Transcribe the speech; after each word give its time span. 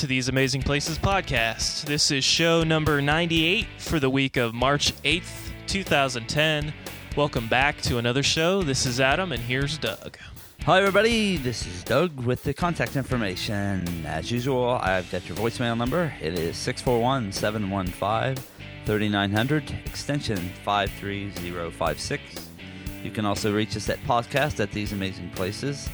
to 0.00 0.06
these 0.06 0.30
Amazing 0.30 0.62
Places 0.62 0.98
podcast. 0.98 1.84
This 1.84 2.10
is 2.10 2.24
show 2.24 2.64
number 2.64 3.02
98 3.02 3.66
for 3.76 4.00
the 4.00 4.08
week 4.08 4.38
of 4.38 4.54
March 4.54 4.94
8th, 5.02 5.50
2010. 5.66 6.72
Welcome 7.18 7.48
back 7.48 7.82
to 7.82 7.98
another 7.98 8.22
show. 8.22 8.62
This 8.62 8.86
is 8.86 8.98
Adam, 8.98 9.30
and 9.30 9.42
here's 9.42 9.76
Doug. 9.76 10.16
Hi, 10.62 10.78
everybody. 10.78 11.36
This 11.36 11.66
is 11.66 11.84
Doug 11.84 12.18
with 12.18 12.42
the 12.44 12.54
contact 12.54 12.96
information. 12.96 14.06
As 14.06 14.30
usual, 14.30 14.80
I've 14.80 15.10
got 15.12 15.28
your 15.28 15.36
voicemail 15.36 15.76
number. 15.76 16.10
It 16.22 16.32
is 16.32 16.56
641 16.56 17.30
715 17.32 18.42
3900, 18.86 19.70
extension 19.84 20.50
53056. 20.64 22.48
You 23.04 23.10
can 23.10 23.26
also 23.26 23.52
reach 23.54 23.76
us 23.76 23.90
at 23.90 23.98
podcast 24.04 24.60
at 24.60 24.72
these 24.72 24.94
amazing 24.94 25.28
places. 25.32 25.90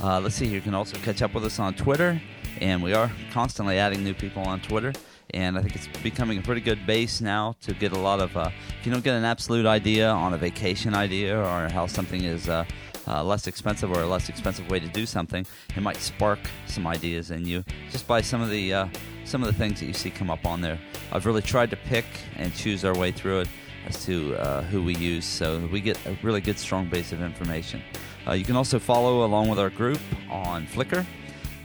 Uh, 0.00 0.20
let's 0.20 0.36
see, 0.36 0.46
you 0.46 0.60
can 0.60 0.74
also 0.74 0.96
catch 0.98 1.22
up 1.22 1.34
with 1.34 1.44
us 1.44 1.58
on 1.58 1.74
Twitter, 1.74 2.22
and 2.60 2.82
we 2.82 2.92
are 2.92 3.10
constantly 3.32 3.78
adding 3.78 4.04
new 4.04 4.14
people 4.14 4.42
on 4.42 4.60
Twitter. 4.60 4.92
And 5.34 5.58
I 5.58 5.62
think 5.62 5.76
it's 5.76 5.88
becoming 6.02 6.38
a 6.38 6.42
pretty 6.42 6.60
good 6.62 6.86
base 6.86 7.20
now 7.20 7.54
to 7.62 7.74
get 7.74 7.92
a 7.92 7.98
lot 7.98 8.20
of. 8.20 8.36
Uh, 8.36 8.50
if 8.80 8.86
you 8.86 8.92
don't 8.92 9.04
get 9.04 9.14
an 9.14 9.24
absolute 9.24 9.66
idea 9.66 10.08
on 10.08 10.32
a 10.32 10.38
vacation 10.38 10.94
idea 10.94 11.38
or 11.38 11.68
how 11.68 11.86
something 11.86 12.24
is 12.24 12.48
uh, 12.48 12.64
uh, 13.06 13.22
less 13.22 13.46
expensive 13.46 13.90
or 13.90 14.02
a 14.02 14.06
less 14.06 14.28
expensive 14.28 14.70
way 14.70 14.80
to 14.80 14.88
do 14.88 15.04
something, 15.04 15.46
it 15.76 15.82
might 15.82 15.96
spark 15.96 16.38
some 16.66 16.86
ideas 16.86 17.30
in 17.30 17.44
you 17.44 17.62
just 17.90 18.06
by 18.06 18.20
some 18.20 18.40
of 18.40 18.50
the 18.50 18.72
uh, 18.72 18.88
some 19.24 19.42
of 19.42 19.48
the 19.48 19.58
things 19.58 19.80
that 19.80 19.86
you 19.86 19.92
see 19.92 20.10
come 20.10 20.30
up 20.30 20.46
on 20.46 20.60
there. 20.60 20.78
I've 21.12 21.26
really 21.26 21.42
tried 21.42 21.70
to 21.70 21.76
pick 21.76 22.06
and 22.36 22.54
choose 22.54 22.84
our 22.84 22.96
way 22.96 23.12
through 23.12 23.40
it 23.40 23.48
as 23.86 24.04
to 24.06 24.34
uh, 24.36 24.62
who 24.62 24.82
we 24.82 24.94
use, 24.96 25.26
so 25.26 25.68
we 25.70 25.80
get 25.80 25.98
a 26.06 26.16
really 26.22 26.40
good, 26.40 26.58
strong 26.58 26.88
base 26.88 27.12
of 27.12 27.20
information. 27.20 27.82
Uh, 28.26 28.32
you 28.32 28.44
can 28.44 28.56
also 28.56 28.78
follow 28.78 29.24
along 29.24 29.48
with 29.48 29.58
our 29.58 29.70
group 29.70 30.00
on 30.30 30.66
Flickr. 30.66 31.06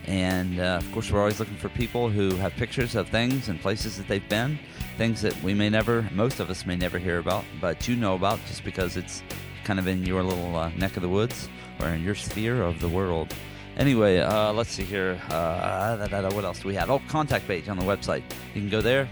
And 0.06 0.60
uh, 0.60 0.80
of 0.80 0.92
course, 0.92 1.10
we're 1.10 1.20
always 1.20 1.40
looking 1.40 1.56
for 1.56 1.68
people 1.70 2.10
who 2.10 2.34
have 2.36 2.52
pictures 2.54 2.94
of 2.94 3.08
things 3.08 3.48
and 3.48 3.60
places 3.60 3.96
that 3.96 4.06
they've 4.06 4.28
been, 4.28 4.58
things 4.98 5.22
that 5.22 5.40
we 5.42 5.54
may 5.54 5.70
never, 5.70 6.08
most 6.12 6.40
of 6.40 6.50
us 6.50 6.66
may 6.66 6.76
never 6.76 6.98
hear 6.98 7.18
about, 7.18 7.44
but 7.60 7.88
you 7.88 7.96
know 7.96 8.14
about 8.14 8.38
just 8.46 8.64
because 8.64 8.96
it's 8.96 9.22
kind 9.64 9.78
of 9.78 9.86
in 9.86 10.04
your 10.04 10.22
little 10.22 10.56
uh, 10.56 10.68
neck 10.70 10.96
of 10.96 11.02
the 11.02 11.08
woods 11.08 11.48
or 11.80 11.88
in 11.88 12.02
your 12.02 12.14
sphere 12.14 12.62
of 12.62 12.80
the 12.80 12.88
world. 12.88 13.34
Anyway, 13.76 14.18
uh, 14.18 14.52
let's 14.52 14.70
see 14.70 14.84
here. 14.84 15.20
Uh, 15.30 16.28
what 16.32 16.44
else 16.44 16.60
do 16.60 16.68
we 16.68 16.74
have? 16.74 16.90
Oh, 16.90 17.00
contact 17.08 17.46
page 17.48 17.68
on 17.68 17.76
the 17.76 17.84
website. 17.84 18.22
You 18.54 18.60
can 18.60 18.70
go 18.70 18.80
there, 18.80 19.08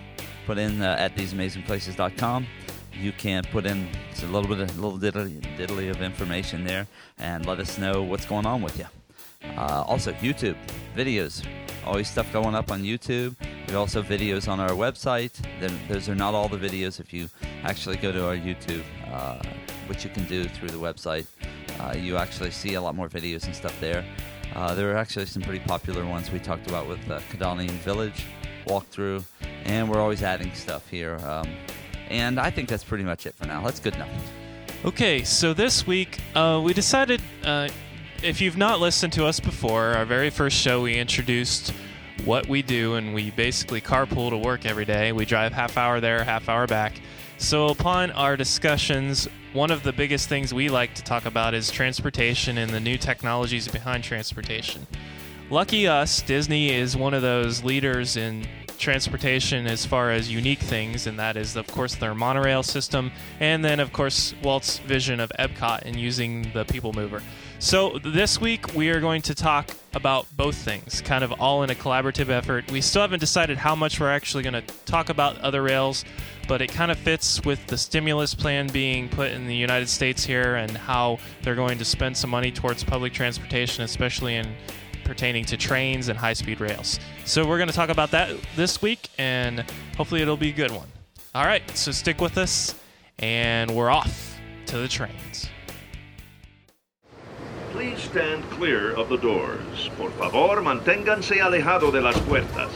put 0.46 0.58
in 0.58 0.82
uh, 0.82 0.96
at 0.98 1.16
theseamazingplaces.com. 1.16 2.46
You 2.92 3.12
can 3.12 3.42
put 3.44 3.66
in 3.66 3.88
a 4.22 4.26
little 4.26 4.48
bit, 4.48 4.60
of, 4.60 4.78
a 4.78 4.80
little 4.80 4.98
diddly, 4.98 5.40
diddly 5.56 5.90
of 5.90 6.02
information 6.02 6.64
there, 6.64 6.86
and 7.18 7.44
let 7.46 7.58
us 7.58 7.78
know 7.78 8.02
what's 8.02 8.26
going 8.26 8.46
on 8.46 8.62
with 8.62 8.78
you. 8.78 8.86
Uh, 9.56 9.84
also, 9.86 10.12
YouTube 10.14 10.56
videos. 10.96 11.46
Always 11.84 12.08
stuff 12.08 12.32
going 12.32 12.54
up 12.54 12.70
on 12.70 12.82
YouTube. 12.82 13.34
We 13.68 13.74
also 13.74 14.02
videos 14.02 14.48
on 14.48 14.60
our 14.60 14.70
website. 14.70 15.32
Then 15.60 15.78
those 15.88 16.08
are 16.08 16.14
not 16.14 16.34
all 16.34 16.48
the 16.48 16.58
videos. 16.58 17.00
If 17.00 17.12
you 17.12 17.28
actually 17.64 17.96
go 17.96 18.12
to 18.12 18.26
our 18.26 18.36
YouTube, 18.36 18.84
uh, 19.10 19.42
which 19.86 20.04
you 20.04 20.10
can 20.10 20.24
do 20.24 20.44
through 20.44 20.68
the 20.68 20.78
website, 20.78 21.26
uh, 21.80 21.94
you 21.96 22.16
actually 22.16 22.50
see 22.50 22.74
a 22.74 22.80
lot 22.80 22.94
more 22.94 23.08
videos 23.08 23.44
and 23.46 23.54
stuff 23.54 23.78
there. 23.80 24.04
Uh, 24.54 24.74
there 24.74 24.92
are 24.92 24.96
actually 24.96 25.26
some 25.26 25.42
pretty 25.42 25.64
popular 25.64 26.04
ones 26.04 26.30
we 26.30 26.38
talked 26.38 26.68
about 26.68 26.86
with 26.86 26.98
uh, 27.10 27.20
Kadalian 27.30 27.70
Village 27.70 28.26
walkthrough, 28.66 29.24
and 29.64 29.88
we're 29.88 30.00
always 30.00 30.22
adding 30.22 30.52
stuff 30.54 30.88
here. 30.88 31.16
Um, 31.24 31.48
and 32.10 32.38
I 32.38 32.50
think 32.50 32.68
that's 32.68 32.84
pretty 32.84 33.04
much 33.04 33.26
it 33.26 33.34
for 33.34 33.46
now. 33.46 33.62
That's 33.62 33.80
good 33.80 33.94
enough. 33.94 34.10
Okay, 34.84 35.22
so 35.24 35.54
this 35.54 35.86
week 35.86 36.18
uh, 36.34 36.60
we 36.62 36.74
decided 36.74 37.22
uh, 37.44 37.68
if 38.22 38.40
you've 38.40 38.56
not 38.56 38.80
listened 38.80 39.12
to 39.14 39.26
us 39.26 39.40
before, 39.40 39.94
our 39.94 40.04
very 40.04 40.30
first 40.30 40.56
show 40.56 40.82
we 40.82 40.96
introduced 40.96 41.72
what 42.24 42.46
we 42.46 42.62
do, 42.62 42.94
and 42.94 43.14
we 43.14 43.30
basically 43.32 43.80
carpool 43.80 44.30
to 44.30 44.36
work 44.36 44.64
every 44.64 44.84
day. 44.84 45.10
We 45.12 45.24
drive 45.24 45.52
half 45.52 45.76
hour 45.76 46.00
there, 46.00 46.22
half 46.22 46.48
hour 46.48 46.66
back. 46.68 47.00
So, 47.38 47.68
upon 47.68 48.12
our 48.12 48.36
discussions, 48.36 49.28
one 49.52 49.72
of 49.72 49.82
the 49.82 49.92
biggest 49.92 50.28
things 50.28 50.54
we 50.54 50.68
like 50.68 50.94
to 50.94 51.02
talk 51.02 51.26
about 51.26 51.52
is 51.52 51.70
transportation 51.70 52.58
and 52.58 52.70
the 52.70 52.78
new 52.78 52.96
technologies 52.96 53.66
behind 53.66 54.04
transportation. 54.04 54.86
Lucky 55.50 55.88
us, 55.88 56.22
Disney 56.22 56.72
is 56.72 56.96
one 56.96 57.14
of 57.14 57.22
those 57.22 57.64
leaders 57.64 58.16
in 58.16 58.46
transportation 58.78 59.66
as 59.66 59.84
far 59.84 60.12
as 60.12 60.30
unique 60.30 60.60
things, 60.60 61.08
and 61.08 61.18
that 61.18 61.36
is, 61.36 61.56
of 61.56 61.66
course, 61.66 61.96
their 61.96 62.14
monorail 62.14 62.62
system, 62.62 63.10
and 63.40 63.64
then, 63.64 63.80
of 63.80 63.92
course, 63.92 64.32
Walt's 64.42 64.78
vision 64.78 65.18
of 65.18 65.32
Epcot 65.38 65.82
and 65.82 65.96
using 65.96 66.50
the 66.52 66.64
People 66.64 66.92
Mover. 66.92 67.22
So, 67.62 68.00
this 68.02 68.40
week 68.40 68.74
we 68.74 68.90
are 68.90 68.98
going 68.98 69.22
to 69.22 69.36
talk 69.36 69.70
about 69.94 70.26
both 70.36 70.56
things, 70.56 71.00
kind 71.00 71.22
of 71.22 71.30
all 71.40 71.62
in 71.62 71.70
a 71.70 71.76
collaborative 71.76 72.28
effort. 72.28 72.68
We 72.72 72.80
still 72.80 73.02
haven't 73.02 73.20
decided 73.20 73.56
how 73.56 73.76
much 73.76 74.00
we're 74.00 74.10
actually 74.10 74.42
going 74.42 74.54
to 74.54 74.74
talk 74.84 75.10
about 75.10 75.38
other 75.38 75.62
rails, 75.62 76.04
but 76.48 76.60
it 76.60 76.72
kind 76.72 76.90
of 76.90 76.98
fits 76.98 77.44
with 77.44 77.64
the 77.68 77.78
stimulus 77.78 78.34
plan 78.34 78.66
being 78.66 79.08
put 79.08 79.30
in 79.30 79.46
the 79.46 79.54
United 79.54 79.88
States 79.88 80.24
here 80.24 80.56
and 80.56 80.76
how 80.76 81.20
they're 81.42 81.54
going 81.54 81.78
to 81.78 81.84
spend 81.84 82.16
some 82.16 82.30
money 82.30 82.50
towards 82.50 82.82
public 82.82 83.12
transportation, 83.12 83.84
especially 83.84 84.34
in 84.34 84.52
pertaining 85.04 85.44
to 85.44 85.56
trains 85.56 86.08
and 86.08 86.18
high 86.18 86.32
speed 86.32 86.60
rails. 86.60 86.98
So, 87.24 87.46
we're 87.46 87.58
going 87.58 87.70
to 87.70 87.76
talk 87.76 87.90
about 87.90 88.10
that 88.10 88.36
this 88.56 88.82
week, 88.82 89.08
and 89.18 89.64
hopefully, 89.96 90.20
it'll 90.20 90.36
be 90.36 90.48
a 90.48 90.52
good 90.52 90.72
one. 90.72 90.88
All 91.32 91.44
right, 91.44 91.62
so 91.78 91.92
stick 91.92 92.20
with 92.20 92.38
us, 92.38 92.74
and 93.20 93.70
we're 93.70 93.88
off 93.88 94.36
to 94.66 94.78
the 94.78 94.88
trains. 94.88 95.51
Please 97.82 98.02
stand 98.02 98.48
clear 98.48 98.94
of 98.94 99.08
the 99.08 99.16
doors. 99.16 99.90
Por 99.96 100.10
favor, 100.10 100.62
manténganse 100.62 101.40
alejado 101.40 101.90
de 101.90 102.00
las 102.00 102.16
puertas. 102.20 102.70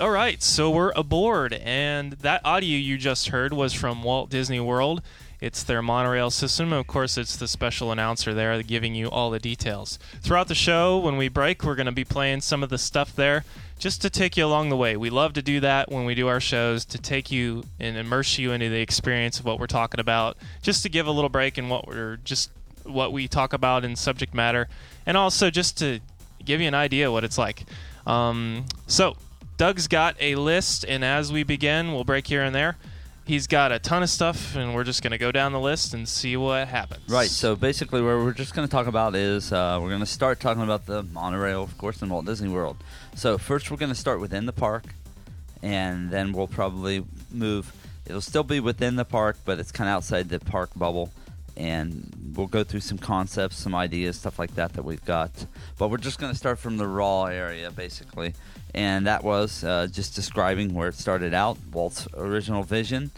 All 0.00 0.10
right, 0.10 0.42
so 0.42 0.68
we're 0.68 0.90
aboard, 0.96 1.52
and 1.52 2.14
that 2.14 2.40
audio 2.44 2.76
you 2.76 2.98
just 2.98 3.28
heard 3.28 3.52
was 3.52 3.72
from 3.72 4.02
Walt 4.02 4.30
Disney 4.30 4.58
World. 4.58 5.00
It's 5.40 5.62
their 5.62 5.80
monorail 5.80 6.32
system. 6.32 6.72
Of 6.72 6.88
course, 6.88 7.16
it's 7.16 7.36
the 7.36 7.46
special 7.46 7.92
announcer 7.92 8.34
there 8.34 8.60
giving 8.64 8.96
you 8.96 9.08
all 9.08 9.30
the 9.30 9.38
details. 9.38 10.00
Throughout 10.20 10.48
the 10.48 10.56
show, 10.56 10.98
when 10.98 11.16
we 11.16 11.28
break, 11.28 11.62
we're 11.62 11.76
going 11.76 11.86
to 11.86 11.92
be 11.92 12.04
playing 12.04 12.40
some 12.40 12.64
of 12.64 12.68
the 12.68 12.78
stuff 12.78 13.14
there 13.14 13.44
just 13.78 14.02
to 14.02 14.10
take 14.10 14.36
you 14.36 14.44
along 14.44 14.70
the 14.70 14.76
way. 14.76 14.96
We 14.96 15.10
love 15.10 15.34
to 15.34 15.42
do 15.42 15.60
that 15.60 15.88
when 15.88 16.04
we 16.04 16.16
do 16.16 16.26
our 16.26 16.40
shows 16.40 16.84
to 16.86 16.98
take 16.98 17.30
you 17.30 17.62
and 17.78 17.96
immerse 17.96 18.38
you 18.38 18.50
into 18.50 18.70
the 18.70 18.80
experience 18.80 19.38
of 19.38 19.44
what 19.44 19.60
we're 19.60 19.68
talking 19.68 20.00
about, 20.00 20.36
just 20.62 20.82
to 20.82 20.88
give 20.88 21.06
a 21.06 21.12
little 21.12 21.30
break 21.30 21.56
in 21.56 21.68
what 21.68 21.86
we're 21.86 22.16
just 22.16 22.50
what 22.84 23.12
we 23.12 23.28
talk 23.28 23.52
about 23.52 23.84
in 23.84 23.96
subject 23.96 24.34
matter, 24.34 24.68
and 25.06 25.16
also 25.16 25.50
just 25.50 25.78
to 25.78 26.00
give 26.44 26.60
you 26.60 26.68
an 26.68 26.74
idea 26.74 27.10
what 27.10 27.24
it's 27.24 27.38
like. 27.38 27.64
Um, 28.06 28.66
so, 28.86 29.16
Doug's 29.56 29.88
got 29.88 30.16
a 30.20 30.34
list, 30.34 30.84
and 30.86 31.04
as 31.04 31.32
we 31.32 31.42
begin, 31.42 31.92
we'll 31.92 32.04
break 32.04 32.26
here 32.26 32.42
and 32.42 32.54
there. 32.54 32.76
He's 33.24 33.46
got 33.46 33.72
a 33.72 33.78
ton 33.78 34.02
of 34.02 34.10
stuff, 34.10 34.54
and 34.54 34.74
we're 34.74 34.84
just 34.84 35.02
going 35.02 35.12
to 35.12 35.18
go 35.18 35.32
down 35.32 35.52
the 35.52 35.60
list 35.60 35.94
and 35.94 36.06
see 36.06 36.36
what 36.36 36.68
happens. 36.68 37.08
Right. 37.08 37.30
So 37.30 37.56
basically, 37.56 38.02
what 38.02 38.16
we're 38.16 38.32
just 38.32 38.54
going 38.54 38.68
to 38.68 38.70
talk 38.70 38.86
about 38.86 39.14
is 39.14 39.50
uh, 39.50 39.78
we're 39.80 39.88
going 39.88 40.00
to 40.00 40.06
start 40.06 40.40
talking 40.40 40.62
about 40.62 40.84
the 40.84 41.04
monorail, 41.04 41.62
of 41.62 41.78
course, 41.78 42.02
in 42.02 42.10
Walt 42.10 42.26
Disney 42.26 42.48
World. 42.50 42.76
So 43.14 43.38
first, 43.38 43.70
we're 43.70 43.78
going 43.78 43.92
to 43.92 43.98
start 43.98 44.20
within 44.20 44.44
the 44.44 44.52
park, 44.52 44.84
and 45.62 46.10
then 46.10 46.32
we'll 46.32 46.48
probably 46.48 47.04
move. 47.30 47.72
It'll 48.04 48.20
still 48.20 48.44
be 48.44 48.60
within 48.60 48.96
the 48.96 49.06
park, 49.06 49.38
but 49.46 49.58
it's 49.58 49.72
kind 49.72 49.88
of 49.88 49.96
outside 49.96 50.28
the 50.28 50.38
park 50.40 50.70
bubble 50.76 51.10
and 51.56 52.34
we'll 52.34 52.46
go 52.46 52.64
through 52.64 52.80
some 52.80 52.98
concepts, 52.98 53.56
some 53.56 53.74
ideas, 53.74 54.16
stuff 54.16 54.38
like 54.38 54.54
that 54.56 54.72
that 54.74 54.84
we've 54.84 55.04
got. 55.04 55.30
But 55.78 55.88
we're 55.88 55.98
just 55.98 56.18
going 56.18 56.32
to 56.32 56.38
start 56.38 56.58
from 56.58 56.76
the 56.76 56.86
raw 56.86 57.24
area, 57.24 57.70
basically, 57.70 58.34
and 58.74 59.06
that 59.06 59.22
was 59.22 59.62
uh, 59.64 59.86
just 59.90 60.14
describing 60.14 60.74
where 60.74 60.88
it 60.88 60.94
started 60.94 61.34
out, 61.34 61.58
Walt's 61.72 62.08
original 62.14 62.62
vision. 62.62 63.10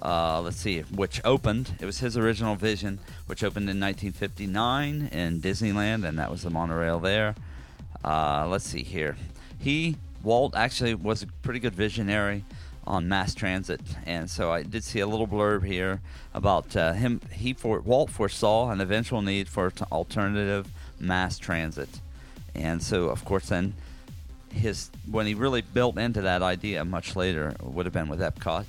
Uh, 0.00 0.40
let's 0.40 0.56
see, 0.56 0.80
which 0.80 1.20
opened. 1.24 1.76
It 1.80 1.86
was 1.86 2.00
his 2.00 2.16
original 2.16 2.56
vision, 2.56 2.98
which 3.26 3.44
opened 3.44 3.70
in 3.70 3.78
1959 3.78 5.08
in 5.12 5.40
Disneyland, 5.40 6.04
and 6.04 6.18
that 6.18 6.30
was 6.30 6.42
the 6.42 6.50
monorail 6.50 6.98
there. 6.98 7.36
Uh, 8.04 8.48
let's 8.48 8.64
see 8.64 8.82
here. 8.82 9.16
He, 9.58 9.96
Walt, 10.24 10.56
actually 10.56 10.94
was 10.94 11.22
a 11.22 11.28
pretty 11.42 11.60
good 11.60 11.74
visionary 11.74 12.44
on 12.86 13.08
mass 13.08 13.34
transit, 13.34 13.80
and 14.06 14.28
so 14.28 14.50
I 14.50 14.62
did 14.62 14.84
see 14.84 15.00
a 15.00 15.06
little 15.06 15.28
blurb 15.28 15.64
here 15.64 16.00
about 16.34 16.76
uh, 16.76 16.92
him. 16.92 17.20
He 17.32 17.52
for 17.52 17.80
Walt 17.80 18.10
foresaw 18.10 18.70
an 18.70 18.80
eventual 18.80 19.22
need 19.22 19.48
for 19.48 19.70
t- 19.70 19.84
alternative 19.92 20.68
mass 20.98 21.38
transit, 21.38 22.00
and 22.54 22.82
so 22.82 23.08
of 23.08 23.24
course 23.24 23.48
then 23.48 23.74
his 24.52 24.90
when 25.10 25.26
he 25.26 25.34
really 25.34 25.62
built 25.62 25.96
into 25.96 26.20
that 26.22 26.42
idea 26.42 26.84
much 26.84 27.16
later 27.16 27.54
would 27.62 27.86
have 27.86 27.92
been 27.92 28.08
with 28.08 28.20
Epcot, 28.20 28.64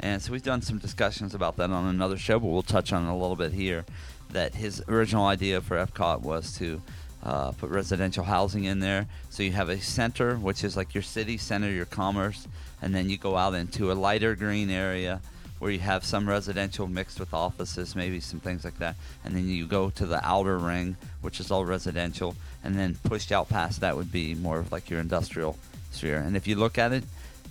and 0.00 0.20
so 0.20 0.32
we've 0.32 0.42
done 0.42 0.62
some 0.62 0.78
discussions 0.78 1.34
about 1.34 1.56
that 1.56 1.70
on 1.70 1.86
another 1.86 2.18
show, 2.18 2.40
but 2.40 2.48
we'll 2.48 2.62
touch 2.62 2.92
on 2.92 3.06
it 3.06 3.10
a 3.10 3.14
little 3.14 3.36
bit 3.36 3.52
here. 3.52 3.84
That 4.30 4.54
his 4.54 4.82
original 4.88 5.26
idea 5.26 5.60
for 5.60 5.76
Epcot 5.76 6.22
was 6.22 6.56
to 6.56 6.80
uh, 7.22 7.52
put 7.52 7.70
residential 7.70 8.24
housing 8.24 8.64
in 8.64 8.80
there. 8.80 9.06
So 9.30 9.42
you 9.42 9.52
have 9.52 9.68
a 9.68 9.80
center, 9.80 10.36
which 10.36 10.64
is 10.64 10.76
like 10.76 10.94
your 10.94 11.02
city 11.02 11.36
center, 11.36 11.70
your 11.70 11.84
commerce, 11.84 12.48
and 12.82 12.94
then 12.94 13.08
you 13.08 13.16
go 13.16 13.36
out 13.36 13.54
into 13.54 13.90
a 13.90 13.94
lighter 13.94 14.34
green 14.34 14.68
area 14.68 15.20
where 15.60 15.70
you 15.70 15.78
have 15.78 16.04
some 16.04 16.28
residential 16.28 16.88
mixed 16.88 17.20
with 17.20 17.32
offices, 17.32 17.94
maybe 17.94 18.18
some 18.18 18.40
things 18.40 18.64
like 18.64 18.78
that, 18.78 18.96
and 19.24 19.34
then 19.36 19.48
you 19.48 19.64
go 19.64 19.88
to 19.90 20.04
the 20.04 20.20
outer 20.26 20.58
ring, 20.58 20.96
which 21.20 21.38
is 21.38 21.52
all 21.52 21.64
residential, 21.64 22.34
and 22.64 22.74
then 22.76 22.96
pushed 23.04 23.30
out 23.30 23.48
past 23.48 23.80
that 23.80 23.96
would 23.96 24.10
be 24.10 24.34
more 24.34 24.58
of 24.58 24.72
like 24.72 24.90
your 24.90 24.98
industrial 24.98 25.56
sphere. 25.92 26.18
And 26.18 26.36
if 26.36 26.48
you 26.48 26.56
look 26.56 26.78
at 26.78 26.92
it, 26.92 27.04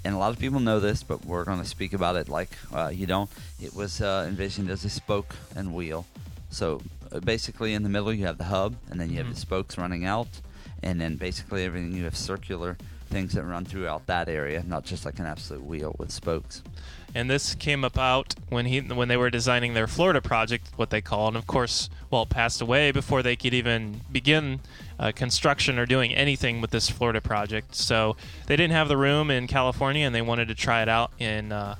and 0.04 0.14
a 0.14 0.18
lot 0.18 0.34
of 0.34 0.40
people 0.40 0.60
know 0.60 0.80
this, 0.82 1.04
but 1.04 1.24
we're 1.26 1.46
going 1.46 1.60
to 1.62 1.66
speak 1.66 1.94
about 1.94 2.16
it 2.18 2.28
like 2.28 2.50
uh, 2.74 2.92
you 2.94 3.06
don't. 3.06 3.30
It 3.62 3.74
was 3.74 4.02
uh, 4.02 4.26
envisioned 4.28 4.70
as 4.70 4.84
a 4.84 4.90
spoke 4.90 5.36
and 5.56 5.74
wheel. 5.74 6.06
So 6.50 6.82
uh, 7.14 7.20
basically, 7.22 7.74
in 7.76 7.84
the 7.84 7.90
middle 7.90 8.12
you 8.12 8.26
have 8.26 8.38
the 8.40 8.46
hub, 8.46 8.76
and 8.90 9.00
then 9.00 9.10
you 9.10 9.18
have 9.20 9.28
Mhm. 9.28 9.36
the 9.36 9.40
spokes 9.40 9.78
running 9.78 10.04
out, 10.04 10.28
and 10.84 11.00
then 11.00 11.16
basically 11.16 11.64
everything 11.64 11.94
you 11.94 12.04
have 12.06 12.18
circular 12.18 12.78
things 13.12 13.34
that 13.34 13.44
run 13.44 13.66
throughout 13.66 14.08
that 14.08 14.30
area, 14.30 14.64
not 14.66 14.86
just 14.86 15.06
like 15.06 15.20
an 15.20 15.26
absolute 15.26 15.64
wheel 15.64 15.96
with 16.00 16.12
spokes. 16.12 16.64
and 17.14 17.30
this 17.30 17.56
came 17.56 17.84
about 17.84 18.36
when 18.50 18.66
he 18.66 18.80
when 18.80 19.08
they 19.10 19.18
were 19.18 19.30
designing 19.30 19.74
their 19.74 19.88
Florida 19.88 20.22
project, 20.22 20.70
what 20.78 20.90
they 20.90 21.02
call, 21.02 21.28
and 21.28 21.38
of 21.38 21.46
course, 21.46 21.90
well, 22.10 22.24
it 22.24 22.30
passed 22.30 22.62
away 22.62 22.92
before 22.92 23.22
they 23.22 23.36
could 23.36 23.54
even 23.54 24.02
begin 24.12 24.62
uh, 24.98 25.12
construction 25.14 25.78
or 25.78 25.86
doing 25.86 26.14
anything 26.16 26.62
with 26.62 26.72
this 26.72 26.90
Florida 26.90 27.20
project. 27.22 27.76
So 27.76 28.16
they 28.48 28.56
didn't 28.56 28.74
have 28.74 28.88
the 28.88 28.98
room 28.98 29.30
in 29.30 29.48
California, 29.48 30.06
and 30.06 30.16
they 30.16 30.22
wanted 30.22 30.48
to 30.48 30.56
try 30.56 30.82
it 30.82 30.90
out 30.90 31.12
in. 31.20 31.52
Uh, 31.52 31.76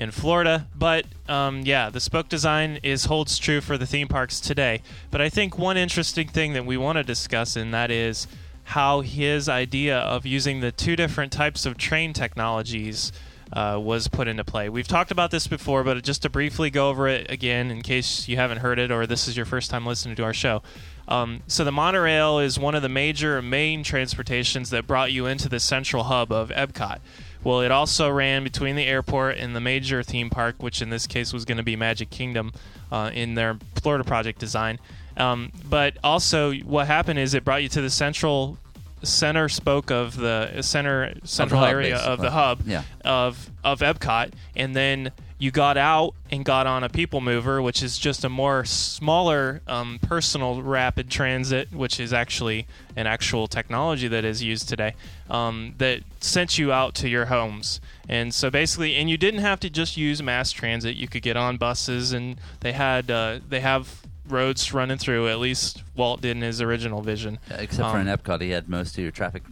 in 0.00 0.12
Florida, 0.12 0.68
but 0.76 1.04
um, 1.28 1.62
yeah, 1.62 1.90
the 1.90 1.98
spoke 1.98 2.28
design 2.28 2.78
is 2.84 3.06
holds 3.06 3.36
true 3.36 3.60
for 3.60 3.76
the 3.76 3.84
theme 3.84 4.06
parks 4.06 4.38
today. 4.38 4.80
But 5.10 5.20
I 5.20 5.28
think 5.28 5.58
one 5.58 5.76
interesting 5.76 6.28
thing 6.28 6.52
that 6.52 6.64
we 6.64 6.76
want 6.76 6.98
to 6.98 7.02
discuss, 7.02 7.56
and 7.56 7.74
that 7.74 7.90
is 7.90 8.28
how 8.68 9.00
his 9.00 9.48
idea 9.48 9.98
of 9.98 10.26
using 10.26 10.60
the 10.60 10.70
two 10.70 10.94
different 10.94 11.32
types 11.32 11.64
of 11.64 11.78
train 11.78 12.12
technologies 12.12 13.12
uh, 13.50 13.80
was 13.82 14.08
put 14.08 14.28
into 14.28 14.44
play. 14.44 14.68
We've 14.68 14.86
talked 14.86 15.10
about 15.10 15.30
this 15.30 15.46
before, 15.46 15.82
but 15.84 16.04
just 16.04 16.20
to 16.20 16.28
briefly 16.28 16.68
go 16.68 16.90
over 16.90 17.08
it 17.08 17.30
again 17.30 17.70
in 17.70 17.80
case 17.80 18.28
you 18.28 18.36
haven't 18.36 18.58
heard 18.58 18.78
it 18.78 18.90
or 18.90 19.06
this 19.06 19.26
is 19.26 19.38
your 19.38 19.46
first 19.46 19.70
time 19.70 19.86
listening 19.86 20.16
to 20.16 20.22
our 20.22 20.34
show. 20.34 20.62
Um, 21.08 21.40
so 21.46 21.64
the 21.64 21.72
monorail 21.72 22.40
is 22.40 22.58
one 22.58 22.74
of 22.74 22.82
the 22.82 22.90
major 22.90 23.40
main 23.40 23.82
transportations 23.82 24.68
that 24.68 24.86
brought 24.86 25.12
you 25.12 25.24
into 25.24 25.48
the 25.48 25.60
central 25.60 26.04
hub 26.04 26.30
of 26.30 26.50
Epcot. 26.50 26.98
Well, 27.42 27.62
it 27.62 27.70
also 27.70 28.10
ran 28.10 28.44
between 28.44 28.76
the 28.76 28.84
airport 28.84 29.38
and 29.38 29.56
the 29.56 29.60
major 29.60 30.02
theme 30.02 30.28
park, 30.28 30.56
which 30.58 30.82
in 30.82 30.90
this 30.90 31.06
case 31.06 31.32
was 31.32 31.46
going 31.46 31.56
to 31.56 31.62
be 31.62 31.74
Magic 31.74 32.10
Kingdom 32.10 32.52
uh, 32.92 33.10
in 33.14 33.34
their 33.34 33.58
Florida 33.76 34.04
project 34.04 34.38
design. 34.38 34.78
Um, 35.18 35.52
but 35.68 35.96
also, 36.02 36.52
what 36.54 36.86
happened 36.86 37.18
is 37.18 37.34
it 37.34 37.44
brought 37.44 37.62
you 37.62 37.68
to 37.70 37.80
the 37.80 37.90
central 37.90 38.56
center 39.02 39.48
spoke 39.48 39.90
of 39.92 40.16
the 40.16 40.60
center 40.62 41.14
central 41.24 41.60
hub, 41.60 41.70
area 41.70 41.96
of 41.98 42.20
the 42.20 42.30
hub 42.30 42.62
Yeah. 42.66 42.82
of 43.04 43.50
of 43.62 43.80
Epcot, 43.80 44.32
and 44.56 44.74
then 44.74 45.12
you 45.40 45.52
got 45.52 45.76
out 45.76 46.14
and 46.32 46.44
got 46.44 46.66
on 46.66 46.82
a 46.82 46.88
people 46.88 47.20
mover, 47.20 47.62
which 47.62 47.80
is 47.80 47.96
just 47.96 48.24
a 48.24 48.28
more 48.28 48.64
smaller 48.64 49.60
um, 49.68 50.00
personal 50.02 50.60
rapid 50.62 51.08
transit, 51.08 51.72
which 51.72 52.00
is 52.00 52.12
actually 52.12 52.66
an 52.96 53.06
actual 53.06 53.46
technology 53.46 54.08
that 54.08 54.24
is 54.24 54.42
used 54.42 54.68
today 54.68 54.94
um, 55.30 55.74
that 55.78 56.00
sent 56.20 56.58
you 56.58 56.72
out 56.72 56.94
to 56.96 57.08
your 57.08 57.26
homes. 57.26 57.80
And 58.08 58.34
so 58.34 58.50
basically, 58.50 58.96
and 58.96 59.08
you 59.08 59.16
didn't 59.16 59.40
have 59.40 59.60
to 59.60 59.70
just 59.70 59.96
use 59.96 60.20
mass 60.20 60.50
transit. 60.50 60.96
You 60.96 61.06
could 61.06 61.22
get 61.22 61.36
on 61.36 61.56
buses, 61.56 62.12
and 62.12 62.36
they 62.60 62.72
had 62.72 63.08
uh, 63.08 63.38
they 63.48 63.60
have 63.60 64.02
roads 64.30 64.72
running 64.72 64.98
through. 64.98 65.28
At 65.28 65.38
least 65.38 65.82
Walt 65.96 66.20
did 66.20 66.36
in 66.36 66.42
his 66.42 66.60
original 66.60 67.02
vision. 67.02 67.38
Yeah, 67.50 67.56
except 67.58 67.90
for 67.90 67.96
Um, 67.98 68.06
in 68.08 68.16
Epcot, 68.18 68.40
he 68.40 68.50
had 68.50 68.68
most 68.68 68.96
of 68.96 69.02
your 69.02 69.10
traffic, 69.12 69.42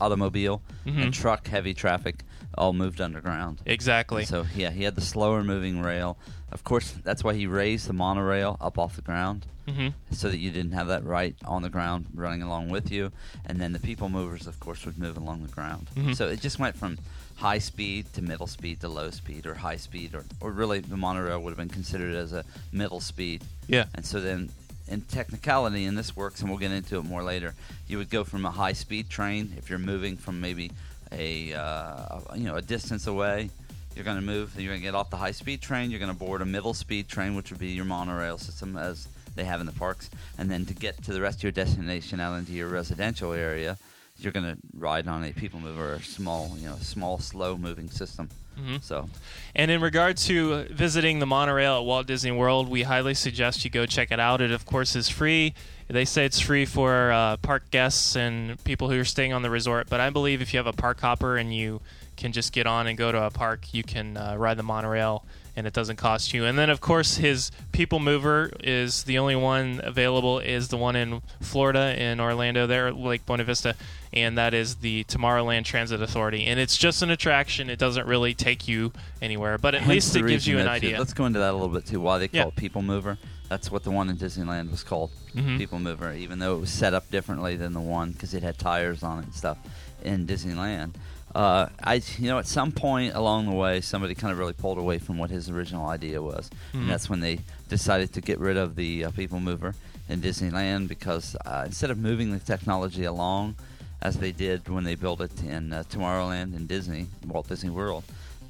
automobile 0.00 0.62
Mhm. 0.86 1.02
and 1.04 1.14
truck 1.14 1.48
heavy 1.48 1.74
traffic, 1.74 2.24
all 2.56 2.72
moved 2.72 3.00
underground. 3.00 3.60
Exactly. 3.66 4.24
So 4.24 4.46
yeah, 4.54 4.70
he 4.70 4.84
had 4.84 4.94
the 4.94 5.00
slower 5.00 5.42
moving 5.44 5.80
rail. 5.80 6.18
Of 6.52 6.64
course, 6.64 6.94
that's 7.04 7.22
why 7.24 7.34
he 7.34 7.46
raised 7.46 7.88
the 7.88 7.92
monorail 7.92 8.56
up 8.60 8.78
off 8.78 8.96
the 8.96 9.02
ground, 9.02 9.46
hmm 9.68 9.88
so 10.10 10.30
that 10.30 10.38
you 10.38 10.50
didn't 10.50 10.72
have 10.72 10.86
that 10.88 11.04
right 11.04 11.36
on 11.44 11.62
the 11.62 11.68
ground 11.68 12.06
running 12.14 12.42
along 12.42 12.70
with 12.70 12.90
you. 12.90 13.12
And 13.44 13.60
then 13.60 13.72
the 13.72 13.78
people 13.78 14.08
movers, 14.08 14.46
of 14.46 14.58
course, 14.60 14.86
would 14.86 14.98
move 14.98 15.16
along 15.16 15.42
the 15.42 15.52
ground. 15.52 15.88
Mhm. 15.94 16.16
So 16.16 16.28
it 16.28 16.40
just 16.40 16.58
went 16.58 16.76
from 16.76 16.98
high 17.38 17.58
speed 17.58 18.12
to 18.12 18.20
middle 18.20 18.48
speed 18.48 18.80
to 18.80 18.88
low 18.88 19.10
speed 19.10 19.46
or 19.46 19.54
high 19.54 19.76
speed, 19.76 20.14
or, 20.14 20.24
or 20.40 20.50
really 20.50 20.80
the 20.80 20.96
monorail 20.96 21.40
would 21.40 21.50
have 21.50 21.56
been 21.56 21.68
considered 21.68 22.14
as 22.14 22.32
a 22.32 22.44
middle 22.72 23.00
speed. 23.00 23.42
Yeah. 23.68 23.84
And 23.94 24.04
so 24.04 24.20
then, 24.20 24.50
in 24.88 25.02
technicality, 25.02 25.84
and 25.84 25.96
this 25.96 26.16
works, 26.16 26.40
and 26.40 26.50
we'll 26.50 26.58
get 26.58 26.72
into 26.72 26.98
it 26.98 27.04
more 27.04 27.22
later. 27.22 27.54
You 27.86 27.98
would 27.98 28.10
go 28.10 28.24
from 28.24 28.44
a 28.44 28.50
high-speed 28.50 29.08
train 29.08 29.52
if 29.56 29.70
you're 29.70 29.78
moving 29.78 30.16
from 30.16 30.40
maybe 30.40 30.72
a 31.12 31.54
uh, 31.54 32.20
you 32.34 32.44
know 32.44 32.56
a 32.56 32.62
distance 32.62 33.06
away. 33.06 33.50
You're 33.94 34.04
going 34.04 34.16
to 34.16 34.22
move. 34.22 34.54
You're 34.56 34.72
going 34.72 34.80
to 34.80 34.84
get 34.84 34.94
off 34.94 35.10
the 35.10 35.16
high-speed 35.16 35.60
train. 35.60 35.90
You're 35.90 36.00
going 36.00 36.12
to 36.12 36.18
board 36.18 36.40
a 36.42 36.44
middle-speed 36.44 37.08
train, 37.08 37.34
which 37.34 37.50
would 37.50 37.60
be 37.60 37.68
your 37.68 37.84
monorail 37.84 38.38
system, 38.38 38.76
as 38.76 39.08
they 39.34 39.44
have 39.44 39.60
in 39.60 39.66
the 39.66 39.72
parks. 39.72 40.10
And 40.38 40.50
then 40.50 40.66
to 40.66 40.74
get 40.74 41.02
to 41.04 41.12
the 41.12 41.20
rest 41.20 41.38
of 41.38 41.42
your 41.44 41.52
destination 41.52 42.20
out 42.20 42.34
into 42.34 42.52
your 42.52 42.68
residential 42.68 43.32
area, 43.32 43.76
you're 44.18 44.32
going 44.32 44.46
to 44.46 44.58
ride 44.74 45.06
on 45.08 45.24
a 45.24 45.32
people 45.32 45.60
mover 45.60 45.92
or 45.92 45.94
a 45.94 46.02
small, 46.02 46.54
you 46.58 46.68
know, 46.68 46.76
small, 46.80 47.18
slow-moving 47.18 47.90
system. 47.90 48.28
Mhm. 48.58 48.82
So 48.82 49.08
And 49.54 49.70
in 49.70 49.80
regard 49.80 50.16
to 50.18 50.64
visiting 50.64 51.20
the 51.20 51.26
monorail 51.26 51.78
at 51.78 51.84
Walt 51.84 52.06
Disney 52.08 52.32
World, 52.32 52.68
we 52.68 52.82
highly 52.82 53.14
suggest 53.14 53.64
you 53.64 53.70
go 53.70 53.86
check 53.86 54.10
it 54.10 54.18
out. 54.18 54.40
It, 54.40 54.50
of 54.50 54.66
course, 54.66 54.96
is 54.96 55.08
free. 55.08 55.54
They 55.86 56.04
say 56.04 56.24
it's 56.24 56.40
free 56.40 56.64
for 56.64 57.12
uh, 57.12 57.36
park 57.38 57.70
guests 57.70 58.16
and 58.16 58.62
people 58.64 58.90
who 58.90 58.98
are 58.98 59.04
staying 59.04 59.32
on 59.32 59.42
the 59.42 59.50
resort. 59.50 59.88
But 59.88 60.00
I 60.00 60.10
believe 60.10 60.42
if 60.42 60.52
you 60.52 60.58
have 60.58 60.66
a 60.66 60.72
park 60.72 61.00
hopper 61.00 61.36
and 61.36 61.54
you 61.54 61.80
can 62.16 62.32
just 62.32 62.52
get 62.52 62.66
on 62.66 62.88
and 62.88 62.98
go 62.98 63.12
to 63.12 63.22
a 63.22 63.30
park, 63.30 63.72
you 63.72 63.84
can 63.84 64.16
uh, 64.16 64.34
ride 64.36 64.56
the 64.56 64.64
monorail 64.64 65.24
and 65.58 65.66
it 65.66 65.72
doesn't 65.72 65.96
cost 65.96 66.32
you. 66.32 66.44
And 66.44 66.56
then, 66.56 66.70
of 66.70 66.80
course, 66.80 67.16
his 67.16 67.50
people 67.72 67.98
mover 67.98 68.52
is 68.60 69.02
the 69.02 69.18
only 69.18 69.34
one 69.34 69.80
available. 69.82 70.38
Is 70.38 70.68
the 70.68 70.76
one 70.76 70.94
in 70.94 71.20
Florida 71.40 72.00
in 72.00 72.20
Orlando, 72.20 72.68
there, 72.68 72.92
Lake 72.92 73.26
Buena 73.26 73.42
Vista, 73.42 73.74
and 74.12 74.38
that 74.38 74.54
is 74.54 74.76
the 74.76 75.02
Tomorrowland 75.04 75.64
Transit 75.64 76.00
Authority. 76.00 76.46
And 76.46 76.60
it's 76.60 76.76
just 76.78 77.02
an 77.02 77.10
attraction. 77.10 77.68
It 77.70 77.78
doesn't 77.80 78.06
really 78.06 78.34
take 78.34 78.68
you 78.68 78.92
anywhere, 79.20 79.58
but 79.58 79.74
at 79.74 79.80
Hence 79.80 79.90
least 79.90 80.16
it 80.16 80.28
gives 80.28 80.46
you 80.46 80.60
an 80.60 80.68
idea. 80.68 80.96
Let's 80.96 81.12
go 81.12 81.26
into 81.26 81.40
that 81.40 81.50
a 81.50 81.52
little 81.54 81.68
bit 81.68 81.86
too. 81.86 82.00
Why 82.00 82.18
they 82.18 82.28
call 82.28 82.38
Yeah. 82.38 82.46
it 82.46 82.54
People 82.56 82.82
Mover? 82.82 83.18
That's 83.48 83.68
what 83.68 83.82
the 83.82 83.90
one 83.90 84.08
in 84.08 84.16
Disneyland 84.16 84.70
was 84.70 84.84
called, 84.84 85.10
Mhm. 85.34 85.58
People 85.58 85.80
Mover. 85.80 86.12
Even 86.12 86.38
though 86.38 86.54
it 86.56 86.60
was 86.60 86.70
set 86.70 86.94
up 86.94 87.10
differently 87.10 87.56
than 87.56 87.72
the 87.72 87.80
one 87.80 88.12
because 88.12 88.32
it 88.32 88.44
had 88.44 88.58
tires 88.58 89.02
on 89.02 89.18
it 89.18 89.24
and 89.24 89.34
stuff 89.34 89.58
in 90.04 90.24
Disneyland. 90.24 90.92
Uh, 91.34 91.68
I, 91.82 92.00
you 92.18 92.28
know, 92.28 92.38
at 92.38 92.46
some 92.46 92.72
point 92.72 93.14
along 93.14 93.46
the 93.46 93.52
way, 93.54 93.80
somebody 93.80 94.14
kind 94.14 94.32
of 94.32 94.38
really 94.38 94.54
pulled 94.54 94.78
away 94.78 94.98
from 94.98 95.18
what 95.18 95.30
his 95.30 95.50
original 95.50 95.86
idea 95.86 96.20
was, 96.22 96.50
Mhm. 96.72 96.80
and 96.80 96.90
that's 96.90 97.08
when 97.10 97.20
they 97.20 97.40
decided 97.68 98.12
to 98.14 98.20
get 98.20 98.38
rid 98.38 98.56
of 98.56 98.76
the 98.76 99.04
uh, 99.04 99.10
People 99.10 99.38
Mover 99.38 99.74
in 100.08 100.20
Disneyland 100.22 100.88
because 100.88 101.36
uh, 101.44 101.64
instead 101.66 101.90
of 101.90 101.98
moving 101.98 102.32
the 102.32 102.38
technology 102.38 103.04
along 103.04 103.56
as 104.00 104.16
they 104.16 104.32
did 104.32 104.68
when 104.68 104.84
they 104.84 104.94
built 104.94 105.20
it 105.20 105.42
in 105.42 105.72
uh, 105.72 105.82
Tomorrowland 105.90 106.56
and 106.56 106.66
Disney, 106.66 107.08
Walt 107.26 107.48
Disney 107.48 107.70
World, 107.70 108.04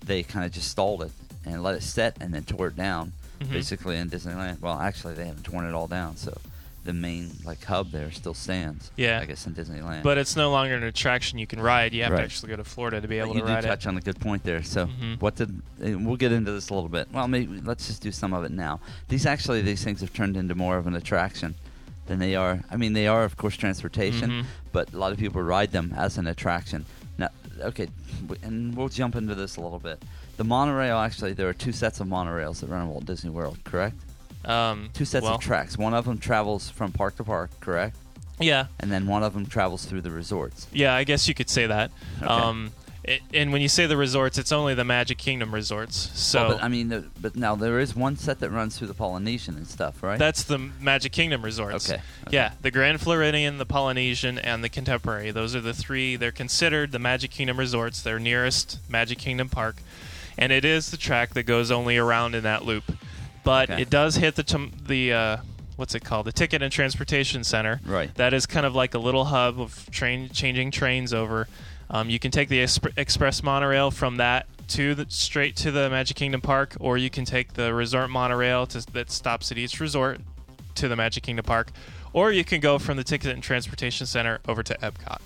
they 0.05 0.23
kind 0.23 0.47
of 0.47 0.53
just 0.53 0.69
stalled 0.69 1.03
it 1.03 1.11
and 1.45 1.63
let 1.63 1.75
it 1.75 1.83
set 1.83 2.17
and 2.21 2.33
then 2.33 2.45
tore 2.45 2.69
it 2.69 2.77
down, 2.77 3.13
Mhm. 3.41 3.51
basically 3.51 3.97
in 3.97 4.09
Disneyland. 4.09 4.61
Well, 4.61 4.79
actually, 4.79 5.15
they 5.15 5.27
haven't 5.27 5.43
torn 5.45 5.65
it 5.67 5.75
all 5.75 5.89
down, 5.89 6.17
so 6.17 6.39
the 6.89 6.95
main 6.95 7.31
like 7.45 7.63
hub 7.65 7.91
there 7.91 8.11
still 8.11 8.33
stands. 8.33 8.91
Yeah. 8.97 9.21
I 9.21 9.27
guess 9.27 9.47
in 9.47 9.55
Disneyland. 9.55 10.03
But 10.03 10.17
it's 10.17 10.37
no 10.37 10.51
longer 10.51 10.75
an 10.75 10.85
attraction 10.85 11.39
you 11.39 11.47
can 11.47 11.61
ride. 11.61 11.93
You 11.93 12.03
have 12.05 12.13
Right. 12.13 12.21
to 12.21 12.25
actually 12.25 12.49
go 12.49 12.57
to 12.57 12.65
Florida 12.65 12.99
to 13.03 13.07
be 13.07 13.19
able 13.19 13.35
you 13.35 13.41
to 13.43 13.47
ride 13.47 13.57
touch 13.57 13.65
it. 13.65 13.69
Touch 13.69 13.87
on 13.89 13.99
a 13.99 14.01
good 14.01 14.19
point 14.19 14.43
there. 14.43 14.63
So, 14.63 14.87
Mhm. 14.87 15.21
what 15.21 15.37
did 15.37 15.51
uh, 15.85 15.99
we'll 15.99 16.17
get 16.17 16.33
into 16.33 16.51
this 16.51 16.71
a 16.71 16.75
little 16.75 16.89
bit? 16.89 17.09
Well, 17.13 17.29
maybe 17.29 17.61
let's 17.61 17.89
just 17.89 18.01
do 18.01 18.11
some 18.11 18.33
of 18.33 18.43
it 18.45 18.53
now. 18.53 18.81
These 19.09 19.27
actually 19.27 19.61
these 19.61 19.85
things 19.85 20.01
have 20.01 20.15
turned 20.15 20.35
into 20.35 20.55
more 20.55 20.79
of 20.79 20.87
an 20.87 20.95
attraction 20.95 21.57
than 22.07 22.21
they 22.21 22.35
are. 22.35 22.61
I 22.71 22.77
mean, 22.79 22.95
they 22.95 23.07
are 23.07 23.23
of 23.25 23.37
course 23.37 23.55
transportation, 23.55 24.31
Mhm. 24.31 24.45
but 24.73 24.91
a 24.95 24.97
lot 24.97 25.13
of 25.13 25.19
people 25.19 25.43
ride 25.43 25.73
them 25.73 25.93
as 25.95 26.17
an 26.17 26.27
attraction. 26.27 26.87
Now, 27.19 27.29
okay, 27.61 27.89
and 28.43 28.75
we'll 28.75 28.89
jump 28.89 29.15
into 29.15 29.35
this 29.35 29.57
a 29.57 29.61
little 29.61 29.79
bit. 29.79 30.03
The 30.39 30.45
monorail 30.45 30.97
actually, 30.97 31.35
there 31.35 31.51
are 31.51 31.53
two 31.53 31.73
sets 31.73 32.01
of 32.01 32.07
monorails 32.07 32.61
that 32.61 32.71
run 32.71 32.81
in 32.85 32.89
Walt 32.89 33.05
Disney 33.05 33.29
World. 33.29 33.59
Correct? 33.65 33.97
Um, 34.49 34.91
Two 34.95 35.05
sets 35.05 35.25
well, 35.25 35.35
of 35.35 35.41
tracks. 35.41 35.77
One 35.77 35.95
of 35.95 36.07
them 36.07 36.19
travels 36.19 36.71
from 36.71 36.93
park 36.93 37.17
to 37.17 37.25
park. 37.25 37.51
Correct? 37.61 37.97
Yeah, 38.41 38.67
And 38.79 38.91
then 38.91 39.07
one 39.07 39.23
of 39.23 39.35
them 39.35 39.47
travels 39.47 39.85
through 39.85 40.03
the 40.03 40.11
resorts. 40.11 40.69
yeah, 40.73 40.95
I 40.95 41.05
guess 41.05 41.27
you 41.27 41.35
could 41.35 41.51
say 41.51 41.67
that. 41.67 41.91
Okay. 42.23 42.27
Um, 42.27 42.73
it, 43.09 43.23
and 43.33 43.53
when 43.53 43.63
you 43.63 43.69
say 43.69 43.87
the 43.87 43.97
resorts, 43.97 44.37
it's 44.39 44.53
only 44.53 44.75
the 44.75 44.85
Magic 44.85 45.17
Kingdom 45.17 45.53
resorts. 45.55 45.97
So 46.19 46.49
but 46.51 46.63
I 46.63 46.69
mean, 46.69 46.89
the, 46.89 47.07
but 47.21 47.37
now 47.37 47.57
there 47.57 47.81
is 47.81 47.97
one 47.97 48.17
set 48.17 48.41
that 48.41 48.51
runs 48.51 48.77
through 48.77 48.89
the 48.89 48.95
Polynesian 48.95 49.57
and 49.57 49.67
stuff, 49.67 50.03
right? 50.03 50.19
that's 50.19 50.45
the 50.45 50.59
Magic 50.59 51.13
Kingdom 51.13 51.43
resorts. 51.43 51.91
Okay, 51.91 52.03
okay. 52.27 52.37
Yeah, 52.37 52.53
the 52.61 52.71
Grand 52.71 53.01
Floridian, 53.01 53.57
the 53.57 53.67
Polynesian, 53.67 54.39
and 54.39 54.63
the 54.63 54.69
Contemporary. 54.69 55.31
Those 55.31 55.57
are 55.57 55.61
the 55.63 55.73
three. 55.73 56.17
They're 56.17 56.31
considered 56.31 56.93
the 56.93 56.99
Magic 56.99 57.31
Kingdom 57.31 57.59
resorts. 57.59 58.03
They're 58.03 58.21
nearest 58.21 58.79
Magic 58.91 59.19
Kingdom 59.19 59.49
Park, 59.49 59.77
and 60.37 60.53
it 60.53 60.65
is 60.65 60.91
the 60.91 60.99
track 60.99 61.33
that 61.35 61.45
goes 61.45 61.71
only 61.71 61.97
around 61.97 62.35
in 62.35 62.43
that 62.45 62.65
loop. 62.67 62.85
But 63.45 63.71
Okay. 63.71 63.83
it 63.83 63.91
does 63.91 64.17
hit 64.17 64.35
the 64.37 64.43
tom- 64.43 64.73
the 64.87 65.13
uh, 65.13 65.37
what's 65.77 65.95
it 65.95 66.05
called? 66.05 66.27
The 66.27 66.33
Ticket 66.33 66.63
and 66.63 66.73
Transportation 66.73 67.45
Center. 67.45 67.81
Right. 67.85 68.15
That 68.17 68.35
is 68.35 68.47
kind 68.47 68.67
of 68.67 68.75
like 68.75 68.95
a 68.95 68.99
little 68.99 69.27
hub 69.27 69.61
of 69.61 69.89
train 69.91 70.29
changing 70.31 70.71
trains 70.71 71.13
over. 71.15 71.49
Um, 71.91 72.11
you 72.11 72.19
can 72.19 72.31
take 72.31 72.49
the 72.49 72.59
exp- 72.63 72.93
express 72.99 73.43
monorail 73.43 73.91
from 73.91 74.17
that 74.17 74.47
to 74.69 74.95
the 74.95 75.07
straight 75.09 75.57
to 75.57 75.71
the 75.71 75.89
Magic 75.89 76.17
Kingdom 76.17 76.43
Park, 76.43 76.77
or 76.81 76.99
you 76.99 77.09
can 77.09 77.25
take 77.25 77.55
the 77.55 77.73
resort 77.73 78.11
monorail 78.11 78.67
to, 78.67 78.85
that 78.93 79.11
stops 79.11 79.51
at 79.51 79.57
each 79.57 79.81
resort 79.81 80.21
to 80.75 80.89
the 80.89 80.97
Magic 80.97 81.23
Kingdom 81.23 81.47
Park, 81.47 81.71
or 82.13 82.31
you 82.31 82.45
can 82.45 82.61
go 82.61 82.79
from 82.79 82.99
the 82.99 83.05
Ticket 83.05 83.33
and 83.33 83.43
Transportation 83.43 84.07
Center 84.07 84.41
over 84.47 84.63
to 84.63 84.75
Epcot. 84.83 85.19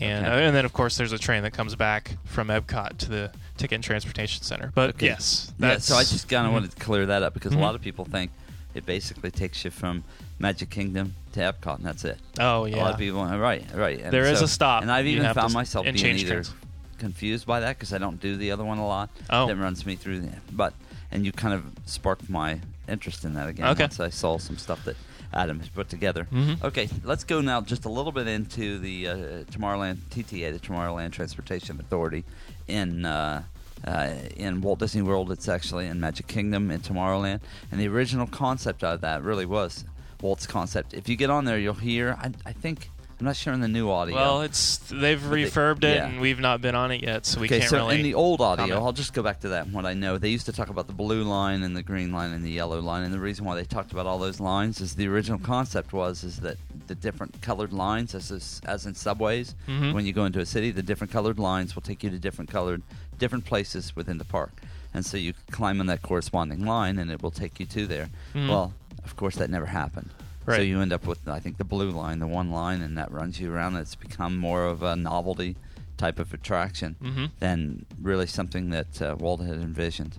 And, 0.00 0.24
Okay. 0.26 0.34
uh, 0.34 0.38
and 0.46 0.54
then, 0.54 0.64
of 0.64 0.72
course, 0.72 0.96
there's 0.96 1.12
a 1.12 1.18
train 1.18 1.42
that 1.42 1.52
comes 1.52 1.74
back 1.74 2.16
from 2.24 2.46
Epcot 2.48 2.98
to 2.98 3.08
the 3.08 3.32
Ticket 3.56 3.76
and 3.76 3.84
Transportation 3.84 4.42
Center. 4.42 4.72
But 4.74 4.90
Okay. 4.90 5.06
yes, 5.06 5.52
Yeah, 5.58 5.78
so 5.78 5.96
I 5.96 6.02
just 6.02 6.28
kind 6.28 6.46
of 6.46 6.50
Mhm. 6.50 6.54
wanted 6.54 6.70
to 6.72 6.76
clear 6.76 7.06
that 7.06 7.22
up 7.22 7.34
because 7.34 7.52
Mhm. 7.52 7.56
a 7.58 7.60
lot 7.60 7.74
of 7.74 7.82
people 7.82 8.04
think 8.04 8.30
it 8.74 8.84
basically 8.86 9.30
takes 9.30 9.64
you 9.64 9.70
from 9.70 10.04
Magic 10.38 10.68
Kingdom 10.70 11.14
to 11.32 11.40
Epcot, 11.40 11.76
and 11.76 11.84
that's 11.86 12.04
it. 12.04 12.18
Oh 12.38 12.66
yeah, 12.66 12.76
A 12.76 12.78
lot 12.78 12.92
of 12.92 12.98
people, 12.98 13.24
right, 13.24 13.64
right. 13.74 14.00
And 14.02 14.12
There 14.12 14.24
is 14.26 14.40
so- 14.40 14.44
a 14.44 14.48
stop. 14.48 14.82
and 14.82 14.90
I've 14.92 15.06
even 15.06 15.32
found 15.34 15.52
myself 15.54 15.84
being 15.84 15.96
either 15.96 16.26
trains. 16.42 16.52
confused 16.98 17.46
by 17.46 17.60
that 17.60 17.76
because 17.78 17.92
I 17.92 17.98
don't 17.98 18.20
do 18.20 18.36
the 18.36 18.50
other 18.50 18.64
one 18.64 18.78
a 18.78 18.86
lot. 18.86 19.10
Oh. 19.30 19.46
that 19.46 19.56
runs 19.56 19.84
me 19.86 19.96
through. 19.96 20.20
The, 20.20 20.30
but 20.52 20.74
and 21.10 21.24
you 21.24 21.32
kind 21.32 21.54
of 21.54 21.64
sparked 21.86 22.28
my 22.28 22.60
interest 22.88 23.24
in 23.24 23.34
that 23.34 23.48
again 23.48 23.66
Okay. 23.68 23.84
once 23.84 24.00
I 24.00 24.10
saw 24.10 24.38
some 24.38 24.58
stuff 24.58 24.84
that 24.84 24.96
Adam 25.32 25.58
has 25.60 25.68
put 25.68 25.88
together. 25.88 26.26
Mhm. 26.32 26.62
Okay, 26.62 26.88
let's 27.04 27.24
go 27.24 27.40
now 27.40 27.60
just 27.60 27.84
a 27.84 27.88
little 27.88 28.12
bit 28.12 28.26
into 28.28 28.78
the 28.78 29.08
uh, 29.08 29.14
Tomorrowland 29.50 29.98
TTA, 30.10 30.50
the 30.52 30.58
Tomorrowland 30.58 31.12
Transportation 31.12 31.78
Authority 31.80 32.24
in. 32.68 33.04
Uh, 33.04 33.44
uh, 33.86 34.14
in 34.36 34.62
Walt 34.62 34.78
Disney 34.80 35.02
World, 35.02 35.30
it's 35.30 35.48
actually 35.48 35.86
in 35.86 36.00
Magic 36.00 36.26
Kingdom 36.26 36.70
in 36.70 36.80
Tomorrowland, 36.80 37.40
and 37.70 37.78
the 37.78 37.86
original 37.86 38.26
concept 38.26 38.82
of 38.82 39.02
that 39.02 39.22
really 39.22 39.46
was 39.46 39.84
Walt's 40.22 40.46
concept. 40.46 40.94
If 40.94 41.08
you 41.08 41.14
get 41.14 41.30
on 41.30 41.44
there, 41.44 41.58
you'll 41.58 41.74
hear. 41.74 42.16
I, 42.18 42.32
I 42.46 42.52
think 42.52 42.90
I'm 43.18 43.24
not 43.24 43.36
sure 43.36 43.54
in 43.54 43.60
the 43.60 43.68
new 43.68 43.90
audio. 43.90 44.14
Well, 44.14 44.42
it's 44.42 44.76
they've 44.90 45.18
But 45.22 45.30
they- 45.30 45.44
refurbed 45.44 45.84
it, 45.84 45.96
yeah. 45.96 46.06
and 46.06 46.20
we've 46.20 46.38
not 46.38 46.60
been 46.60 46.74
on 46.74 46.90
it 46.90 47.02
yet, 47.02 47.24
so 47.24 47.40
we 47.40 47.46
okay, 47.46 47.60
can't 47.60 47.70
so 47.70 47.78
really. 47.78 47.96
in 47.96 48.02
the 48.02 48.12
old 48.12 48.42
audio, 48.42 48.66
comment. 48.66 48.82
I'll 48.84 48.92
just 48.92 49.14
go 49.14 49.22
back 49.22 49.40
to 49.40 49.48
that. 49.48 49.64
and 49.64 49.72
What 49.74 49.86
I 49.86 49.94
know, 49.94 50.18
they 50.18 50.28
used 50.28 50.44
to 50.46 50.52
talk 50.52 50.68
about 50.68 50.86
the 50.86 50.92
blue 50.92 51.22
line 51.22 51.62
and 51.62 51.74
the 51.74 51.82
green 51.82 52.12
line 52.12 52.32
and 52.32 52.44
the 52.44 52.50
yellow 52.50 52.78
line, 52.80 53.04
and 53.04 53.14
the 53.14 53.18
reason 53.18 53.46
why 53.46 53.54
they 53.54 53.64
talked 53.64 53.90
about 53.92 54.04
all 54.04 54.18
those 54.18 54.38
lines 54.38 54.82
is 54.82 54.96
the 54.96 55.08
original 55.08 55.38
concept 55.38 55.94
was 55.94 56.24
is 56.24 56.40
that 56.40 56.58
the 56.88 56.94
different 56.94 57.40
colored 57.40 57.72
lines, 57.72 58.14
as 58.14 58.30
is, 58.30 58.60
as 58.66 58.84
in 58.84 58.94
subways, 58.94 59.54
Mhm. 59.66 59.94
when 59.94 60.04
you 60.04 60.12
go 60.12 60.26
into 60.26 60.40
a 60.40 60.46
city, 60.46 60.70
the 60.70 60.82
different 60.82 61.10
colored 61.10 61.38
lines 61.38 61.74
will 61.74 61.82
take 61.82 62.04
you 62.04 62.10
to 62.10 62.18
different 62.18 62.50
colored, 62.50 62.82
different 63.18 63.46
places 63.46 63.96
within 63.96 64.18
the 64.18 64.24
park, 64.26 64.60
and 64.92 65.06
so 65.06 65.16
you 65.16 65.32
climb 65.50 65.80
on 65.80 65.86
that 65.86 66.02
corresponding 66.02 66.66
line, 66.66 66.98
and 66.98 67.10
it 67.10 67.22
will 67.22 67.30
take 67.30 67.58
you 67.58 67.64
to 67.64 67.86
there. 67.86 68.10
Mhm. 68.34 68.48
Well, 68.50 68.74
of 69.04 69.16
course, 69.16 69.36
that 69.36 69.48
never 69.48 69.66
happened. 69.66 70.10
So 70.54 70.60
you 70.62 70.80
end 70.80 70.92
up 70.92 71.06
with, 71.06 71.26
I 71.28 71.40
think, 71.40 71.58
the 71.58 71.64
blue 71.64 71.90
line, 71.90 72.20
the 72.20 72.26
one 72.26 72.50
line, 72.50 72.80
and 72.82 72.96
that 72.96 73.10
runs 73.10 73.40
you 73.40 73.52
around. 73.52 73.76
It's 73.76 73.94
become 73.96 74.36
more 74.36 74.64
of 74.64 74.82
a 74.82 74.94
novelty 74.94 75.56
type 75.96 76.18
of 76.18 76.32
attraction 76.34 76.94
Mhm. 77.02 77.30
than 77.40 77.86
really 78.00 78.26
something 78.26 78.70
that 78.70 79.00
uh, 79.02 79.16
Walt 79.18 79.40
had 79.40 79.56
envisioned. 79.56 80.18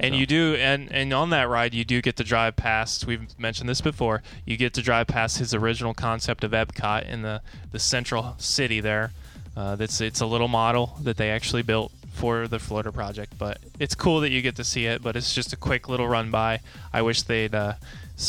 And 0.00 0.14
So- 0.14 0.18
you 0.20 0.26
do, 0.26 0.54
and 0.54 0.92
and 0.92 1.12
on 1.12 1.30
that 1.30 1.48
ride, 1.48 1.74
you 1.74 1.84
do 1.84 2.00
get 2.00 2.14
to 2.16 2.24
drive 2.24 2.54
past. 2.54 3.04
We've 3.06 3.26
mentioned 3.38 3.68
this 3.68 3.80
before. 3.80 4.22
You 4.44 4.56
get 4.56 4.72
to 4.74 4.82
drive 4.82 5.08
past 5.08 5.38
his 5.38 5.52
original 5.54 5.92
concept 5.92 6.44
of 6.44 6.52
Epcot 6.52 7.08
in 7.08 7.22
the 7.22 7.40
the 7.72 7.80
central 7.80 8.36
city 8.38 8.80
there. 8.80 9.10
Uh, 9.56 9.74
that's 9.74 10.00
it's 10.00 10.20
a 10.20 10.26
little 10.26 10.46
model 10.46 10.96
that 11.02 11.16
they 11.16 11.30
actually 11.30 11.62
built 11.62 11.90
for 12.12 12.46
the 12.46 12.58
Florida 12.60 12.92
project, 12.92 13.32
but 13.38 13.58
it's 13.80 13.94
cool 13.96 14.20
that 14.20 14.30
you 14.30 14.40
get 14.42 14.54
to 14.56 14.62
see 14.64 14.86
it. 14.86 15.02
But 15.02 15.16
it's 15.16 15.34
just 15.34 15.52
a 15.52 15.56
quick 15.56 15.88
little 15.88 16.06
run 16.06 16.30
by. 16.30 16.60
I 16.92 17.02
wish 17.02 17.22
they'd 17.22 17.54
uh, 17.54 17.74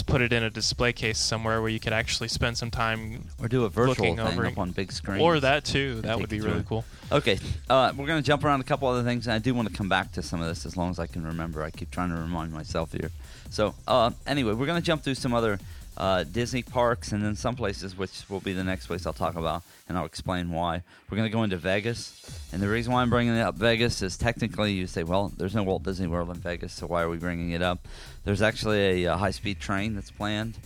put 0.05 0.21
it 0.21 0.31
in 0.31 0.43
a 0.43 0.49
display 0.51 0.93
case 0.93 1.17
somewhere 1.17 1.61
where 1.61 1.69
you 1.69 1.79
could 1.79 1.93
actually 1.93 2.27
spend 2.27 2.57
some 2.57 2.69
time, 2.69 3.27
Or 3.41 3.47
do 3.47 3.65
a 3.65 3.69
virtual 3.69 3.87
Looking 3.95 4.17
thing 4.17 4.19
over 4.25 4.45
up 4.45 4.57
on 4.59 4.71
big 4.71 4.91
screens. 4.91 5.21
or 5.21 5.39
that 5.39 5.65
too. 5.65 6.01
That 6.01 6.19
would 6.19 6.29
be 6.29 6.41
really 6.41 6.63
cool. 6.63 6.85
Okay, 7.11 7.39
uh, 7.69 7.91
we're 7.97 8.05
going 8.05 8.21
to 8.21 8.25
jump 8.25 8.43
around 8.43 8.61
a 8.61 8.63
couple 8.63 8.87
other 8.87 9.03
things, 9.03 9.25
and 9.25 9.33
I 9.33 9.39
do 9.39 9.53
want 9.55 9.67
to 9.67 9.73
come 9.73 9.89
back 9.89 10.11
to 10.13 10.21
some 10.21 10.41
of 10.41 10.47
this 10.47 10.65
as 10.65 10.77
long 10.77 10.91
as 10.91 10.99
I 10.99 11.07
can 11.07 11.25
remember. 11.25 11.63
I 11.63 11.71
keep 11.71 11.89
trying 11.89 12.09
to 12.09 12.15
remind 12.15 12.51
myself 12.53 12.91
here. 12.91 13.09
So, 13.49 13.73
uh, 13.87 14.11
anyway, 14.27 14.53
we're 14.53 14.67
going 14.67 14.79
to 14.79 14.85
jump 14.85 15.03
through 15.03 15.15
some 15.15 15.33
other 15.33 15.59
uh, 15.99 16.23
Disney 16.23 16.63
parks 16.63 17.11
and 17.11 17.23
then 17.23 17.35
some 17.35 17.55
places, 17.55 17.97
which 17.97 18.23
will 18.29 18.39
be 18.39 18.53
the 18.53 18.63
next 18.63 18.87
place 18.87 19.05
I'll 19.05 19.11
talk 19.13 19.35
about, 19.35 19.63
and 19.87 19.97
I'll 19.97 20.05
explain 20.05 20.49
why. 20.51 20.81
We're 21.09 21.17
going 21.17 21.29
to 21.29 21.33
go 21.33 21.43
into 21.43 21.57
Vegas, 21.57 22.21
and 22.53 22.61
the 22.61 22.69
reason 22.69 22.93
why 22.93 23.01
I'm 23.01 23.09
bringing 23.09 23.37
up 23.37 23.55
Vegas 23.55 24.01
is 24.01 24.17
technically 24.17 24.71
you 24.73 24.87
say, 24.87 25.03
well, 25.03 25.31
there's 25.37 25.53
no 25.55 25.63
Walt 25.63 25.83
Disney 25.83 26.07
World 26.07 26.29
in 26.29 26.37
Vegas, 26.37 26.71
so 26.73 26.87
why 26.87 27.01
are 27.01 27.09
we 27.09 27.17
bringing 27.17 27.51
it 27.51 27.61
up? 27.61 27.85
There's 28.23 28.41
actually 28.41 29.03
a, 29.03 29.13
uh 29.13 29.17
high-speed 29.17 29.59
train 29.59 29.95
that's 29.95 30.11
planned 30.11 30.57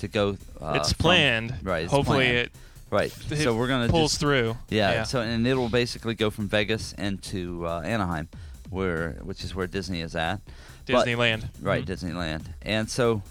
to 0.00 0.08
go. 0.08 0.36
Uh, 0.60 0.72
it's 0.76 0.92
from- 0.92 1.02
planned. 1.04 1.54
right? 1.62 1.84
It's 1.84 1.92
Hopefully 1.92 2.24
planned. 2.26 2.36
it. 2.38 2.52
Right. 2.90 3.12
it 3.30 3.36
So 3.44 3.54
we're 3.54 3.68
gonna 3.68 3.88
pulls 3.88 4.10
just, 4.12 4.20
through. 4.20 4.56
yeah, 4.68 5.04
So 5.04 5.20
and 5.20 5.46
it'll 5.46 5.68
basically 5.68 6.14
go 6.16 6.30
from 6.30 6.48
Vegas 6.48 6.92
into 6.94 7.64
uh, 7.64 7.82
Anaheim, 7.82 8.28
where 8.70 9.12
which 9.22 9.44
is 9.44 9.54
where 9.54 9.68
Disney 9.68 10.00
is 10.00 10.16
at. 10.16 10.40
But- 10.86 11.06
Disneyland. 11.06 11.44
right, 11.62 11.84
Mhm. 11.84 11.88
Disneyland. 11.88 12.42
And 12.62 12.90
so, 12.90 13.22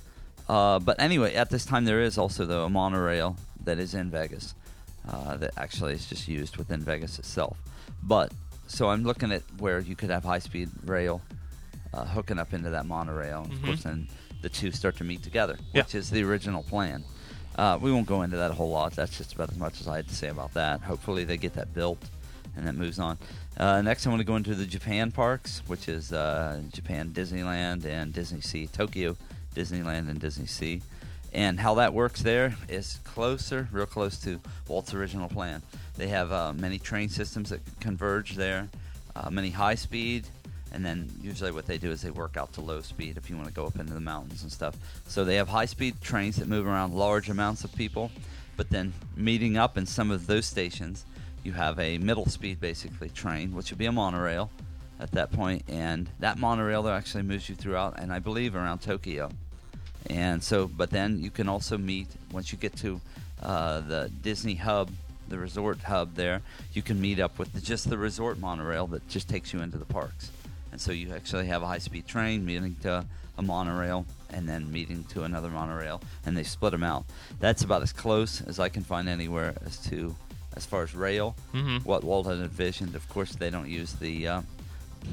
uh, 0.49 0.79
but 0.79 0.99
anyway, 0.99 1.33
at 1.35 1.49
this 1.49 1.65
time 1.65 1.85
there 1.85 2.01
is 2.01 2.17
also 2.17 2.45
though 2.45 2.65
a 2.65 2.69
monorail 2.69 3.37
that 3.63 3.79
is 3.79 3.93
in 3.93 4.09
Vegas 4.09 4.55
uh, 5.07 5.37
that 5.37 5.51
actually 5.57 5.93
is 5.93 6.05
just 6.07 6.27
used 6.27 6.57
within 6.57 6.81
Vegas 6.81 7.19
itself. 7.19 7.57
But 8.03 8.31
so 8.67 8.89
I'm 8.89 9.03
looking 9.03 9.31
at 9.31 9.43
where 9.59 9.79
you 9.79 9.95
could 9.95 10.09
have 10.09 10.23
high 10.23 10.39
speed 10.39 10.69
rail 10.85 11.21
uh, 11.93 12.05
hooking 12.05 12.37
up 12.39 12.53
into 12.53 12.69
that 12.71 12.85
monorail. 12.85 13.41
Of 13.43 13.47
Mhm. 13.51 13.65
course, 13.65 13.83
then 13.83 14.07
the 14.41 14.49
two 14.49 14.71
start 14.71 14.95
to 14.97 15.03
meet 15.03 15.23
together, 15.23 15.57
Yeah. 15.73 15.81
which 15.83 15.95
is 15.95 16.09
the 16.11 16.23
original 16.23 16.63
plan. 16.63 17.03
Uh, 17.55 17.77
we 17.81 17.91
won't 17.91 18.05
go 18.07 18.21
into 18.21 18.37
that 18.37 18.51
a 18.51 18.53
whole 18.53 18.69
lot. 18.69 18.93
That's 18.95 19.17
just 19.17 19.33
about 19.33 19.51
as 19.51 19.57
much 19.57 19.81
as 19.81 19.87
I 19.87 19.97
had 19.97 20.07
to 20.07 20.15
say 20.15 20.29
about 20.29 20.53
that. 20.53 20.81
Hopefully, 20.81 21.23
they 21.25 21.35
get 21.37 21.53
that 21.55 21.73
built 21.73 22.01
and 22.55 22.65
that 22.67 22.75
moves 22.75 22.99
on. 22.99 23.17
Uh, 23.57 23.81
next, 23.81 24.05
I 24.05 24.09
want 24.09 24.19
to 24.21 24.23
go 24.25 24.35
into 24.37 24.55
the 24.55 24.65
Japan 24.65 25.11
parks, 25.11 25.61
which 25.67 25.89
is 25.89 26.13
uh, 26.13 26.61
Japan 26.71 27.09
Disneyland 27.11 27.85
and 27.85 28.13
Disney 28.13 28.39
Sea, 28.41 28.67
Tokyo 28.67 29.17
Disneyland 29.55 30.09
and 30.09 30.19
Disney 30.19 30.45
Sea. 30.45 30.81
And 31.31 31.59
how 31.59 31.75
that 31.75 31.93
works 31.93 32.21
there 32.21 32.55
is 32.67 32.99
closer, 33.03 33.67
real 33.71 33.85
close 33.85 34.17
to 34.23 34.39
Walt's 34.67 34.93
original 34.93 35.29
plan. 35.29 35.61
They 35.97 36.07
have 36.07 36.31
uh, 36.31 36.53
many 36.53 36.79
train 36.79 37.09
systems 37.09 37.49
that 37.49 37.61
converge 37.79 38.35
there, 38.35 38.69
uh, 39.15 39.29
many 39.29 39.51
high 39.51 39.75
speed, 39.75 40.27
and 40.71 40.83
then 40.83 41.11
usually 41.21 41.51
what 41.51 41.65
they 41.65 41.77
do 41.77 41.91
is 41.91 42.01
they 42.01 42.11
work 42.11 42.37
out 42.37 42.53
to 42.53 42.61
low 42.61 42.81
speed 42.81 43.17
if 43.17 43.29
you 43.29 43.35
want 43.35 43.47
to 43.47 43.53
go 43.53 43.65
up 43.65 43.79
into 43.79 43.93
the 43.93 43.99
mountains 43.99 44.43
and 44.43 44.51
stuff. 44.51 44.75
So 45.07 45.23
they 45.23 45.35
have 45.35 45.47
high 45.47 45.65
speed 45.65 46.01
trains 46.01 46.37
that 46.37 46.47
move 46.47 46.65
around 46.65 46.93
large 46.93 47.29
amounts 47.29 47.63
of 47.63 47.75
people, 47.75 48.11
but 48.57 48.69
then 48.69 48.93
meeting 49.15 49.57
up 49.57 49.77
in 49.77 49.85
some 49.85 50.11
of 50.11 50.27
those 50.27 50.45
stations, 50.45 51.05
you 51.43 51.53
have 51.53 51.79
a 51.79 51.97
middle 51.99 52.25
speed 52.25 52.59
basically 52.59 53.09
train, 53.09 53.53
which 53.53 53.71
would 53.71 53.79
be 53.79 53.85
a 53.85 53.91
monorail 53.91 54.49
at 54.99 55.11
that 55.11 55.31
point, 55.31 55.63
and 55.67 56.09
that 56.19 56.37
monorail 56.37 56.83
there 56.83 56.93
actually 56.93 57.23
moves 57.23 57.47
you 57.49 57.55
throughout, 57.55 57.99
and 57.99 58.11
I 58.11 58.19
believe 58.19 58.55
around 58.55 58.79
Tokyo. 58.79 59.31
And 60.09 60.43
so, 60.43 60.67
but 60.67 60.89
then 60.89 61.21
you 61.21 61.29
can 61.31 61.47
also 61.49 61.77
meet 61.77 62.07
once 62.31 62.51
you 62.51 62.57
get 62.57 62.75
to 62.77 62.99
uh, 63.41 63.81
the 63.81 64.11
Disney 64.21 64.55
hub, 64.55 64.89
the 65.27 65.37
resort 65.37 65.79
hub 65.79 66.15
there. 66.15 66.41
You 66.73 66.81
can 66.81 66.99
meet 66.99 67.19
up 67.19 67.37
with 67.37 67.53
the, 67.53 67.61
just 67.61 67.89
the 67.89 67.97
resort 67.97 68.39
monorail 68.39 68.87
that 68.87 69.07
just 69.07 69.29
takes 69.29 69.53
you 69.53 69.61
into 69.61 69.77
the 69.77 69.85
parks. 69.85 70.31
And 70.71 70.79
so 70.81 70.91
you 70.91 71.13
actually 71.13 71.47
have 71.47 71.63
a 71.63 71.67
high-speed 71.67 72.07
train 72.07 72.45
meeting 72.45 72.75
to 72.81 73.05
a 73.37 73.41
monorail, 73.41 74.05
and 74.31 74.47
then 74.49 74.69
meeting 74.71 75.05
to 75.05 75.23
another 75.23 75.49
monorail, 75.49 76.01
and 76.25 76.35
they 76.35 76.43
split 76.43 76.71
them 76.71 76.83
out. 76.83 77.05
That's 77.39 77.63
about 77.63 77.81
as 77.81 77.93
close 77.93 78.41
as 78.41 78.59
I 78.59 78.67
can 78.69 78.83
find 78.83 79.07
anywhere 79.07 79.53
as 79.65 79.77
to 79.87 80.15
as 80.55 80.65
far 80.65 80.83
as 80.83 80.93
rail. 80.93 81.35
Mhm. 81.53 81.85
What 81.85 82.03
Walt 82.03 82.27
had 82.27 82.39
envisioned. 82.39 82.95
Of 82.95 83.07
course, 83.07 83.31
they 83.33 83.49
don't 83.49 83.69
use 83.69 83.93
the. 83.93 84.27
Uh, 84.27 84.41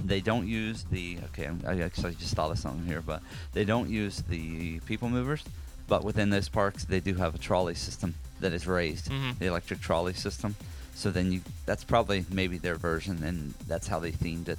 they 0.05 0.21
don't 0.21 0.47
use 0.47 0.85
the 0.91 1.19
okay 1.25 1.49
i 1.67 1.81
actually 1.81 2.15
just 2.15 2.35
thought 2.35 2.51
of 2.51 2.59
something 2.59 2.87
here 2.87 3.01
but 3.01 3.23
they 3.53 3.65
don't 3.65 3.89
use 3.89 4.23
the 4.29 4.79
people 4.81 5.09
movers 5.09 5.45
but 5.89 6.05
within 6.05 6.31
those 6.31 6.49
parks 6.49 6.85
they 6.85 7.01
do 7.01 7.15
have 7.15 7.35
a 7.35 7.39
trolley 7.39 7.75
system 7.75 8.15
that 8.41 8.53
is 8.53 8.67
raised 8.67 9.09
Mhm. 9.11 9.39
the 9.39 9.47
electric 9.47 9.81
trolley 9.81 10.15
system 10.15 10.55
so 10.95 11.11
then 11.11 11.33
you 11.33 11.41
that's 11.67 11.85
probably 11.85 12.25
maybe 12.31 12.59
their 12.59 12.77
version 12.77 13.23
and 13.23 13.55
that's 13.69 13.87
how 13.87 13.99
they 14.01 14.13
themed 14.13 14.49
it 14.49 14.59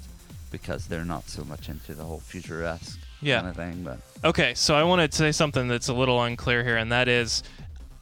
because 0.51 0.87
they're 0.87 1.05
not 1.05 1.29
so 1.29 1.43
much 1.43 1.67
into 1.69 1.93
the 1.93 2.03
whole 2.03 2.21
futuresque 2.21 2.97
Yeah. 3.21 3.37
kind 3.41 3.49
of 3.49 3.55
thing 3.55 3.83
but 3.83 3.99
Okay, 4.23 4.53
so 4.55 4.75
I 4.75 4.83
want 4.83 5.11
to 5.11 5.15
say 5.15 5.31
something 5.31 5.67
that's 5.67 5.89
a 5.89 5.93
little 5.93 6.23
unclear 6.23 6.63
here, 6.63 6.77
and 6.77 6.91
that 6.91 7.07
is, 7.07 7.43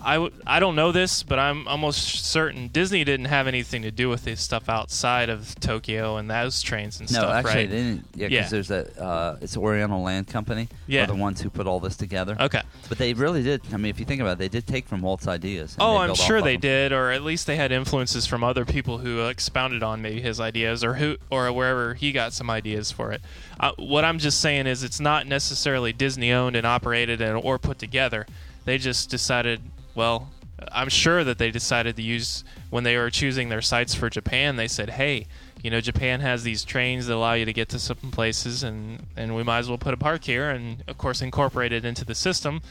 I, 0.01 0.15
w- 0.15 0.31
I 0.45 0.59
don't 0.59 0.75
know 0.75 0.91
this, 0.91 1.23
but 1.23 1.39
I'm 1.39 1.67
almost 1.67 2.25
certain 2.25 2.67
Disney 2.67 3.03
didn't 3.03 3.25
have 3.27 3.47
anything 3.47 3.81
to 3.83 3.91
do 3.91 4.07
with 4.09 4.23
this 4.25 4.39
stuff 4.41 4.69
outside 4.69 5.29
of 5.29 5.59
Tokyo 5.59 6.17
and 6.17 6.29
those 6.29 6.61
trains 6.61 6.99
and 6.99 7.11
no 7.11 7.19
stuff, 7.19 7.33
actually 7.33 7.53
right? 7.55 7.69
they 7.69 7.75
didn't 7.77 8.05
yeah 8.13 8.27
because 8.27 8.31
Yeah. 8.31 8.49
there's 8.49 8.71
a 8.71 9.01
uh, 9.03 9.37
it's 9.41 9.57
oriental 9.57 10.01
land 10.03 10.27
company 10.27 10.67
Yeah. 10.85 11.03
are 11.03 11.07
the 11.07 11.15
ones 11.15 11.41
who 11.41 11.49
put 11.49 11.65
all 11.65 11.79
this 11.79 11.95
together 11.95 12.37
Okay. 12.39 12.61
but 12.89 12.97
they 12.97 13.13
really 13.13 13.41
did 13.41 13.61
i 13.73 13.77
mean 13.77 13.89
if 13.89 13.99
you 13.99 14.05
think 14.05 14.21
about 14.21 14.33
it 14.33 14.37
they 14.39 14.49
did 14.49 14.67
take 14.67 14.87
from 14.87 15.01
walt's 15.01 15.27
ideas 15.27 15.75
Oh, 15.79 15.97
I'm 15.97 16.13
sure 16.13 16.41
they 16.41 16.53
them. 16.53 16.61
did, 16.61 16.91
or 16.93 17.11
at 17.11 17.23
least 17.23 17.47
they 17.47 17.55
had 17.55 17.71
influences 17.71 18.25
from 18.27 18.43
other 18.43 18.65
people 18.65 18.99
who 18.99 19.25
expounded 19.27 19.81
on 19.81 20.01
maybe 20.01 20.21
his 20.21 20.39
ideas, 20.39 20.83
or 20.83 20.95
who, 20.95 21.17
or 21.31 21.51
wherever 21.51 21.93
he 21.95 22.11
got 22.11 22.33
some 22.33 22.49
ideas 22.49 22.91
for 22.91 23.11
it. 23.11 23.21
Uh, 23.59 23.71
what 23.77 24.05
I'm 24.05 24.19
just 24.19 24.39
saying 24.41 24.67
is, 24.67 24.83
it's 24.83 24.99
not 24.99 25.25
necessarily 25.27 25.91
Disney 25.93 26.31
owned 26.31 26.55
and 26.55 26.65
operated 26.67 27.21
and 27.21 27.37
or 27.43 27.57
put 27.59 27.79
together. 27.79 28.25
They 28.65 28.77
just 28.77 29.09
decided. 29.09 29.61
Well, 29.95 30.29
I'm 30.71 30.89
sure 30.89 31.23
that 31.23 31.37
they 31.37 31.51
decided 31.51 31.95
to 31.95 32.01
use 32.01 32.43
when 32.69 32.83
they 32.83 32.97
were 32.97 33.09
choosing 33.09 33.49
their 33.49 33.61
sites 33.61 33.95
for 33.95 34.09
Japan. 34.09 34.55
They 34.55 34.67
said, 34.67 34.91
"Hey, 34.91 35.27
you 35.63 35.69
know, 35.71 35.81
Japan 35.81 36.19
has 36.19 36.43
these 36.43 36.63
trains 36.63 37.07
that 37.07 37.15
allow 37.15 37.33
you 37.33 37.45
to 37.45 37.53
get 37.53 37.69
to 37.69 37.79
some 37.79 37.97
places, 38.11 38.63
and 38.63 39.05
and 39.17 39.35
we 39.35 39.43
might 39.43 39.59
as 39.59 39.69
well 39.69 39.77
put 39.77 39.93
a 39.93 39.97
park 39.97 40.25
here, 40.25 40.49
and 40.49 40.83
of 40.87 40.97
course 40.97 41.21
incorporate 41.21 41.73
it 41.73 41.85
into 41.85 42.05
the 42.05 42.15
system. 42.15 42.61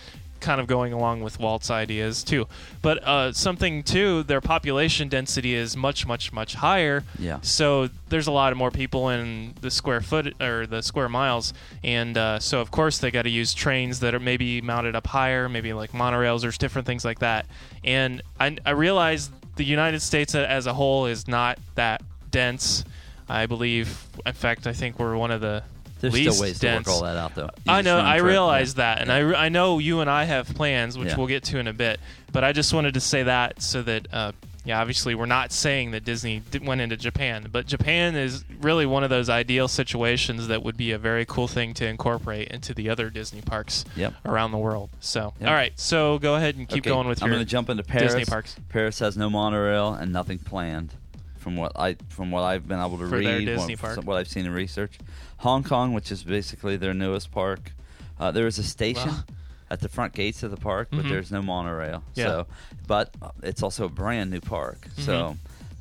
Kind 0.44 0.60
of 0.60 0.66
going 0.66 0.92
along 0.92 1.22
with 1.22 1.40
Walt's 1.40 1.70
ideas 1.70 2.22
too, 2.22 2.46
but 2.82 3.02
uh, 3.02 3.32
something 3.32 3.82
too. 3.82 4.24
Their 4.24 4.42
population 4.42 5.08
density 5.08 5.54
is 5.54 5.74
much, 5.74 6.06
much, 6.06 6.34
much 6.34 6.54
higher. 6.54 7.02
Yeah. 7.18 7.38
So 7.40 7.88
there's 8.10 8.26
a 8.26 8.30
lot 8.30 8.52
of 8.52 8.58
more 8.58 8.70
people 8.70 9.08
in 9.08 9.54
the 9.62 9.70
square 9.70 10.02
foot 10.02 10.38
or 10.42 10.66
the 10.66 10.82
square 10.82 11.08
miles, 11.08 11.54
and 11.82 12.18
uh, 12.18 12.40
so 12.40 12.60
of 12.60 12.70
course 12.70 12.98
they 12.98 13.10
got 13.10 13.22
to 13.22 13.30
use 13.30 13.54
trains 13.54 14.00
that 14.00 14.14
are 14.14 14.20
maybe 14.20 14.60
mounted 14.60 14.94
up 14.94 15.06
higher, 15.06 15.48
maybe 15.48 15.72
like 15.72 15.92
monorails 15.92 16.44
or 16.44 16.50
different 16.58 16.86
things 16.86 17.06
like 17.06 17.20
that. 17.20 17.46
And 17.82 18.20
I, 18.38 18.58
I 18.66 18.72
realize 18.72 19.30
the 19.56 19.64
United 19.64 20.00
States 20.00 20.34
as 20.34 20.66
a 20.66 20.74
whole 20.74 21.06
is 21.06 21.26
not 21.26 21.58
that 21.74 22.02
dense. 22.30 22.84
I 23.30 23.46
believe, 23.46 24.08
in 24.26 24.34
fact, 24.34 24.66
I 24.66 24.74
think 24.74 24.98
we're 24.98 25.16
one 25.16 25.30
of 25.30 25.40
the 25.40 25.62
There's 26.04 26.14
least 26.14 26.32
still 26.32 26.42
ways 26.42 26.58
dense. 26.58 26.84
to 26.86 26.90
work 26.90 26.96
all 26.96 27.02
that 27.04 27.16
out, 27.16 27.34
though. 27.34 27.50
You 27.66 27.72
I 27.72 27.82
know, 27.82 27.98
I 27.98 28.16
realize 28.18 28.74
yeah. 28.74 28.94
that, 28.94 29.00
and 29.02 29.12
I, 29.12 29.44
I 29.46 29.48
know 29.48 29.78
you 29.78 30.00
and 30.00 30.08
I 30.10 30.24
have 30.24 30.48
plans, 30.54 30.96
which 30.96 31.08
Yeah. 31.10 31.16
we'll 31.16 31.26
get 31.26 31.44
to 31.44 31.58
in 31.58 31.66
a 31.68 31.72
bit. 31.72 32.00
But 32.32 32.42
I 32.44 32.52
just 32.52 32.72
wanted 32.74 32.94
to 32.94 33.00
say 33.00 33.22
that 33.24 33.62
so 33.62 33.82
that, 33.82 34.08
uh, 34.12 34.32
yeah, 34.64 34.80
obviously 34.80 35.14
we're 35.14 35.26
not 35.26 35.52
saying 35.52 35.90
that 35.90 36.04
Disney 36.04 36.42
went 36.62 36.80
into 36.80 36.96
Japan, 36.96 37.46
but 37.52 37.66
Japan 37.66 38.16
is 38.16 38.44
really 38.60 38.86
one 38.86 39.04
of 39.04 39.10
those 39.10 39.28
ideal 39.28 39.68
situations 39.68 40.48
that 40.48 40.62
would 40.62 40.76
be 40.76 40.90
a 40.92 40.98
very 40.98 41.24
cool 41.26 41.46
thing 41.46 41.74
to 41.74 41.86
incorporate 41.86 42.48
into 42.48 42.72
the 42.74 42.88
other 42.88 43.10
Disney 43.10 43.42
parks 43.42 43.84
Yep. 43.94 44.14
around 44.24 44.52
the 44.52 44.58
world. 44.58 44.88
So, 45.00 45.34
Yep. 45.38 45.48
all 45.48 45.54
right, 45.54 45.72
so 45.78 46.18
go 46.18 46.34
ahead 46.36 46.56
and 46.56 46.66
keep 46.68 46.78
Okay, 46.84 46.90
going 46.90 47.06
with 47.06 47.20
your. 47.20 47.26
I'm 47.26 47.32
going 47.34 47.44
to 47.44 47.48
jump 47.50 47.68
into 47.68 47.82
Paris. 47.84 48.14
Disney 48.14 48.24
parks. 48.24 48.56
Paris 48.70 48.98
has 49.00 49.16
no 49.16 49.28
monorail 49.30 49.92
and 49.94 50.12
nothing 50.12 50.38
planned, 50.38 50.94
from 51.38 51.56
what 51.56 51.72
I 51.76 51.96
from 52.08 52.30
what 52.30 52.42
I've 52.42 52.66
been 52.66 52.80
able 52.80 52.96
to 52.98 53.06
For 53.06 53.18
read, 53.18 53.46
what- 53.58 54.04
what 54.06 54.16
I've 54.16 54.28
seen 54.28 54.46
in 54.46 54.52
research. 54.52 54.98
Hong 55.44 55.62
Kong, 55.62 55.92
which 55.92 56.10
is 56.10 56.22
basically 56.24 56.76
their 56.78 56.94
newest 56.94 57.30
park, 57.30 57.72
uh, 58.18 58.30
there 58.30 58.46
is 58.46 58.58
a 58.58 58.62
station 58.62 59.10
Wow. 59.10 59.24
at 59.70 59.80
the 59.80 59.90
front 59.90 60.14
gates 60.14 60.42
of 60.42 60.50
the 60.50 60.56
park, 60.56 60.88
but 60.90 61.04
Mhm. 61.04 61.10
there's 61.10 61.30
no 61.30 61.42
monorail. 61.42 62.02
Yeah. 62.14 62.24
So, 62.24 62.46
but 62.86 63.10
uh, 63.20 63.28
it's 63.42 63.62
also 63.62 63.84
a 63.84 63.88
brand 63.90 64.30
new 64.30 64.40
park. 64.40 64.80
Mm-hmm. 64.80 65.02
So. 65.02 65.36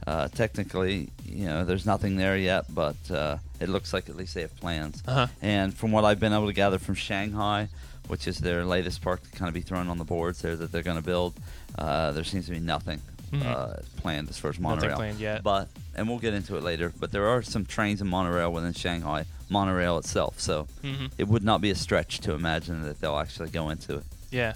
Uh, 0.06 0.28
technically, 0.28 1.08
you 1.24 1.46
know, 1.46 1.64
there's 1.64 1.86
nothing 1.86 2.18
there 2.18 2.36
yet, 2.36 2.66
but 2.68 2.98
uh, 3.10 3.38
it 3.62 3.70
looks 3.70 3.94
like 3.94 4.10
at 4.10 4.18
least 4.18 4.34
they 4.34 4.42
have 4.42 4.54
plans. 4.58 5.02
Uh-huh. 5.08 5.28
And 5.42 5.74
from 5.74 5.94
what 5.94 6.04
I've 6.04 6.20
been 6.20 6.34
able 6.34 6.48
to 6.48 6.52
gather 6.64 6.78
from 6.78 6.96
Shanghai, 6.96 7.70
which 8.10 8.28
is 8.28 8.40
their 8.40 8.66
latest 8.66 9.02
park 9.02 9.24
to 9.24 9.30
kind 9.38 9.48
of 9.48 9.54
be 9.54 9.62
thrown 9.62 9.88
on 9.88 9.98
the 9.98 10.04
boards 10.04 10.42
there 10.42 10.58
that 10.58 10.74
they're 10.74 10.84
going 10.84 10.98
to 10.98 11.10
build, 11.14 11.32
uh, 11.78 12.12
there 12.12 12.26
seems 12.26 12.48
to 12.48 12.52
be 12.52 12.60
nothing 12.60 13.00
Mhm. 13.34 13.46
uh, 13.46 13.82
planned 13.98 14.30
as 14.30 14.38
far 14.38 14.52
as 14.52 14.60
Nothing 14.60 14.78
monorail. 14.78 14.96
planned 14.98 15.20
yet. 15.20 15.44
But 15.44 15.68
and 15.96 16.08
we'll 16.08 16.20
get 16.20 16.34
into 16.34 16.56
it 16.58 16.64
later. 16.64 16.92
But 17.00 17.12
there 17.12 17.28
are 17.28 17.42
some 17.42 17.66
trains 17.66 18.00
and 18.02 18.10
monorail 18.10 18.52
within 18.52 18.74
Shanghai 18.74 19.26
monorail 19.50 19.98
itself, 19.98 20.40
so 20.40 20.68
Mhm. 20.84 21.12
it 21.18 21.28
would 21.28 21.44
not 21.44 21.62
be 21.62 21.70
a 21.70 21.76
stretch 21.76 22.20
to 22.22 22.34
imagine 22.34 22.84
that 22.84 23.00
they'll 23.02 23.18
actually 23.18 23.50
go 23.50 23.70
into 23.70 23.98
it. 23.98 24.06
Yeah. 24.32 24.54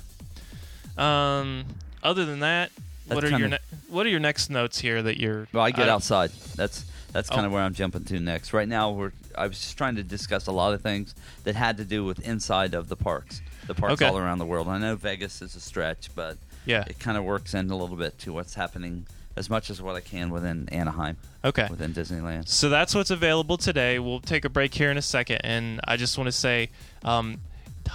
Um. 0.98 1.65
Other 2.03 2.25
than 2.25 2.39
that, 2.39 2.72
what 3.07 3.24
are 3.24 3.29
your 3.38 3.50
ne- 3.50 3.57
what 3.89 4.05
are 4.05 4.10
your 4.10 4.19
next 4.19 4.50
notes 4.50 4.79
here 4.79 5.01
that 5.03 5.19
you're? 5.19 5.48
Well, 5.53 5.63
I 5.63 5.72
get 5.72 5.89
I- 5.89 5.91
outside. 5.93 6.31
That's 6.55 6.86
that's 7.12 7.29
kind 7.29 7.41
Oh. 7.41 7.46
of 7.48 7.51
where 7.51 7.63
I'm 7.63 7.74
jumping 7.74 8.03
to 8.05 8.19
next. 8.19 8.53
Right 8.53 8.67
now, 8.67 8.91
we're 8.91 9.12
I 9.36 9.48
was 9.48 9.60
just 9.60 9.77
trying 9.77 9.96
to 9.96 10.03
discuss 10.03 10.48
a 10.48 10.51
lot 10.51 10.74
of 10.74 10.81
things 10.81 11.13
that 11.43 11.55
had 11.55 11.77
to 11.77 11.86
do 11.86 12.03
with 12.03 12.19
inside 12.19 12.74
of 12.74 12.89
the 12.89 12.96
parks, 12.96 13.41
the 13.67 13.75
parks 13.75 13.93
Okay. 13.93 14.07
all 14.07 14.17
around 14.17 14.39
the 14.39 14.46
world. 14.46 14.67
I 14.67 14.77
know 14.79 14.96
Vegas 14.96 15.41
is 15.43 15.56
a 15.56 15.60
stretch, 15.60 16.10
but 16.15 16.38
Yeah. 16.67 16.84
it 16.88 16.99
kind 16.99 17.17
of 17.17 17.23
works 17.23 17.53
in 17.53 17.69
a 17.71 17.75
little 17.77 17.95
bit 17.95 18.19
to 18.19 18.34
what's 18.34 18.53
happening 18.56 19.06
as 19.36 19.49
much 19.49 19.69
as 19.69 19.82
what 19.82 19.95
I 19.95 20.01
can 20.01 20.30
within 20.32 20.67
Anaheim, 20.69 21.17
Okay. 21.45 21.67
within 21.69 21.93
Disneyland. 21.93 22.47
So 22.47 22.69
that's 22.69 22.93
what's 22.95 23.12
available 23.12 23.58
today. 23.58 23.99
We'll 23.99 24.19
take 24.19 24.45
a 24.45 24.49
break 24.49 24.73
here 24.73 24.89
in 24.91 24.97
a 24.97 25.01
second, 25.01 25.39
and 25.43 25.80
I 25.88 25.95
just 25.95 26.17
want 26.17 26.27
to 26.27 26.32
say, 26.32 26.69
um, 27.03 27.39
t- 27.84 27.91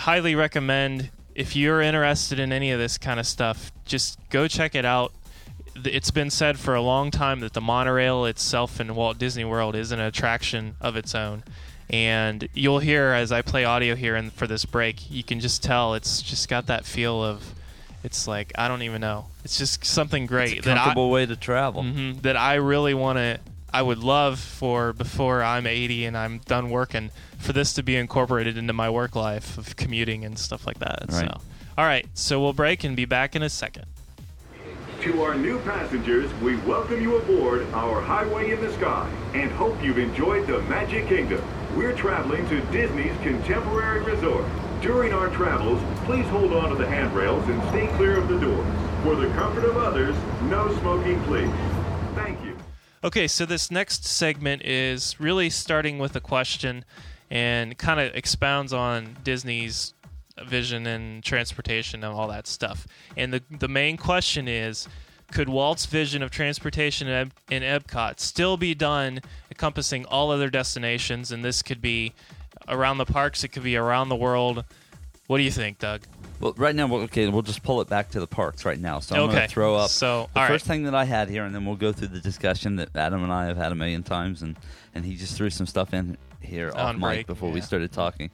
highly 0.00 0.34
recommend 0.34 1.10
if 1.34 1.54
you're 1.54 1.82
interested 1.82 2.38
in 2.38 2.50
any 2.50 2.70
of 2.72 2.78
this 2.78 2.96
kind 2.96 3.20
of 3.20 3.26
stuff, 3.26 3.70
just 3.84 4.18
go 4.30 4.48
check 4.48 4.74
it 4.74 4.86
out. 4.86 5.12
It's 5.84 6.10
been 6.10 6.30
said 6.30 6.58
for 6.58 6.74
a 6.74 6.80
long 6.80 7.10
time 7.10 7.40
that 7.40 7.52
the 7.52 7.60
monorail 7.60 8.24
itself 8.24 8.80
in 8.80 8.94
Walt 8.94 9.18
Disney 9.18 9.44
World 9.44 9.76
is 9.76 9.92
an 9.92 10.00
attraction 10.00 10.76
of 10.80 10.96
its 10.96 11.14
own. 11.14 11.44
And 11.90 12.48
you'll 12.54 12.78
hear 12.78 13.08
as 13.12 13.30
I 13.30 13.42
play 13.42 13.66
audio 13.66 13.94
here 13.94 14.16
and 14.16 14.32
for 14.32 14.46
this 14.46 14.64
break, 14.64 15.10
you 15.10 15.22
can 15.22 15.38
just 15.40 15.62
tell 15.62 15.92
it's 15.92 16.22
just 16.22 16.48
got 16.48 16.66
that 16.68 16.86
feel 16.86 17.22
of, 17.22 17.54
it's 18.06 18.26
like 18.28 18.52
I 18.56 18.68
don't 18.68 18.82
even 18.82 19.00
know. 19.00 19.26
It's 19.44 19.58
just 19.58 19.84
something 19.84 20.26
great 20.26 20.58
It's 20.58 20.66
a 20.66 20.70
that 20.70 20.78
I, 20.78 20.84
comfortable 20.84 21.10
way 21.10 21.26
to 21.26 21.36
travel. 21.36 21.82
hmm 21.82 22.12
that 22.22 22.36
I 22.36 22.54
really 22.54 22.94
want 22.94 23.18
to. 23.18 23.38
I 23.74 23.82
would 23.82 23.98
love 23.98 24.38
for 24.38 24.92
before 24.94 25.42
I'm 25.42 25.66
80 25.66 26.06
and 26.06 26.16
I'm 26.16 26.38
done 26.38 26.70
working 26.70 27.10
for 27.38 27.52
this 27.52 27.74
to 27.74 27.82
be 27.82 27.96
incorporated 27.96 28.56
into 28.56 28.72
my 28.72 28.88
work 28.88 29.14
life 29.14 29.58
of 29.58 29.76
commuting 29.76 30.24
and 30.24 30.38
stuff 30.38 30.66
like 30.66 30.78
that. 30.78 31.04
Right. 31.10 31.28
So, 31.30 31.40
all 31.76 31.84
right, 31.84 32.06
so 32.14 32.40
we'll 32.40 32.54
break 32.54 32.84
and 32.84 32.96
be 32.96 33.04
back 33.04 33.36
in 33.36 33.42
a 33.42 33.50
second. 33.50 33.84
To 35.02 35.22
our 35.22 35.34
new 35.34 35.58
passengers, 35.60 36.32
we 36.40 36.56
welcome 36.58 37.02
you 37.02 37.16
aboard 37.16 37.66
our 37.74 38.00
Highway 38.00 38.50
in 38.52 38.60
the 38.62 38.72
Sky 38.72 39.10
and 39.34 39.50
hope 39.50 39.82
you've 39.82 39.98
enjoyed 39.98 40.46
the 40.46 40.62
Magic 40.62 41.06
Kingdom. 41.08 41.42
We're 41.76 41.92
traveling 41.92 42.48
to 42.48 42.60
Disney's 42.72 43.16
Contemporary 43.22 44.00
Resort. 44.00 44.44
During 44.80 45.12
our 45.12 45.28
travels, 45.30 45.80
please 46.04 46.26
hold 46.26 46.52
on 46.52 46.70
to 46.70 46.76
the 46.76 46.86
handrails 46.86 47.46
and 47.48 47.62
stay 47.70 47.86
clear 47.96 48.18
of 48.18 48.28
the 48.28 48.38
doors. 48.38 48.66
For 49.02 49.16
the 49.16 49.28
comfort 49.34 49.64
of 49.64 49.76
others, 49.76 50.16
no 50.42 50.76
smoking, 50.78 51.20
please. 51.24 51.50
Thank 52.14 52.44
you. 52.44 52.56
Okay, 53.02 53.26
so 53.26 53.46
this 53.46 53.70
next 53.70 54.04
segment 54.04 54.62
is 54.62 55.18
really 55.18 55.50
starting 55.50 55.98
with 55.98 56.14
a 56.16 56.20
question 56.20 56.84
and 57.30 57.76
kind 57.78 58.00
of 58.00 58.14
expounds 58.14 58.72
on 58.72 59.16
Disney's 59.24 59.94
vision 60.44 60.86
and 60.86 61.24
transportation 61.24 62.04
and 62.04 62.12
all 62.12 62.28
that 62.28 62.46
stuff. 62.46 62.86
And 63.16 63.32
the 63.32 63.42
the 63.50 63.68
main 63.68 63.96
question 63.96 64.48
is 64.48 64.88
could 65.32 65.48
Walt's 65.48 65.86
vision 65.86 66.22
of 66.22 66.30
transportation 66.30 67.08
in, 67.08 67.14
Ep- 67.14 67.32
in 67.50 67.62
Epcot 67.62 68.20
still 68.20 68.56
be 68.56 68.74
done 68.74 69.20
encompassing 69.50 70.04
all 70.06 70.30
other 70.30 70.50
destinations 70.50 71.32
and 71.32 71.44
this 71.44 71.62
could 71.62 71.80
be 71.80 72.12
around 72.68 72.98
the 72.98 73.04
parks, 73.06 73.44
it 73.44 73.48
could 73.48 73.62
be 73.62 73.76
around 73.76 74.08
the 74.08 74.16
world. 74.16 74.64
What 75.26 75.38
do 75.38 75.42
you 75.42 75.50
think, 75.50 75.78
Doug? 75.78 76.02
Well, 76.38 76.54
right 76.56 76.74
now, 76.74 76.86
we'll- 76.86 77.02
okay, 77.02 77.28
we'll 77.28 77.42
just 77.42 77.62
pull 77.62 77.80
it 77.80 77.88
back 77.88 78.10
to 78.10 78.20
the 78.20 78.26
parks 78.26 78.64
right 78.64 78.78
now. 78.78 79.00
So 79.00 79.14
I'm 79.14 79.22
going 79.22 79.36
Okay, 79.36 79.46
to 79.46 79.52
throw 79.52 79.74
up 79.76 79.90
so, 79.90 80.28
the 80.34 80.40
first 80.46 80.66
right. 80.66 80.74
thing 80.74 80.82
that 80.84 80.94
I 80.94 81.04
had 81.04 81.28
here, 81.28 81.44
and 81.44 81.54
then 81.54 81.64
we'll 81.64 81.76
go 81.76 81.92
through 81.92 82.08
the 82.08 82.20
discussion 82.20 82.76
that 82.76 82.94
Adam 82.94 83.22
and 83.24 83.32
I 83.32 83.46
have 83.46 83.56
had 83.56 83.72
a 83.72 83.74
million 83.74 84.02
times, 84.02 84.42
and 84.42 84.56
and 84.94 85.04
he 85.04 85.16
just 85.16 85.36
threw 85.36 85.50
some 85.50 85.66
stuff 85.66 85.92
in 85.94 86.16
here 86.40 86.68
off 86.70 86.78
On 86.78 86.94
mic 87.00 87.00
break, 87.08 87.26
before 87.26 87.50
we 87.50 87.60
started 87.60 87.90
talking. 87.92 88.30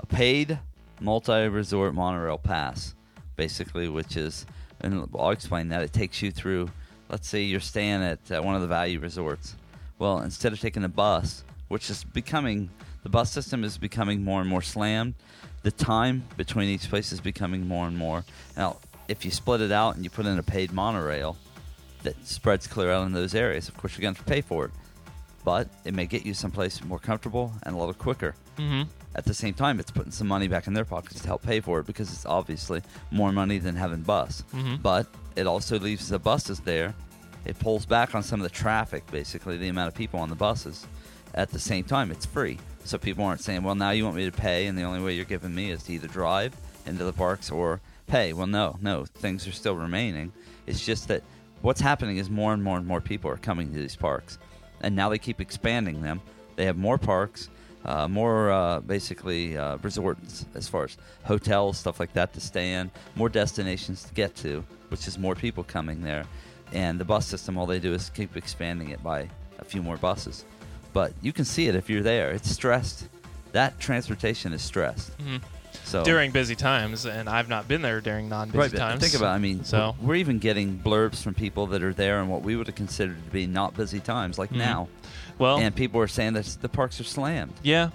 A 0.00 0.06
paid 0.06 0.58
multi-resort 1.00 1.94
monorail 1.94 2.38
pass, 2.38 2.94
basically, 3.36 3.88
which 3.88 4.16
is, 4.16 4.46
and 4.80 5.08
I'll 5.18 5.30
explain 5.30 5.68
that. 5.68 5.82
It 5.82 5.92
takes 5.92 6.22
you 6.22 6.30
through. 6.30 6.70
Let's 7.08 7.28
say 7.28 7.42
you're 7.42 7.60
staying 7.60 8.02
at 8.02 8.18
uh, 8.30 8.40
one 8.42 8.54
of 8.54 8.62
the 8.62 8.66
value 8.66 8.98
resorts. 8.98 9.56
Well, 9.98 10.20
instead 10.20 10.52
of 10.52 10.60
taking 10.60 10.84
a 10.84 10.88
bus, 10.88 11.44
which 11.68 11.90
is 11.90 12.04
becoming 12.04 12.70
the 13.02 13.08
bus 13.08 13.30
system 13.30 13.64
is 13.64 13.78
becoming 13.78 14.24
more 14.24 14.40
and 14.40 14.48
more 14.48 14.62
slammed. 14.62 15.14
The 15.62 15.70
time 15.70 16.24
between 16.36 16.68
each 16.68 16.88
place 16.88 17.12
is 17.12 17.20
becoming 17.20 17.66
more 17.66 17.86
and 17.86 17.96
more. 17.96 18.24
Now, 18.56 18.76
if 19.08 19.24
you 19.24 19.30
split 19.30 19.60
it 19.60 19.72
out 19.72 19.94
and 19.96 20.04
you 20.04 20.10
put 20.10 20.26
in 20.26 20.38
a 20.38 20.42
paid 20.42 20.72
monorail 20.72 21.36
that 22.02 22.26
spreads 22.26 22.66
clear 22.66 22.90
out 22.90 23.06
in 23.06 23.12
those 23.12 23.34
areas, 23.34 23.68
of 23.68 23.76
course 23.76 23.96
you're 23.96 24.02
going 24.02 24.14
to 24.14 24.18
have 24.20 24.26
to 24.26 24.32
pay 24.32 24.40
for 24.40 24.66
it. 24.66 24.70
But 25.44 25.68
it 25.84 25.94
may 25.94 26.06
get 26.06 26.24
you 26.24 26.34
someplace 26.34 26.82
more 26.84 26.98
comfortable 26.98 27.52
and 27.64 27.74
a 27.74 27.78
little 27.78 27.94
quicker. 27.94 28.34
Mhm. 28.58 28.86
At 29.14 29.24
the 29.24 29.34
same 29.34 29.54
time, 29.54 29.78
it's 29.80 29.90
putting 29.90 30.12
some 30.12 30.26
money 30.28 30.48
back 30.48 30.66
in 30.66 30.72
their 30.72 30.84
pockets 30.84 31.20
to 31.20 31.26
help 31.26 31.42
pay 31.42 31.60
for 31.60 31.80
it 31.80 31.86
because 31.86 32.12
it's 32.12 32.24
obviously 32.24 32.80
more 33.10 33.32
money 33.32 33.58
than 33.58 33.74
having 33.76 34.02
bus. 34.02 34.44
Mhm. 34.54 34.80
But 34.82 35.06
it 35.36 35.46
also 35.46 35.78
leaves 35.78 36.08
the 36.08 36.18
buses 36.18 36.60
there. 36.60 36.94
It 37.44 37.58
pulls 37.58 37.84
back 37.86 38.14
on 38.14 38.22
some 38.22 38.40
of 38.40 38.44
the 38.44 38.54
traffic, 38.54 39.04
basically 39.10 39.56
the 39.58 39.68
amount 39.68 39.88
of 39.88 39.94
people 39.94 40.20
on 40.20 40.28
the 40.28 40.36
buses. 40.36 40.86
At 41.34 41.50
the 41.50 41.58
same 41.58 41.84
time, 41.84 42.10
it's 42.10 42.26
free, 42.26 42.58
so 42.84 42.98
people 42.98 43.24
aren't 43.24 43.40
saying, 43.40 43.62
"Well, 43.62 43.74
now 43.74 43.90
you 43.90 44.04
want 44.04 44.16
me 44.16 44.26
to 44.26 44.36
pay, 44.36 44.66
and 44.66 44.76
the 44.76 44.82
only 44.82 45.00
way 45.00 45.14
you're 45.14 45.24
giving 45.24 45.54
me 45.54 45.70
is 45.70 45.82
to 45.84 45.92
either 45.92 46.08
drive 46.08 46.54
into 46.84 47.04
the 47.04 47.12
parks 47.12 47.50
or 47.50 47.80
pay." 48.06 48.32
Well, 48.32 48.46
no, 48.46 48.76
no, 48.82 49.06
things 49.06 49.46
are 49.46 49.52
still 49.52 49.74
remaining. 49.74 50.32
It's 50.66 50.84
just 50.84 51.08
that 51.08 51.22
what's 51.62 51.80
happening 51.80 52.18
is 52.18 52.28
more 52.28 52.52
and 52.52 52.62
more 52.62 52.76
and 52.76 52.86
more 52.86 53.00
people 53.00 53.30
are 53.30 53.38
coming 53.38 53.72
to 53.72 53.78
these 53.78 53.96
parks, 53.96 54.38
and 54.82 54.94
now 54.94 55.08
they 55.08 55.18
keep 55.18 55.40
expanding 55.40 56.02
them. 56.02 56.20
They 56.56 56.66
have 56.66 56.76
more 56.76 56.98
parks, 56.98 57.48
uh, 57.84 58.08
more 58.08 58.50
uh, 58.50 58.80
basically 58.80 59.56
uh, 59.56 59.78
resorts 59.78 60.44
as 60.54 60.68
far 60.68 60.84
as 60.84 60.96
hotels, 61.24 61.78
stuff 61.78 61.98
like 61.98 62.12
that 62.12 62.34
to 62.34 62.40
stay 62.40 62.74
in, 62.74 62.90
more 63.16 63.28
destinations 63.28 64.04
to 64.04 64.12
get 64.12 64.34
to, 64.36 64.64
which 64.88 65.08
is 65.08 65.18
more 65.18 65.34
people 65.34 65.64
coming 65.64 66.02
there. 66.02 66.24
And 66.72 67.00
the 67.00 67.04
bus 67.04 67.26
system, 67.26 67.56
all 67.56 67.66
they 67.66 67.80
do 67.80 67.92
is 67.94 68.10
keep 68.10 68.36
expanding 68.36 68.90
it 68.90 69.02
by 69.02 69.28
a 69.58 69.64
few 69.64 69.82
more 69.82 69.96
buses. 69.96 70.44
But 70.92 71.12
you 71.22 71.32
can 71.32 71.44
see 71.44 71.68
it 71.68 71.74
if 71.74 71.88
you're 71.88 72.02
there. 72.02 72.30
It's 72.30 72.50
stressed. 72.50 73.08
That 73.52 73.78
transportation 73.80 74.52
is 74.52 74.62
stressed. 74.62 75.16
Mhm. 75.18 75.40
So 75.84 76.04
During 76.04 76.30
busy 76.30 76.54
times, 76.54 77.04
and 77.04 77.28
I've 77.28 77.48
not 77.48 77.68
been 77.68 77.82
there 77.82 78.00
during 78.00 78.28
non-busy 78.28 78.58
Right, 78.58 78.74
times. 78.74 79.00
think 79.02 79.14
about. 79.14 79.32
it, 79.32 79.34
I 79.34 79.38
mean, 79.38 79.64
so 79.64 79.94
we're 80.00 80.14
even 80.14 80.38
getting 80.38 80.78
blurbs 80.82 81.22
from 81.22 81.34
people 81.34 81.66
that 81.68 81.82
are 81.82 81.92
there 81.92 82.20
in 82.22 82.28
what 82.28 82.42
we 82.42 82.56
would 82.56 82.66
have 82.66 82.76
considered 82.76 83.22
to 83.24 83.30
be 83.30 83.46
not 83.46 83.76
busy 83.76 84.00
times, 84.00 84.38
like 84.38 84.50
Mhm. 84.50 84.56
now. 84.56 84.88
Well, 85.38 85.58
and 85.58 85.74
people 85.74 86.00
are 86.00 86.06
saying 86.08 86.32
that 86.34 86.46
the 86.62 86.68
parks 86.68 86.98
are 87.00 87.04
slammed. 87.04 87.52
Yeah, 87.62 87.88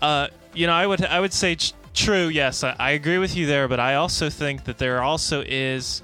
uh, 0.00 0.28
you 0.54 0.66
know, 0.66 0.72
I 0.72 0.86
would 0.86 1.04
I 1.04 1.20
would 1.20 1.32
say 1.34 1.56
tr- 1.56 1.72
true. 1.92 2.28
Yes, 2.28 2.62
I, 2.64 2.74
I 2.78 2.90
agree 2.92 3.18
with 3.18 3.36
you 3.36 3.46
there, 3.46 3.68
but 3.68 3.80
I 3.80 3.94
also 3.96 4.30
think 4.30 4.64
that 4.64 4.78
there 4.78 5.02
also 5.02 5.42
is 5.46 6.02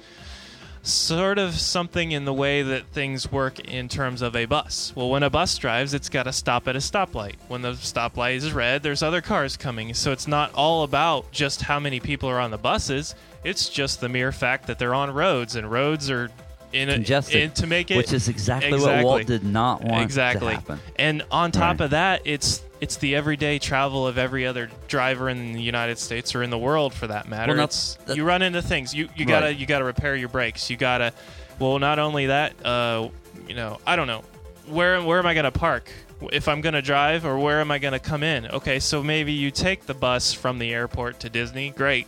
sort 0.82 1.38
of 1.38 1.54
something 1.54 2.12
in 2.12 2.24
the 2.24 2.32
way 2.32 2.62
that 2.62 2.86
things 2.86 3.30
work 3.30 3.58
in 3.60 3.88
terms 3.88 4.22
of 4.22 4.34
a 4.34 4.46
bus. 4.46 4.92
Well, 4.96 5.10
when 5.10 5.22
a 5.22 5.30
bus 5.30 5.56
drives, 5.58 5.92
it's 5.94 6.08
got 6.08 6.22
to 6.24 6.32
stop 6.32 6.66
at 6.68 6.74
a 6.76 6.78
stoplight. 6.78 7.34
When 7.48 7.62
the 7.62 7.72
stoplight 7.72 8.36
is 8.36 8.52
red, 8.52 8.82
there's 8.82 9.02
other 9.02 9.20
cars 9.20 9.56
coming. 9.56 9.92
So 9.94 10.10
it's 10.12 10.26
not 10.26 10.52
all 10.54 10.82
about 10.82 11.30
just 11.32 11.62
how 11.62 11.78
many 11.80 12.00
people 12.00 12.28
are 12.30 12.40
on 12.40 12.50
the 12.50 12.58
buses. 12.58 13.14
It's 13.44 13.68
just 13.68 14.00
the 14.00 14.08
mere 14.08 14.32
fact 14.32 14.66
that 14.68 14.78
they're 14.78 14.94
on 14.94 15.10
roads, 15.12 15.54
and 15.56 15.70
roads 15.70 16.10
are 16.10 16.30
in 16.72 16.88
a, 16.88 16.94
Congested, 16.94 17.42
in- 17.42 17.50
to 17.52 17.66
make 17.66 17.90
it 17.90 17.96
which 17.96 18.12
is 18.12 18.28
exactly, 18.28 18.72
Exactly. 18.72 18.96
what 18.96 19.04
Walt 19.04 19.26
did 19.26 19.44
not 19.44 19.82
want 19.82 20.02
exactly. 20.04 20.48
to 20.50 20.54
happen. 20.54 20.80
And 20.96 21.22
on 21.30 21.50
top 21.52 21.80
Right. 21.80 21.84
of 21.86 21.90
that, 21.90 22.22
it's 22.24 22.62
it's 22.80 22.96
the 22.96 23.14
everyday 23.16 23.58
travel 23.58 24.06
of 24.06 24.16
every 24.18 24.46
other 24.46 24.70
driver 24.88 25.28
in 25.28 25.52
the 25.52 25.60
United 25.62 25.98
States 25.98 26.34
or 26.34 26.42
in 26.42 26.50
the 26.50 26.58
world 26.58 26.94
for 26.94 27.06
that 27.06 27.28
matter. 27.28 27.54
Well, 27.54 27.64
it's 27.64 27.94
that- 28.06 28.16
you 28.16 28.24
run 28.24 28.42
into 28.42 28.62
things. 28.62 28.94
You 28.94 29.08
you 29.16 29.26
gotta 29.26 29.54
you 29.54 29.66
gotta 29.66 29.84
repair 29.84 30.16
your 30.16 30.28
brakes. 30.28 30.70
You 30.70 30.76
gotta 30.76 31.12
well 31.58 31.78
not 31.78 31.98
only 31.98 32.26
that, 32.26 32.54
uh, 32.64 33.08
you 33.46 33.54
know, 33.54 33.78
I 33.86 33.96
don't 33.96 34.06
know. 34.06 34.24
Where 34.66 35.02
where 35.02 35.18
am 35.18 35.26
I 35.26 35.34
gonna 35.34 35.50
park? 35.50 35.90
If 36.32 36.48
I'm 36.48 36.60
gonna 36.60 36.82
drive 36.82 37.24
or 37.24 37.38
where 37.38 37.60
am 37.60 37.70
I 37.70 37.78
gonna 37.78 37.98
come 37.98 38.22
in? 38.22 38.46
Okay, 38.46 38.78
so 38.78 39.02
maybe 39.02 39.32
you 39.32 39.50
take 39.50 39.86
the 39.86 39.94
bus 39.94 40.32
from 40.32 40.58
the 40.58 40.72
airport 40.72 41.20
to 41.20 41.30
Disney. 41.30 41.70
Great. 41.70 42.06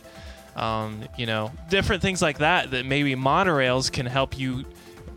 Um, 0.55 1.01
you 1.17 1.25
know, 1.25 1.51
different 1.69 2.03
things 2.03 2.21
like 2.21 2.37
that 2.37 2.71
that 2.71 2.85
maybe 2.85 3.15
monorails 3.15 3.91
can 3.91 4.05
help 4.05 4.37
you 4.37 4.65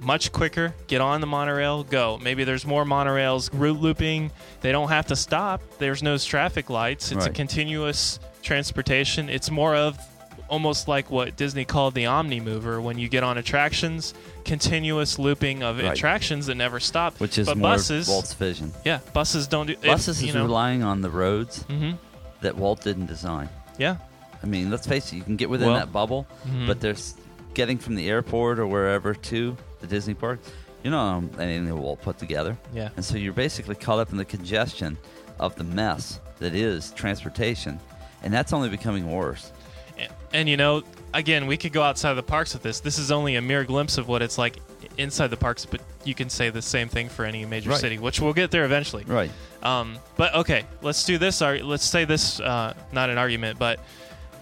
much 0.00 0.32
quicker. 0.32 0.74
Get 0.86 1.00
on 1.00 1.20
the 1.20 1.26
monorail, 1.26 1.84
go. 1.84 2.18
Maybe 2.22 2.44
there's 2.44 2.64
more 2.66 2.84
monorails 2.84 3.50
route 3.52 3.80
looping. 3.80 4.30
They 4.60 4.72
don't 4.72 4.88
have 4.88 5.06
to 5.06 5.16
stop. 5.16 5.62
There's 5.78 6.02
no 6.02 6.16
traffic 6.18 6.70
lights. 6.70 7.12
It's 7.12 7.26
a 7.26 7.30
continuous 7.30 8.18
transportation. 8.42 9.28
It's 9.28 9.50
more 9.50 9.74
of 9.76 9.98
almost 10.48 10.86
like 10.86 11.10
what 11.10 11.36
Disney 11.36 11.64
called 11.64 11.94
the 11.94 12.06
Omni 12.06 12.38
Mover 12.40 12.80
when 12.80 12.98
you 12.98 13.08
get 13.08 13.24
on 13.24 13.36
attractions, 13.36 14.14
continuous 14.44 15.18
looping 15.18 15.62
of 15.64 15.78
Right. 15.78 15.92
attractions 15.92 16.46
that 16.46 16.54
never 16.54 16.78
stop. 16.78 17.18
Which 17.18 17.36
is 17.36 17.46
but 17.48 17.56
more 17.58 17.72
buses, 17.72 18.08
Walt's 18.08 18.32
vision. 18.32 18.72
yeah, 18.84 19.00
buses 19.12 19.48
don't 19.48 19.66
do. 19.66 19.72
if, 19.72 19.82
Buses 19.82 20.22
you 20.22 20.28
is 20.28 20.34
know, 20.36 20.44
relying 20.44 20.82
on 20.84 21.00
the 21.02 21.10
roads 21.10 21.62
hmm 21.64 21.92
that 22.42 22.56
Walt 22.56 22.82
didn't 22.84 23.06
design. 23.06 23.48
Yeah, 23.76 23.96
I 24.42 24.46
mean, 24.46 24.70
let's 24.70 24.86
face 24.86 25.12
it, 25.12 25.16
you 25.16 25.22
can 25.22 25.34
get 25.36 25.50
within 25.50 25.68
Well- 25.68 25.78
that 25.78 25.92
bubble, 25.92 26.26
Mhm. 26.46 26.66
but 26.68 26.80
there's 26.80 27.14
getting 27.56 27.78
from 27.78 27.94
the 27.94 28.08
airport 28.08 28.58
or 28.58 28.66
wherever 28.66 29.14
to 29.14 29.56
the 29.80 29.86
Disney 29.86 30.12
park. 30.12 30.38
You 30.84 30.90
know 30.90 31.00
um, 31.00 31.30
anything 31.40 31.76
Walt 31.76 32.00
put 32.02 32.18
together, 32.18 32.56
yeah. 32.72 32.90
and 32.94 33.04
so 33.04 33.16
you're 33.16 33.32
basically 33.32 33.74
caught 33.74 33.98
up 33.98 34.12
in 34.12 34.18
the 34.18 34.24
congestion 34.24 34.96
of 35.40 35.56
the 35.56 35.64
mess 35.64 36.20
that 36.38 36.54
is 36.54 36.92
transportation, 36.92 37.80
and 38.22 38.32
that's 38.32 38.52
only 38.52 38.68
becoming 38.68 39.10
worse. 39.10 39.50
And, 39.98 40.12
and 40.32 40.48
you 40.48 40.56
know, 40.56 40.82
again, 41.12 41.46
we 41.48 41.56
could 41.56 41.72
go 41.72 41.82
outside 41.82 42.10
of 42.10 42.16
the 42.16 42.22
parks 42.22 42.52
with 42.52 42.62
this. 42.62 42.78
This 42.78 42.98
is 42.98 43.10
only 43.10 43.34
a 43.34 43.42
mere 43.42 43.64
glimpse 43.64 43.98
of 43.98 44.06
what 44.06 44.22
it's 44.22 44.38
like 44.38 44.58
inside 44.98 45.28
the 45.28 45.36
parks, 45.36 45.64
but 45.66 45.80
you 46.04 46.14
can 46.14 46.28
say 46.28 46.50
the 46.50 46.62
same 46.62 46.88
thing 46.88 47.08
for 47.08 47.24
any 47.24 47.44
major 47.46 47.70
Right. 47.70 47.80
city, 47.80 47.98
which 47.98 48.20
we'll 48.20 48.34
get 48.34 48.50
there 48.50 48.64
eventually. 48.64 49.02
Right. 49.04 49.30
Um, 49.62 49.96
but 50.16 50.34
okay, 50.36 50.64
let's 50.82 51.04
do 51.04 51.18
this. 51.18 51.40
Let's 51.40 51.84
say 51.84 52.04
this, 52.04 52.38
uh, 52.38 52.74
not 52.92 53.10
an 53.10 53.18
argument, 53.18 53.58
but 53.58 53.80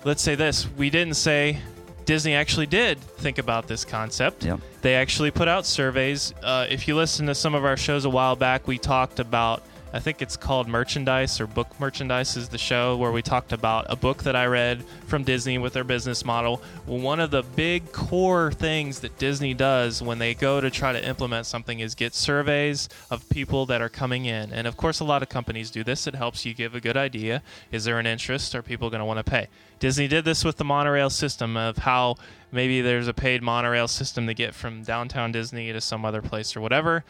let's 0.05 0.21
say 0.21 0.35
this. 0.35 0.69
We 0.77 0.91
didn't 0.91 1.15
say 1.15 1.61
Disney 2.05 2.35
actually 2.35 2.67
did 2.67 3.01
think 3.01 3.39
about 3.39 3.67
this 3.67 3.85
concept. 3.85 4.45
Yep. 4.45 4.61
They 4.83 4.95
actually 4.95 5.31
put 5.31 5.49
out 5.49 5.67
surveys. 5.67 6.35
Uh, 6.43 6.67
if 6.69 6.87
you 6.87 6.97
listen 6.97 7.27
to 7.27 7.35
some 7.35 7.55
of 7.55 7.65
our 7.65 7.77
shows 7.77 8.05
a 8.05 8.11
while 8.11 8.37
back, 8.37 8.67
we 8.67 8.79
talked 8.79 9.21
about. 9.21 9.63
I 9.95 10.01
think 10.01 10.21
it's 10.21 10.37
called 10.37 10.67
Merchandise 10.67 11.41
or 11.41 11.47
Book 11.47 11.79
Merchandise 11.79 12.37
is 12.37 12.49
the 12.49 12.59
show 12.59 12.97
where 12.97 13.13
we 13.13 13.23
talked 13.23 13.53
about 13.53 13.87
a 13.89 13.95
book 13.95 14.25
that 14.25 14.35
I 14.35 14.47
read 14.47 14.85
from 15.07 15.23
Disney 15.23 15.57
with 15.57 15.73
their 15.73 15.85
business 15.85 16.25
model. 16.25 16.61
One 16.85 17.21
of 17.21 17.31
the 17.31 17.45
big 17.45 17.93
core 17.93 18.51
things 18.51 18.99
that 19.01 19.19
Disney 19.19 19.55
does 19.55 20.03
when 20.03 20.19
they 20.19 20.35
go 20.35 20.61
to 20.61 20.69
try 20.69 20.93
to 20.93 21.09
implement 21.09 21.47
something 21.47 21.79
is 21.79 21.95
get 21.95 22.13
surveys 22.13 22.89
of 23.09 23.29
people 23.29 23.67
that 23.67 23.81
are 23.81 23.89
coming 23.89 24.25
in. 24.25 24.53
And 24.53 24.67
of 24.67 24.77
course, 24.77 24.99
a 24.99 25.05
lot 25.05 25.23
of 25.23 25.29
companies 25.29 25.71
do 25.71 25.85
this. 25.85 26.09
It 26.09 26.17
helps 26.17 26.45
you 26.45 26.55
give 26.55 26.75
a 26.75 26.81
good 26.81 26.97
idea. 26.97 27.45
Is 27.71 27.85
there 27.85 28.01
an 28.01 28.07
interest? 28.07 28.53
Are 28.57 28.63
people 28.63 28.91
going 28.91 28.99
to 28.99 29.07
want 29.07 29.25
to 29.25 29.31
pay? 29.31 29.47
Disney 29.79 30.09
did 30.09 30.25
this 30.25 30.45
with 30.45 30.57
the 30.57 30.65
monorail 30.65 31.09
system 31.09 31.57
of 31.57 31.79
how 31.79 32.17
maybe 32.51 32.81
there's 32.81 33.07
a 33.07 33.15
paid 33.15 33.45
monorail 33.45 33.87
system 33.87 34.27
to 34.27 34.35
get 34.35 34.57
from 34.57 34.83
downtown 34.83 35.31
Disney 35.31 35.73
to 35.73 35.81
some 35.81 36.05
other 36.05 36.21
place 36.21 36.57
or 36.57 36.61
whatever. 36.61 37.05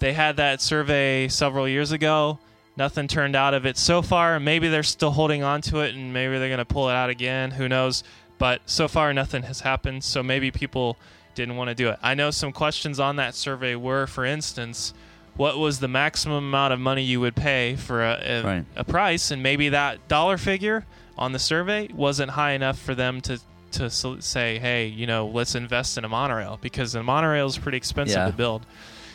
They 0.00 0.12
had 0.12 0.36
that 0.38 0.60
survey 0.60 1.28
several 1.28 1.68
years 1.68 1.92
ago. 1.92 2.38
Nothing 2.76 3.06
turned 3.08 3.36
out 3.36 3.54
of 3.54 3.66
it 3.66 3.76
so 3.76 4.00
far. 4.02 4.40
Maybe 4.40 4.68
they're 4.68 4.82
still 4.82 5.10
holding 5.10 5.42
on 5.42 5.60
to 5.62 5.80
it 5.80 5.94
and 5.94 6.12
maybe 6.12 6.38
they're 6.38 6.48
going 6.48 6.58
to 6.58 6.64
pull 6.64 6.88
it 6.88 6.94
out 6.94 7.10
again. 7.10 7.50
Who 7.52 7.68
knows? 7.68 8.02
But 8.38 8.62
so 8.66 8.88
far, 8.88 9.12
nothing 9.12 9.42
has 9.44 9.60
happened. 9.60 10.02
So 10.02 10.22
maybe 10.22 10.50
people 10.50 10.96
didn't 11.34 11.56
want 11.56 11.68
to 11.68 11.74
do 11.74 11.90
it. 11.90 11.98
I 12.02 12.14
know 12.14 12.30
some 12.30 12.52
questions 12.52 12.98
on 12.98 13.16
that 13.16 13.34
survey 13.34 13.74
were, 13.74 14.06
for 14.06 14.24
instance, 14.24 14.94
what 15.36 15.58
was 15.58 15.78
the 15.80 15.88
maximum 15.88 16.44
amount 16.44 16.72
of 16.72 16.80
money 16.80 17.02
you 17.02 17.20
would 17.20 17.36
pay 17.36 17.76
for 17.76 18.02
a, 18.02 18.18
a, 18.24 18.42
Right. 18.42 18.64
a 18.76 18.84
price? 18.84 19.30
And 19.30 19.42
maybe 19.42 19.68
that 19.68 20.08
dollar 20.08 20.38
figure 20.38 20.86
on 21.18 21.32
the 21.32 21.38
survey 21.38 21.88
wasn't 21.94 22.30
high 22.30 22.52
enough 22.52 22.78
for 22.78 22.94
them 22.94 23.20
to 23.22 23.38
to 23.72 23.88
say, 23.88 24.58
hey, 24.58 24.86
you 24.86 25.06
know, 25.06 25.26
let's 25.28 25.54
invest 25.54 25.96
in 25.96 26.04
a 26.04 26.08
monorail 26.08 26.58
because 26.60 26.92
a 26.96 27.02
monorail 27.04 27.46
is 27.46 27.56
pretty 27.56 27.76
expensive 27.78 28.16
Yeah. 28.16 28.26
to 28.26 28.32
build. 28.32 28.66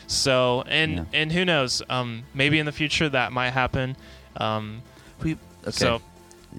So 0.06 0.62
and 0.68 0.92
Yeah. 0.92 1.04
and 1.12 1.32
who 1.32 1.44
knows? 1.44 1.82
Um, 1.88 2.22
maybe 2.34 2.58
in 2.58 2.66
the 2.66 2.72
future 2.72 3.08
that 3.08 3.32
might 3.32 3.50
happen. 3.50 3.96
Um, 4.36 4.82
We, 5.22 5.32
okay. 5.62 5.70
So 5.70 6.00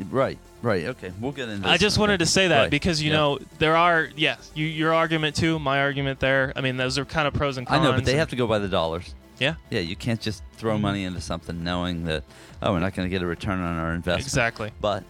right. 0.09 0.37
Right. 0.63 0.85
Okay. 0.85 1.11
We'll 1.21 1.31
get 1.31 1.47
into. 1.49 1.67
I 1.69 1.77
just 1.77 1.97
wanted 1.99 2.17
to 2.19 2.25
say 2.25 2.47
that 2.47 2.61
Right. 2.63 2.69
because 2.71 3.01
you 3.01 3.11
Yeah. 3.11 3.17
know 3.17 3.39
there 3.59 3.75
are 3.77 4.09
yes, 4.15 4.51
you, 4.55 4.65
your 4.65 4.93
argument 4.93 5.35
too, 5.35 5.59
my 5.59 5.79
argument 5.79 6.19
there. 6.19 6.51
I 6.55 6.61
mean, 6.61 6.77
those 6.77 6.97
are 6.97 7.05
kind 7.05 7.27
of 7.27 7.33
pros 7.35 7.57
and 7.57 7.67
cons. 7.67 7.79
I 7.79 7.83
know, 7.83 7.93
but 7.93 8.05
they 8.05 8.15
have 8.15 8.29
to 8.31 8.35
go 8.35 8.47
by 8.47 8.59
the 8.59 8.67
dollars. 8.67 9.13
Yeah, 9.39 9.53
Yeah, 9.69 9.81
you 9.81 9.95
can't 9.95 10.19
just 10.19 10.41
throw 10.57 10.77
Mhm. 10.77 10.81
money 10.81 11.03
into 11.03 11.21
something 11.21 11.63
knowing 11.63 12.05
that 12.05 12.23
oh, 12.63 12.73
we're 12.73 12.79
not 12.79 12.95
going 12.95 13.07
to 13.07 13.11
get 13.11 13.21
a 13.21 13.25
return 13.27 13.59
on 13.61 13.77
our 13.77 13.93
investment. 13.93 14.25
exactly. 14.25 14.71
But 14.81 15.03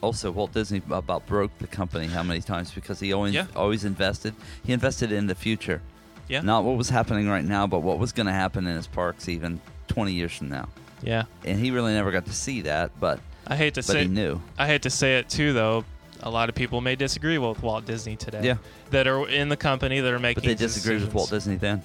also, 0.00 0.30
Walt 0.30 0.54
Disney 0.54 0.80
about 0.90 1.26
broke 1.26 1.50
the 1.58 1.66
company 1.66 2.06
how 2.06 2.22
many 2.22 2.40
times 2.40 2.70
because 2.70 2.98
he 3.00 3.12
always 3.12 3.34
Yeah. 3.34 3.44
always 3.54 3.84
invested. 3.84 4.34
He 4.64 4.72
invested 4.72 5.12
in 5.12 5.26
the 5.26 5.34
future, 5.34 5.82
Yeah, 6.28 6.40
not 6.40 6.64
what 6.64 6.76
was 6.76 6.88
happening 6.88 7.28
right 7.28 7.44
now, 7.44 7.66
but 7.66 7.80
what 7.80 7.98
was 7.98 8.12
going 8.12 8.26
to 8.26 8.32
happen 8.32 8.66
in 8.66 8.76
his 8.76 8.86
parks 8.86 9.28
even 9.28 9.60
20 9.88 10.12
years 10.12 10.32
from 10.36 10.48
now. 10.48 10.68
yeah. 11.02 11.24
And 11.44 11.58
he 11.58 11.70
really 11.70 11.92
never 11.92 12.10
got 12.10 12.24
to 12.26 12.32
see 12.32 12.62
that, 12.62 12.90
but 12.98 13.20
I 13.46 13.56
hate 13.56 13.74
to 13.74 13.80
but 13.80 13.84
say 13.86 14.02
he 14.02 14.08
knew. 14.08 14.40
I 14.58 14.66
hate 14.66 14.82
to 14.82 14.90
say 14.90 15.18
it 15.18 15.28
too, 15.28 15.52
though. 15.52 15.84
A 16.22 16.30
lot 16.30 16.48
of 16.48 16.54
people 16.54 16.80
may 16.80 16.96
disagree 16.96 17.36
with 17.36 17.62
Walt 17.62 17.84
Disney 17.84 18.16
today. 18.16 18.40
Yeah. 18.42 18.56
that 18.90 19.06
are 19.06 19.28
in 19.28 19.50
the 19.50 19.56
company 19.58 20.00
that 20.00 20.10
are 20.12 20.18
making. 20.18 20.42
But 20.42 20.48
they 20.48 20.54
disagreed 20.54 21.02
with. 21.02 21.12
Walt 21.12 21.28
Disney 21.28 21.56
then. 21.56 21.82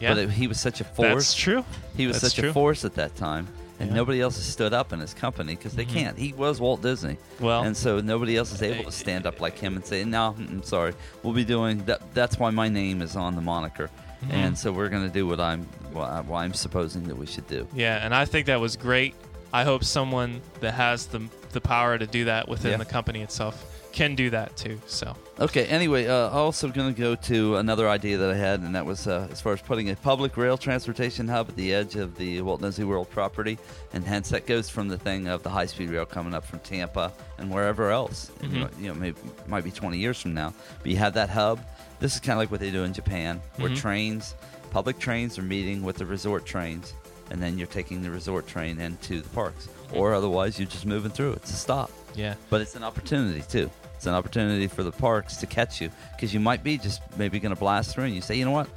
Yeah, 0.00 0.14
But 0.14 0.18
it, 0.18 0.30
he 0.30 0.46
was 0.46 0.58
such 0.58 0.80
a 0.80 0.84
force. 0.84 1.08
that's 1.12 1.34
true. 1.34 1.64
He 1.96 2.06
was 2.06 2.20
That's 2.20 2.32
such 2.34 2.40
true. 2.40 2.50
a 2.50 2.52
force 2.54 2.84
at 2.86 2.94
that 2.94 3.14
time, 3.16 3.46
and 3.80 3.90
Yeah. 3.90 3.96
nobody 3.96 4.20
else 4.20 4.36
has 4.36 4.44
stood 4.46 4.72
up 4.72 4.92
in 4.92 5.00
his 5.00 5.14
company 5.14 5.54
because 5.56 5.74
they 5.74 5.84
Mhm. 5.84 5.92
can't. 5.94 6.18
He 6.18 6.32
was 6.32 6.60
Walt 6.60 6.82
Disney. 6.82 7.16
Well, 7.40 7.62
and 7.64 7.76
so 7.76 8.00
nobody 8.00 8.36
else 8.36 8.52
is 8.52 8.62
able 8.62 8.84
to 8.84 8.92
stand 8.92 9.26
up 9.26 9.40
like 9.40 9.58
him 9.58 9.76
and 9.76 9.84
say, 9.84 10.04
"No, 10.04 10.34
I'm 10.38 10.62
sorry, 10.62 10.94
we'll 11.22 11.34
be 11.34 11.44
doing 11.44 11.84
that." 11.86 12.00
That's 12.14 12.38
why 12.38 12.50
my 12.50 12.68
name 12.68 13.02
is 13.02 13.16
on 13.16 13.34
the 13.34 13.40
moniker, 13.42 13.90
Mhm. 14.26 14.32
and 14.32 14.58
so 14.58 14.72
we're 14.72 14.88
going 14.88 15.06
to 15.06 15.12
do 15.12 15.26
what 15.26 15.40
I'm 15.40 15.66
what 15.92 16.28
I'm 16.38 16.54
supposing 16.54 17.04
that 17.04 17.16
we 17.16 17.26
should 17.26 17.46
do. 17.46 17.68
Yeah, 17.72 18.04
and 18.04 18.12
I 18.12 18.24
think 18.24 18.46
that 18.46 18.60
was 18.60 18.76
great. 18.76 19.14
I 19.52 19.62
hope 19.62 19.84
someone 19.84 20.40
that 20.60 20.74
has 20.74 21.06
the 21.06 21.20
the 21.54 21.60
power 21.60 21.96
to 21.96 22.06
do 22.06 22.26
that 22.26 22.48
within 22.48 22.72
Yeah. 22.72 22.76
the 22.76 22.84
company 22.84 23.22
itself 23.22 23.64
can 23.92 24.14
do 24.16 24.28
that 24.30 24.56
too. 24.56 24.80
So 24.86 25.16
Okay. 25.40 25.66
Anyway, 25.66 26.06
uh, 26.06 26.28
also 26.30 26.68
going 26.68 26.92
to 26.94 27.00
go 27.00 27.14
to 27.16 27.56
another 27.56 27.88
idea 27.88 28.18
that 28.18 28.30
I 28.30 28.34
had, 28.36 28.60
and 28.60 28.74
that 28.74 28.84
was 28.86 29.06
uh, 29.06 29.28
as 29.32 29.40
far 29.40 29.52
as 29.52 29.60
putting 29.62 29.90
a 29.90 29.96
public 29.96 30.36
rail 30.36 30.56
transportation 30.58 31.26
hub 31.28 31.48
at 31.48 31.56
the 31.56 31.72
edge 31.72 31.94
of 31.96 32.16
the 32.16 32.40
Walt 32.42 32.60
Disney 32.60 32.84
World 32.84 33.08
property, 33.10 33.56
and 33.92 34.04
hence 34.04 34.28
that 34.30 34.46
goes 34.46 34.68
from 34.68 34.88
the 34.88 34.98
thing 34.98 35.26
of 35.28 35.42
the 35.44 35.50
high-speed 35.50 35.90
rail 35.90 36.04
coming 36.06 36.34
up 36.34 36.44
from 36.44 36.58
Tampa 36.60 37.12
and 37.38 37.50
wherever 37.50 37.90
else. 37.90 38.30
And, 38.42 38.52
you 38.52 38.60
know, 38.60 38.68
you 38.80 38.88
know, 38.88 38.94
maybe 38.94 39.16
might 39.48 39.64
be 39.64 39.70
20 39.70 39.96
years 39.98 40.20
from 40.20 40.34
now, 40.34 40.52
but 40.82 40.90
you 40.90 40.96
have 40.98 41.14
that 41.14 41.30
hub. 41.30 41.60
This 42.00 42.14
is 42.14 42.20
kind 42.20 42.32
of 42.32 42.38
like 42.38 42.50
what 42.50 42.60
they 42.60 42.70
do 42.70 42.84
in 42.84 42.92
Japan, 42.92 43.40
where 43.56 43.70
Mhm. 43.70 43.76
trains, 43.80 44.34
public 44.70 44.98
trains, 44.98 45.38
are 45.38 45.42
meeting 45.42 45.82
with 45.82 45.96
the 45.96 46.06
resort 46.06 46.44
trains, 46.46 46.92
and 47.30 47.40
then 47.42 47.58
you're 47.58 47.66
taking 47.68 48.02
the 48.02 48.10
resort 48.10 48.46
train 48.46 48.80
into 48.80 49.20
the 49.20 49.28
parks, 49.30 49.68
or 49.96 50.14
otherwise 50.14 50.58
you're 50.58 50.68
just 50.68 50.86
moving 50.86 51.10
through. 51.10 51.32
It's 51.34 51.50
a 51.50 51.56
stop. 51.56 51.90
yeah, 52.14 52.34
But 52.50 52.60
it's 52.60 52.76
an 52.76 52.84
opportunity 52.84 53.42
too. 53.48 53.70
It's 53.96 54.06
an 54.06 54.14
opportunity 54.14 54.66
for 54.66 54.82
the 54.82 54.92
parks 54.92 55.36
to 55.38 55.46
catch 55.46 55.80
you 55.80 55.90
because 56.12 56.32
you 56.34 56.40
might 56.40 56.62
be 56.62 56.76
just 56.78 57.00
maybe 57.16 57.40
going 57.40 57.54
to 57.54 57.58
blast 57.58 57.94
through 57.94 58.04
and 58.04 58.14
you 58.14 58.20
say, 58.20 58.36
you 58.36 58.44
know 58.44 58.50
what, 58.50 58.68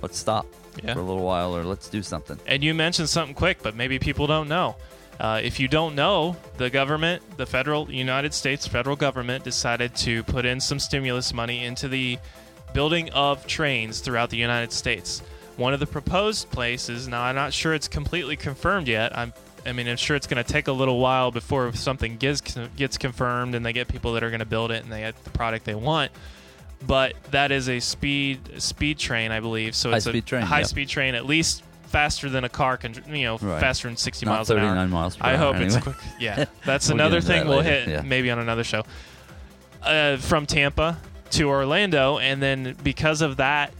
let's 0.00 0.18
stop 0.18 0.46
Yeah. 0.82 0.94
for 0.94 1.00
a 1.00 1.02
little 1.02 1.22
while 1.22 1.54
or 1.56 1.64
let's 1.64 1.88
do 1.88 2.02
something. 2.02 2.38
and 2.46 2.62
you 2.64 2.74
mentioned 2.74 3.08
something 3.08 3.34
quick, 3.34 3.58
but 3.62 3.74
maybe 3.76 3.98
people 3.98 4.26
don't 4.26 4.48
know. 4.48 4.76
Uh, 5.20 5.40
if 5.44 5.60
you 5.60 5.68
don't 5.68 5.94
know, 5.94 6.34
the 6.56 6.68
government, 6.70 7.22
the 7.36 7.46
federal 7.46 7.88
United 7.92 8.32
States 8.34 8.66
federal 8.66 8.96
government, 8.96 9.44
decided 9.44 9.94
to 9.94 10.22
put 10.24 10.44
in 10.44 10.58
some 10.58 10.78
stimulus 10.80 11.32
money 11.32 11.64
into 11.64 11.86
the 11.86 12.18
building 12.72 13.10
of 13.10 13.46
trains 13.46 14.00
throughout 14.00 14.30
the 14.30 14.36
United 14.38 14.72
States. 14.72 15.22
one 15.58 15.74
of 15.74 15.80
the 15.80 15.86
proposed 15.86 16.50
places. 16.50 17.06
Now, 17.06 17.22
I'm 17.24 17.34
not 17.34 17.52
sure 17.52 17.74
it's 17.74 17.86
completely 17.86 18.36
confirmed 18.36 18.88
yet. 18.88 19.16
I'm, 19.16 19.34
I 19.64 19.72
mean, 19.72 19.86
I'm 19.88 19.96
sure 19.96 20.16
it's 20.16 20.26
going 20.26 20.42
to 20.42 20.50
take 20.52 20.68
a 20.68 20.72
little 20.72 20.98
while 20.98 21.30
before 21.30 21.72
something 21.74 22.16
gets 22.16 22.40
gets 22.76 22.98
confirmed 22.98 23.54
and 23.54 23.64
they 23.64 23.72
get 23.72 23.88
people 23.88 24.12
that 24.14 24.22
are 24.24 24.30
going 24.30 24.40
to 24.40 24.46
build 24.46 24.70
it 24.70 24.82
and 24.82 24.92
they 24.92 25.00
get 25.00 25.22
the 25.24 25.30
product 25.30 25.64
they 25.64 25.74
want. 25.74 26.10
But 26.86 27.14
that 27.30 27.52
is 27.52 27.68
a 27.68 27.78
speed 27.78 28.60
speed 28.60 28.98
train, 28.98 29.30
I 29.30 29.40
believe. 29.40 29.74
So 29.76 29.92
it's 29.92 30.04
High-speed 30.06 30.24
a 30.24 30.26
train, 30.26 30.42
high 30.42 30.62
speed 30.64 30.88
train, 30.88 31.14
at 31.14 31.26
least 31.26 31.62
faster 31.86 32.28
than 32.28 32.42
a 32.42 32.48
car 32.48 32.76
can. 32.76 32.94
You 33.14 33.24
know, 33.24 33.38
Right. 33.38 33.60
faster 33.60 33.86
than 33.86 33.96
60 33.96 34.26
Not 34.26 34.32
miles 34.32 34.50
an 34.50 34.58
hour. 34.58 34.64
39 34.68 34.90
miles 34.90 35.16
I 35.20 35.32
hour, 35.32 35.38
hope 35.38 35.56
it's 35.56 35.76
anyway. 35.76 35.92
quick. 35.92 35.96
Yeah, 36.18 36.44
that's 36.64 36.88
We'll 36.88 36.96
another 36.96 37.16
into 37.18 37.28
that 37.28 37.38
thing 37.40 37.48
we'll 37.48 37.60
hit 37.60 37.88
yeah. 37.88 38.00
maybe 38.02 38.30
on 38.32 38.38
another 38.40 38.64
show. 38.64 38.82
Uh, 39.82 40.16
from 40.16 40.46
Tampa 40.46 40.96
to 41.30 41.48
Orlando, 41.48 42.18
and 42.18 42.42
then 42.42 42.76
because 42.82 43.20
of 43.22 43.36
that 43.38 43.72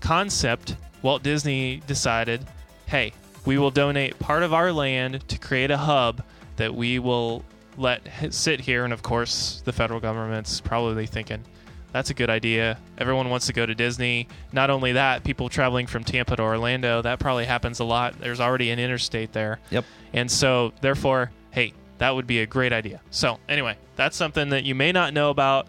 concept, 0.00 0.76
Walt 1.02 1.22
Disney 1.22 1.82
decided, 1.86 2.44
hey, 2.86 3.12
we 3.46 3.56
will 3.58 3.70
donate 3.70 4.18
part 4.18 4.42
of 4.42 4.52
our 4.52 4.72
land 4.72 5.26
to 5.28 5.38
create 5.38 5.70
a 5.70 5.76
hub 5.76 6.22
that 6.56 6.74
we 6.74 6.98
will 6.98 7.44
let 7.78 8.02
sit 8.30 8.60
here. 8.60 8.84
And 8.84 8.92
of 8.92 9.02
course, 9.02 9.62
the 9.64 9.72
federal 9.72 10.00
government's 10.00 10.60
probably 10.60 11.06
thinking, 11.06 11.44
that's 11.92 12.10
a 12.10 12.14
good 12.14 12.28
idea. 12.28 12.78
Everyone 12.98 13.30
wants 13.30 13.46
to 13.46 13.52
go 13.52 13.64
to 13.64 13.74
Disney. 13.74 14.28
Not 14.52 14.68
only 14.68 14.92
that, 14.92 15.24
people 15.24 15.48
traveling 15.48 15.86
from 15.86 16.04
Tampa 16.04 16.36
to 16.36 16.42
Orlando, 16.42 17.00
that 17.02 17.18
probably 17.18 17.46
happens 17.46 17.80
a 17.80 17.84
lot. 17.84 18.18
There's 18.20 18.40
already 18.40 18.70
an 18.70 18.78
interstate 18.78 19.32
there. 19.32 19.60
Yep. 19.70 19.84
And 20.12 20.30
so, 20.30 20.72
therefore, 20.82 21.30
hey, 21.52 21.72
that 21.98 22.14
would 22.14 22.26
be 22.26 22.40
a 22.40 22.46
great 22.46 22.72
idea. 22.72 23.00
So, 23.10 23.38
anyway, 23.48 23.78
that's 23.94 24.16
something 24.16 24.50
that 24.50 24.64
you 24.64 24.74
may 24.74 24.92
not 24.92 25.14
know 25.14 25.30
about. 25.30 25.68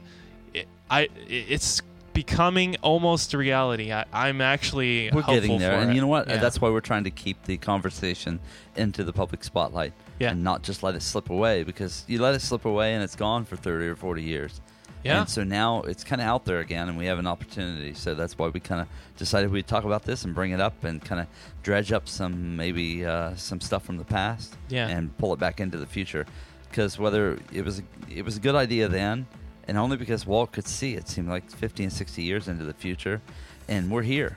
It, 0.54 0.68
I, 0.90 1.08
it's 1.30 1.82
becoming 2.18 2.76
almost 2.82 3.36
a 3.36 3.38
reality. 3.38 3.94
I, 3.94 4.04
I'm 4.12 4.42
actually 4.42 5.12
We're 5.12 5.22
hopeful 5.22 5.34
getting 5.36 5.60
there, 5.60 5.74
for 5.74 5.78
and 5.78 5.92
it. 5.92 5.94
you 5.96 6.02
know 6.02 6.08
what? 6.08 6.28
Yeah. 6.28 6.38
That's 6.38 6.60
why 6.60 6.70
we're 6.72 6.82
trying 6.82 7.04
to 7.04 7.12
keep 7.12 7.44
the 7.44 7.58
conversation 7.58 8.40
into 8.76 9.04
the 9.04 9.14
public 9.14 9.44
spotlight, 9.44 9.94
Yeah. 10.18 10.32
and 10.32 10.44
not 10.44 10.64
just 10.64 10.82
let 10.82 10.96
it 10.96 11.04
slip 11.04 11.30
away. 11.30 11.62
Because 11.64 12.04
you 12.08 12.20
let 12.20 12.34
it 12.34 12.42
slip 12.42 12.66
away, 12.66 12.96
and 12.96 13.04
it's 13.04 13.16
gone 13.16 13.46
for 13.46 13.56
thirty 13.56 13.86
or 13.86 13.96
forty 13.96 14.24
years. 14.24 14.62
Yeah. 15.04 15.20
And 15.22 15.30
so 15.30 15.44
now 15.44 15.84
it's 15.84 16.04
kind 16.04 16.20
of 16.20 16.28
out 16.28 16.44
there 16.46 16.60
again, 16.60 16.90
and 16.90 16.98
we 16.98 17.06
have 17.06 17.20
an 17.20 17.28
opportunity. 17.28 17.94
So 17.94 18.16
that's 18.16 18.36
why 18.36 18.48
we 18.48 18.60
kind 18.60 18.82
of 18.82 18.88
decided 19.16 19.52
we'd 19.52 19.68
talk 19.68 19.84
about 19.84 20.02
this 20.04 20.26
and 20.26 20.34
bring 20.34 20.52
it 20.54 20.60
up 20.60 20.84
and 20.84 21.00
kind 21.06 21.22
of 21.22 21.28
dredge 21.62 21.92
up 21.92 22.10
some 22.10 22.56
maybe 22.58 23.06
uh, 23.06 23.36
some 23.36 23.62
stuff 23.62 23.86
from 23.86 23.98
the 23.98 24.06
past, 24.06 24.56
Yeah. 24.70 24.88
and 24.88 25.16
pull 25.20 25.34
it 25.34 25.40
back 25.40 25.60
into 25.60 25.78
the 25.78 25.86
future. 25.86 26.26
Because 26.68 26.98
whether 26.98 27.38
it 27.54 27.64
was 27.64 27.78
a, 27.80 27.84
it 28.10 28.26
was 28.26 28.38
a 28.38 28.40
good 28.40 28.56
idea 28.56 28.88
then, 28.88 29.28
and 29.68 29.78
only 29.78 29.98
because 29.98 30.26
Walt 30.26 30.52
could 30.52 30.68
see 30.68 30.96
it 30.96 31.08
seemed 31.08 31.28
like 31.30 31.50
50 31.50 31.84
and 31.84 31.94
60 31.94 32.22
years 32.22 32.48
into 32.48 32.64
the 32.64 32.74
future, 32.74 33.22
and 33.68 33.90
we're 33.92 34.04
here. 34.04 34.36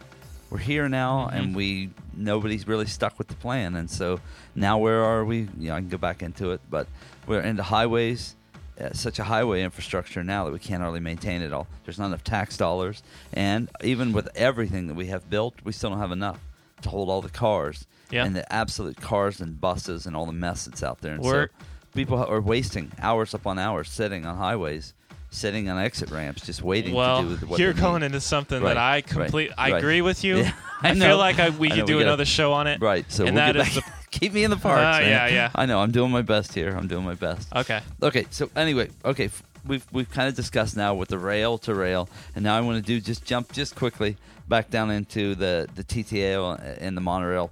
We're 0.50 0.58
here 0.58 0.88
now, 0.88 1.26
Mm-hmm. 1.28 1.36
and 1.36 1.54
we 1.56 1.90
nobody's 2.16 2.66
really 2.66 2.86
stuck 2.86 3.18
with 3.18 3.28
the 3.28 3.34
plan. 3.36 3.76
And 3.76 3.88
so 3.90 4.20
now, 4.54 4.78
where 4.78 5.02
are 5.04 5.24
we? 5.24 5.48
You 5.58 5.68
know, 5.68 5.74
I 5.76 5.80
can 5.80 5.88
go 5.88 5.96
back 5.98 6.22
into 6.22 6.50
it, 6.50 6.60
but 6.68 6.88
we're 7.26 7.40
into 7.40 7.62
highways, 7.62 8.34
uh, 8.80 8.92
such 8.92 9.18
a 9.20 9.24
highway 9.24 9.62
infrastructure 9.62 10.24
now 10.24 10.44
that 10.44 10.52
we 10.52 10.58
can't 10.58 10.82
hardly 10.82 10.98
maintain 11.00 11.42
it 11.42 11.52
all. 11.52 11.68
There's 11.84 11.98
not 12.00 12.06
enough 12.06 12.24
tax 12.24 12.56
dollars, 12.56 13.02
and 13.32 13.70
even 13.84 14.12
with 14.12 14.28
everything 14.34 14.88
that 14.88 14.94
we 14.94 15.06
have 15.06 15.30
built, 15.30 15.54
we 15.62 15.70
still 15.72 15.90
don't 15.90 16.00
have 16.00 16.10
enough 16.12 16.40
to 16.82 16.88
hold 16.88 17.08
all 17.10 17.20
the 17.22 17.28
cars 17.28 17.86
Yeah. 18.10 18.24
and 18.24 18.34
the 18.34 18.50
absolute 18.52 18.96
cars 18.96 19.40
and 19.40 19.60
buses 19.60 20.06
and 20.06 20.16
all 20.16 20.26
the 20.26 20.32
mess 20.32 20.64
that's 20.64 20.82
out 20.82 21.00
there. 21.02 21.14
And 21.14 21.22
We're- 21.22 21.46
so 21.46 21.64
people 21.94 22.18
are 22.24 22.40
wasting 22.40 22.90
hours 22.98 23.34
upon 23.34 23.58
hours 23.58 23.88
sitting 23.90 24.24
on 24.26 24.36
highways, 24.38 24.94
sitting 25.30 25.68
on 25.68 25.78
exit 25.78 26.10
ramps, 26.10 26.44
just 26.44 26.62
waiting 26.62 26.94
well, 26.94 27.22
to 27.22 27.36
do 27.36 27.46
what 27.46 27.58
you're 27.60 27.72
going 27.72 28.00
need. 28.00 28.06
into 28.06 28.20
something 28.20 28.60
Right, 28.62 28.74
that 28.74 28.76
I 28.78 28.90
right, 28.96 29.06
complete. 29.06 29.50
I 29.56 29.70
right. 29.72 29.78
agree 29.78 30.02
with 30.02 30.24
you. 30.24 30.44
Yeah, 30.82 30.88
I 30.88 30.90
I, 30.92 30.94
feel 30.94 31.18
like 31.18 31.38
I, 31.38 31.50
we 31.50 31.70
I 31.70 31.76
could 31.76 31.86
do 31.86 31.96
we 31.96 32.00
gotta- 32.02 32.08
another 32.12 32.24
show 32.24 32.52
on 32.54 32.66
it. 32.66 32.80
Right, 32.80 33.04
so 33.12 33.26
and 33.26 33.34
we'll 33.36 33.44
that 33.44 33.54
get 33.54 33.68
is 33.68 33.80
back. 33.82 34.06
keep 34.10 34.32
me 34.32 34.44
in 34.44 34.50
the 34.50 34.56
parks. 34.56 34.80
Uh, 34.98 35.02
yeah, 35.02 35.26
yeah. 35.28 35.50
I 35.54 35.66
know. 35.66 35.78
I'm 35.78 35.90
doing 35.90 36.10
my 36.10 36.22
best 36.22 36.54
here. 36.54 36.70
I'm 36.74 36.88
doing 36.88 37.04
my 37.04 37.12
best. 37.14 37.54
okay. 37.54 37.80
Okay, 38.02 38.26
so 38.30 38.48
anyway, 38.56 38.88
okay, 39.04 39.28
we've 39.66 39.86
we've 39.92 40.10
kind 40.10 40.26
of 40.28 40.34
discussed 40.34 40.76
now 40.78 40.94
with 40.94 41.10
the 41.10 41.18
rail 41.18 41.58
to 41.58 41.74
rail, 41.74 42.08
and 42.34 42.42
now 42.42 42.56
I 42.56 42.62
want 42.62 42.76
to 42.78 42.82
do 42.82 42.98
just 42.98 43.26
jump 43.26 43.52
just 43.52 43.76
quickly 43.76 44.16
back 44.48 44.70
down 44.70 44.90
into 44.90 45.34
the 45.34 45.68
the 45.74 45.84
TTA 45.84 46.78
and 46.80 46.96
the 46.96 47.02
monorail, 47.02 47.50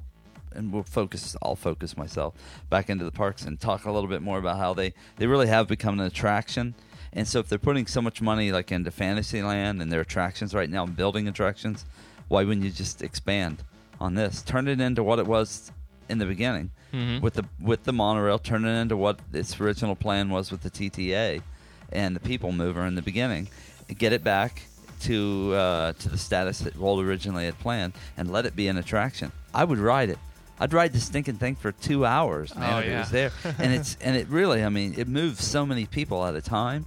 and 0.55 0.73
we'll 0.73 0.83
focus. 0.85 1.37
I'll 1.43 1.55
focus 1.55 1.99
myself 1.99 2.33
back 2.71 2.88
into 2.88 3.05
the 3.05 3.12
parks 3.12 3.45
and 3.45 3.61
talk 3.61 3.85
a 3.85 3.93
little 3.93 4.09
bit 4.09 4.23
more 4.23 4.38
about 4.38 4.57
how 4.57 4.73
they 4.73 4.95
they 5.19 5.27
really 5.27 5.49
have 5.49 5.69
become 5.69 6.01
an 6.01 6.07
attraction. 6.07 6.75
And 7.12 7.27
so, 7.27 7.38
if 7.40 7.49
they're 7.49 7.59
putting 7.59 7.87
so 7.87 8.03
much 8.03 8.21
money 8.21 8.53
like 8.53 8.71
into 8.73 8.90
Fantasyland 8.90 9.81
and 9.83 9.90
their 9.90 10.01
attractions 10.03 10.55
right 10.55 10.68
now, 10.71 10.85
and 10.85 10.97
building 10.97 11.27
attractions, 11.29 11.85
why 12.29 12.44
wouldn't 12.44 12.64
you 12.64 12.71
just 12.73 13.03
expand 13.03 13.62
on 14.01 14.14
this? 14.14 14.42
Turn 14.42 14.68
it 14.68 14.81
into 14.81 15.03
what 15.03 15.18
it 15.18 15.27
was 15.27 15.73
in 16.09 16.18
the 16.18 16.27
beginning 16.27 16.71
Mhm. 16.92 17.21
with 17.21 17.35
the 17.35 17.44
with 17.61 17.85
the 17.85 17.92
monorail, 17.92 18.38
turn 18.38 18.64
it 18.64 18.81
into 18.81 18.97
what 18.97 19.21
its 19.33 19.59
original 19.61 19.94
plan 19.94 20.31
was 20.31 20.51
with 20.51 20.62
the 20.62 20.71
TTA 20.71 21.42
and 21.92 22.14
the 22.16 22.21
People 22.21 22.53
Mover 22.53 22.85
in 22.87 22.94
the 22.94 23.03
beginning. 23.03 23.49
Get 23.97 24.12
it 24.12 24.23
back 24.25 24.62
to 25.01 25.53
uh, 25.55 25.92
to 25.94 26.09
the 26.09 26.18
status 26.18 26.61
that 26.61 26.77
Walt 26.77 27.03
originally 27.05 27.44
had 27.47 27.59
planned, 27.59 27.92
and 28.16 28.31
let 28.31 28.47
it 28.47 28.55
be 28.57 28.68
an 28.68 28.77
attraction. 28.77 29.33
I 29.55 29.64
would 29.64 29.79
ride 29.79 30.11
it. 30.11 30.18
I'd 30.61 30.73
ride 30.73 30.92
the 30.92 31.01
stinking 31.01 31.37
thing 31.37 31.55
for 31.55 31.71
two 31.73 32.05
hours, 32.05 32.55
man, 32.57 32.73
Oh, 32.75 32.79
if 32.81 32.87
it 32.87 32.99
was 32.99 33.11
there. 33.11 33.31
and 33.59 33.73
it's 33.73 33.97
and 34.03 34.16
it 34.16 34.29
really, 34.29 34.64
I 34.64 34.68
mean, 34.68 34.94
it 34.99 35.09
moves 35.09 35.44
so 35.44 35.64
many 35.64 35.87
people 35.87 36.25
at 36.27 36.35
a 36.35 36.40
time 36.42 36.87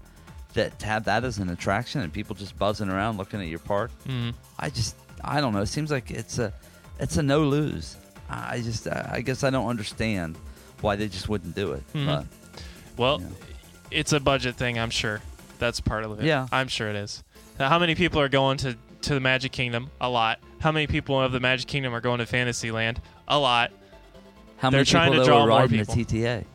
that 0.53 0.77
to 0.79 0.85
have 0.85 1.05
that 1.05 1.23
as 1.23 1.37
an 1.37 1.49
attraction 1.49 2.01
and 2.01 2.11
people 2.11 2.35
just 2.35 2.57
buzzing 2.57 2.89
around 2.89 3.17
looking 3.17 3.39
at 3.41 3.47
your 3.47 3.59
park. 3.59 3.91
Mhm. 4.07 4.33
I 4.59 4.69
just 4.69 4.95
I 5.23 5.39
don't 5.41 5.53
know. 5.53 5.61
It 5.61 5.67
seems 5.67 5.91
like 5.91 6.11
it's 6.11 6.39
a 6.39 6.51
it's 6.99 7.17
a 7.17 7.23
no 7.23 7.43
lose. 7.43 7.95
I 8.29 8.61
just 8.61 8.87
I 8.87 9.21
guess 9.21 9.43
I 9.43 9.49
don't 9.49 9.67
understand 9.67 10.37
why 10.81 10.95
they 10.95 11.07
just 11.07 11.29
wouldn't 11.29 11.55
do 11.55 11.73
it. 11.73 11.83
Mhm. 11.93 12.05
But 12.05 12.25
Well, 12.97 13.21
Yeah. 13.21 13.27
it's 13.91 14.13
a 14.13 14.19
budget 14.19 14.55
thing, 14.55 14.77
I'm 14.77 14.89
sure. 14.89 15.21
That's 15.59 15.79
part 15.79 16.03
of 16.03 16.19
it. 16.19 16.25
Yeah. 16.25 16.47
I'm 16.51 16.67
sure 16.67 16.89
it 16.89 16.95
is. 16.95 17.23
Now, 17.59 17.69
how 17.69 17.77
many 17.79 17.93
people 17.95 18.19
are 18.19 18.29
going 18.29 18.57
to, 18.57 18.75
to 19.03 19.13
the 19.13 19.19
Magic 19.19 19.51
Kingdom? 19.51 19.89
A 20.01 20.09
lot. 20.09 20.39
How 20.59 20.71
many 20.71 20.87
people 20.87 21.19
of 21.21 21.31
the 21.31 21.39
Magic 21.39 21.67
Kingdom 21.67 21.93
are 21.93 22.01
going 22.01 22.17
to 22.19 22.25
Fantasyland? 22.25 22.99
A 23.27 23.37
lot. 23.39 23.71
how 24.57 24.69
They're 24.69 24.79
many 24.79 24.85
trying 24.85 25.11
people 25.11 25.23
to 25.25 25.29
draw 25.29 25.43
were 25.43 25.49
more 25.49 25.67
people. 25.67 25.95
the 25.95 26.03
TTA? 26.05 26.45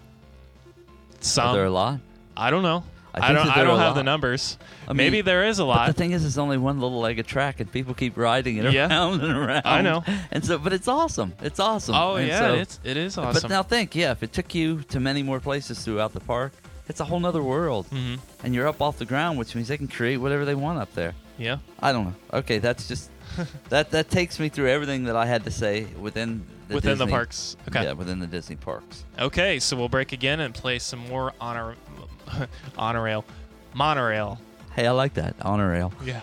Some. 1.21 1.49
Are 1.49 1.55
there 1.55 1.65
a 1.65 1.71
lot? 1.71 2.01
I 2.37 2.51
don't 2.51 2.63
know. 2.63 2.85
I 3.17 3.31
I, 3.31 3.33
don't. 3.33 3.47
I 3.49 3.65
don't 3.65 3.79
have 3.79 3.95
the 3.95 4.03
numbers. 4.03 4.59
I 4.87 4.91
mean, 4.93 4.99
Maybe 4.99 5.21
there 5.23 5.45
is 5.47 5.59
a 5.59 5.65
lot. 5.65 5.87
the 5.87 5.93
thing 5.95 6.13
is, 6.13 6.25
it's 6.25 6.37
only 6.39 6.59
one 6.59 6.81
little 6.81 7.01
leg 7.01 7.19
of 7.19 7.27
track, 7.27 7.61
and 7.61 7.71
people 7.73 7.95
keep 7.95 8.17
riding 8.17 8.59
it 8.59 8.71
Yeah. 8.73 8.89
around 8.89 9.23
and 9.23 9.33
around. 9.37 9.63
I 9.65 9.81
know. 9.83 10.05
And 10.31 10.45
so, 10.45 10.59
but 10.59 10.73
it's 10.73 10.87
awesome. 10.87 11.33
It's 11.41 11.59
awesome. 11.59 11.95
oh 11.95 12.17
And 12.17 12.29
yeah, 12.29 12.39
so- 12.41 12.55
it's 12.55 12.81
it 12.85 12.97
is 12.97 13.17
But 13.17 13.49
now 13.49 13.63
think, 13.63 13.95
yeah, 13.95 14.13
if 14.13 14.23
it 14.23 14.33
took 14.33 14.55
you 14.55 14.83
to 14.91 15.01
many 15.01 15.23
more 15.23 15.41
places 15.41 15.83
throughout 15.85 16.13
the 16.13 16.21
park, 16.21 16.53
it's 16.89 17.01
a 17.01 17.05
whole 17.05 17.19
nother 17.21 17.43
world, 17.43 17.87
hmm 17.87 18.17
and 18.45 18.55
you're 18.55 18.69
up 18.69 18.81
off 18.83 18.99
the 18.99 19.07
ground, 19.07 19.39
which 19.39 19.55
means 19.57 19.69
they 19.69 19.77
can 19.79 19.89
create 19.89 20.19
whatever 20.19 20.45
they 20.45 20.55
want 20.55 20.79
up 20.79 20.93
there. 20.95 21.15
Yeah. 21.39 21.59
I 21.81 21.93
don't 21.93 22.05
know. 22.05 22.15
Okay, 22.35 22.59
that's 22.59 22.87
just 22.87 23.11
that 23.71 23.91
that 23.91 24.11
takes 24.11 24.39
me 24.39 24.49
through 24.51 24.69
everything 24.69 25.05
that 25.05 25.17
I 25.17 25.27
had 25.27 25.45
to 25.45 25.51
say 25.51 25.85
within 25.99 26.47
the 26.69 26.75
Within 26.75 26.99
the 26.99 27.07
parks. 27.07 27.57
Okay. 27.69 27.83
Yeah, 27.85 27.93
within 27.93 28.19
the 28.19 28.27
Disney 28.27 28.57
parks. 28.57 29.05
Okay, 29.19 29.59
so 29.61 29.77
we'll 29.77 29.89
break 29.89 30.13
again 30.13 30.41
and 30.41 30.53
play 30.55 30.79
some 30.81 30.99
more 31.09 31.33
honor, 31.41 31.75
honorail, 32.79 33.25
monorail. 33.75 34.39
Hey, 34.75 34.87
I 34.87 34.91
like 34.91 35.15
that 35.15 35.35
honor 35.43 35.71
rail. 35.71 35.93
Yeah. 36.05 36.21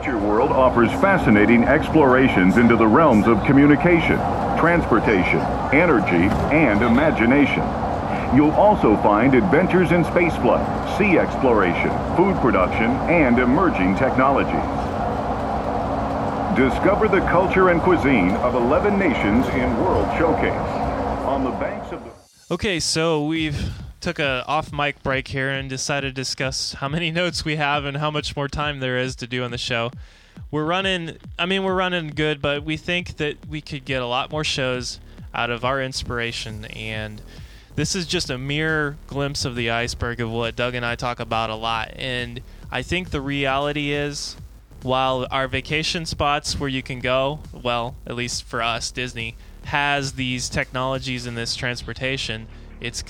Future 0.00 0.18
World 0.18 0.50
offers 0.50 0.90
fascinating 0.92 1.64
explorations 1.64 2.56
into 2.56 2.76
the 2.76 2.86
realms 2.86 3.26
of 3.26 3.44
communication, 3.44 4.16
transportation, 4.58 5.40
energy, 5.72 6.28
and 6.54 6.82
imagination. 6.82 7.62
You'll 8.34 8.52
also 8.52 8.96
find 8.98 9.34
adventures 9.34 9.90
in 9.92 10.04
spaceflight, 10.04 10.96
sea 10.96 11.18
exploration, 11.18 11.90
food 12.16 12.36
production, 12.40 12.90
and 13.10 13.38
emerging 13.38 13.96
technologies. 13.96 14.54
Discover 16.56 17.08
the 17.08 17.20
culture 17.28 17.70
and 17.70 17.80
cuisine 17.80 18.30
of 18.36 18.54
11 18.54 18.98
nations 18.98 19.46
in 19.48 19.76
World 19.78 20.06
Showcase. 20.16 20.52
On 21.26 21.44
the 21.44 21.50
banks 21.50 21.92
of 21.92 22.04
the... 22.04 22.10
Okay, 22.52 22.80
so 22.80 23.24
we've 23.24 23.70
took 24.00 24.18
a 24.18 24.44
off 24.44 24.72
mic 24.72 25.04
break 25.04 25.28
here 25.28 25.50
and 25.50 25.70
decided 25.70 26.16
to 26.16 26.20
discuss 26.20 26.72
how 26.72 26.88
many 26.88 27.10
notes 27.12 27.44
we 27.44 27.54
have 27.54 27.84
and 27.84 27.98
how 27.98 28.10
much 28.10 28.34
more 28.34 28.48
time 28.48 28.80
there 28.80 28.98
is 28.98 29.14
to 29.16 29.28
do 29.28 29.44
on 29.44 29.52
the 29.52 29.58
show. 29.58 29.92
We're 30.50 30.64
running 30.64 31.18
I 31.38 31.46
mean 31.46 31.62
we're 31.62 31.76
running 31.76 32.08
good, 32.08 32.42
but 32.42 32.64
we 32.64 32.76
think 32.76 33.18
that 33.18 33.46
we 33.46 33.60
could 33.60 33.84
get 33.84 34.02
a 34.02 34.06
lot 34.06 34.32
more 34.32 34.42
shows 34.42 34.98
out 35.32 35.50
of 35.50 35.64
our 35.64 35.80
inspiration 35.80 36.64
and 36.64 37.22
this 37.76 37.94
is 37.94 38.04
just 38.04 38.30
a 38.30 38.36
mere 38.36 38.96
glimpse 39.06 39.44
of 39.44 39.54
the 39.54 39.70
iceberg 39.70 40.20
of 40.20 40.32
what 40.32 40.56
Doug 40.56 40.74
and 40.74 40.84
I 40.84 40.96
talk 40.96 41.20
about 41.20 41.50
a 41.50 41.54
lot. 41.54 41.92
And 41.94 42.40
I 42.68 42.82
think 42.82 43.10
the 43.10 43.20
reality 43.20 43.92
is 43.92 44.36
while 44.82 45.24
our 45.30 45.46
vacation 45.46 46.04
spots 46.04 46.58
where 46.58 46.68
you 46.68 46.82
can 46.82 46.98
go, 46.98 47.38
well, 47.52 47.94
at 48.08 48.16
least 48.16 48.42
for 48.42 48.60
us, 48.60 48.90
Disney 48.90 49.36
has 49.64 50.12
these 50.12 50.48
technologies 50.48 51.26
and 51.26 51.36
this 51.36 51.54
transportation. 51.54 52.46
It's 52.80 53.04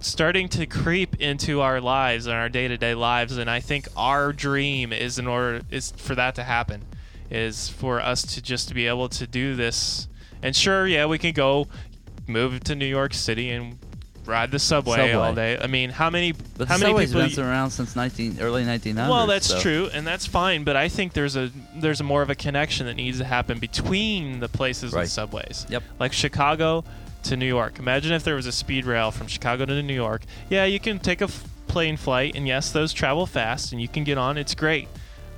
starting 0.00 0.48
to 0.48 0.66
creep 0.66 1.20
into 1.20 1.60
our 1.60 1.80
lives 1.80 2.26
and 2.26 2.34
our 2.34 2.48
day-to-day 2.48 2.94
lives, 2.94 3.36
and 3.36 3.48
I 3.48 3.60
think 3.60 3.86
our 3.96 4.32
dream 4.32 4.92
is 4.92 5.18
in 5.18 5.26
order 5.28 5.62
is 5.70 5.92
for 5.92 6.14
that 6.16 6.34
to 6.34 6.42
happen. 6.42 6.84
is 7.30 7.68
for 7.68 8.00
us 8.00 8.22
to 8.34 8.42
just 8.42 8.68
to 8.68 8.74
be 8.74 8.86
able 8.86 9.08
to 9.08 9.26
do 9.26 9.56
this. 9.56 10.08
And 10.42 10.54
sure, 10.54 10.86
yeah, 10.86 11.06
we 11.06 11.18
can 11.18 11.32
go 11.32 11.68
move 12.26 12.62
to 12.64 12.74
New 12.74 12.86
York 12.86 13.14
City 13.14 13.50
and 13.50 13.78
ride 14.26 14.50
the 14.50 14.58
subway, 14.58 14.96
Subway. 14.96 15.12
all 15.12 15.34
day. 15.34 15.58
I 15.60 15.66
mean, 15.66 15.90
how 15.90 16.10
many 16.10 16.32
But 16.32 16.68
how 16.68 16.76
the 16.78 16.84
many 16.84 17.06
subway's 17.06 17.12
people? 17.30 17.42
been 17.44 17.50
around 17.52 17.70
since 17.70 17.94
19 17.96 18.38
early 18.40 18.64
1900s. 18.64 19.08
well, 19.08 19.26
that's 19.26 19.46
so- 19.48 19.60
true, 19.60 19.90
and 19.92 20.06
that's 20.06 20.26
fine. 20.26 20.64
But 20.64 20.76
I 20.76 20.88
think 20.88 21.12
there's 21.12 21.36
a 21.36 21.50
there's 21.76 22.02
more 22.02 22.22
of 22.22 22.30
a 22.30 22.34
connection 22.34 22.86
that 22.86 22.94
needs 22.94 23.18
to 23.18 23.24
happen 23.24 23.58
between 23.58 24.40
the 24.40 24.48
places 24.48 24.92
Right. 24.92 25.02
with 25.02 25.10
subways. 25.10 25.66
Yep. 25.68 25.82
Like 25.98 26.12
Chicago 26.12 26.84
to 27.24 27.36
New 27.36 27.46
York. 27.46 27.78
Imagine 27.78 28.12
if 28.12 28.22
there 28.24 28.34
was 28.34 28.46
a 28.46 28.52
speed 28.52 28.84
rail 28.84 29.10
from 29.10 29.26
Chicago 29.28 29.64
to 29.64 29.82
New 29.82 29.94
York. 29.94 30.22
Yeah, 30.50 30.64
you 30.64 30.78
can 30.80 30.98
take 30.98 31.20
a 31.20 31.24
f- 31.24 31.44
plane 31.66 31.96
flight, 31.96 32.34
and 32.36 32.46
yes, 32.46 32.70
those 32.70 32.92
travel 32.92 33.26
fast, 33.26 33.72
and 33.72 33.80
you 33.80 33.88
can 33.88 34.04
get 34.04 34.18
on. 34.18 34.36
It's 34.36 34.54
great, 34.54 34.88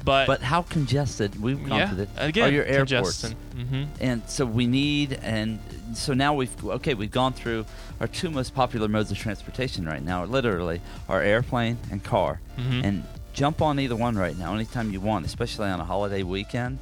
but, 0.06 0.26
But 0.26 0.40
how 0.42 0.62
congested? 0.62 1.40
We've 1.42 1.58
gone 1.68 1.78
yeah, 1.78 1.88
through 1.90 2.02
it. 2.04 2.08
again, 2.16 2.48
are 2.48 2.52
your 2.52 2.64
airports? 2.64 3.20
congestion. 3.20 3.36
hmm 3.68 3.84
And 4.00 4.22
so 4.28 4.46
we 4.46 4.66
need, 4.66 5.18
and 5.22 5.58
so 5.94 6.14
now 6.14 6.32
we've 6.32 6.64
okay, 6.64 6.94
we've 6.94 7.10
gone 7.10 7.32
through 7.34 7.66
our 8.00 8.06
two 8.06 8.30
most 8.30 8.54
popular 8.54 8.88
modes 8.88 9.10
of 9.10 9.18
transportation 9.18 9.84
right 9.86 10.02
now. 10.02 10.24
Literally, 10.24 10.80
our 11.08 11.20
airplane 11.22 11.76
and 11.90 12.02
car. 12.02 12.40
Mhm. 12.58 12.84
And 12.84 13.04
jump 13.34 13.60
on 13.60 13.78
either 13.78 13.96
one 13.96 14.16
right 14.16 14.38
now, 14.38 14.54
anytime 14.54 14.90
you 14.92 15.00
want, 15.00 15.26
especially 15.26 15.68
on 15.68 15.80
a 15.80 15.84
holiday 15.84 16.22
weekend. 16.22 16.78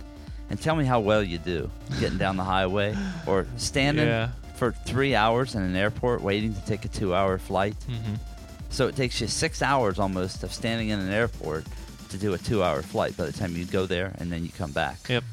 And 0.51 0.61
tell 0.61 0.77
me 0.77 0.85
how 0.85 1.01
well 1.01 1.23
you 1.23 1.39
do 1.39 1.71
getting 2.01 2.19
down 2.19 2.37
the 2.37 2.45
highway 2.45 2.95
or 3.27 3.47
standing 3.57 4.07
Yeah. 4.07 4.29
for 4.57 4.73
three 4.85 5.15
hours 5.15 5.55
in 5.55 5.63
an 5.63 5.75
airport 5.75 6.21
waiting 6.21 6.55
to 6.55 6.61
take 6.67 6.85
a 6.85 6.89
two-hour 6.89 7.39
flight. 7.39 7.75
hmm 7.89 8.15
So 8.71 8.87
it 8.89 8.95
takes 8.97 9.21
you 9.21 9.27
six 9.29 9.63
hours 9.63 9.99
almost 9.99 10.43
of 10.45 10.53
standing 10.53 10.91
in 10.91 10.99
an 11.01 11.11
airport 11.11 11.65
to 12.15 12.21
do 12.21 12.33
a 12.35 12.39
two-hour 12.39 12.83
flight 12.83 13.17
by 13.17 13.27
the 13.27 13.33
time 13.33 13.57
you 13.57 13.65
go 13.65 13.87
there 13.87 14.15
and 14.19 14.31
then 14.33 14.45
you 14.45 14.51
come 14.57 14.73
back. 14.73 14.99
Yep. 15.09 15.25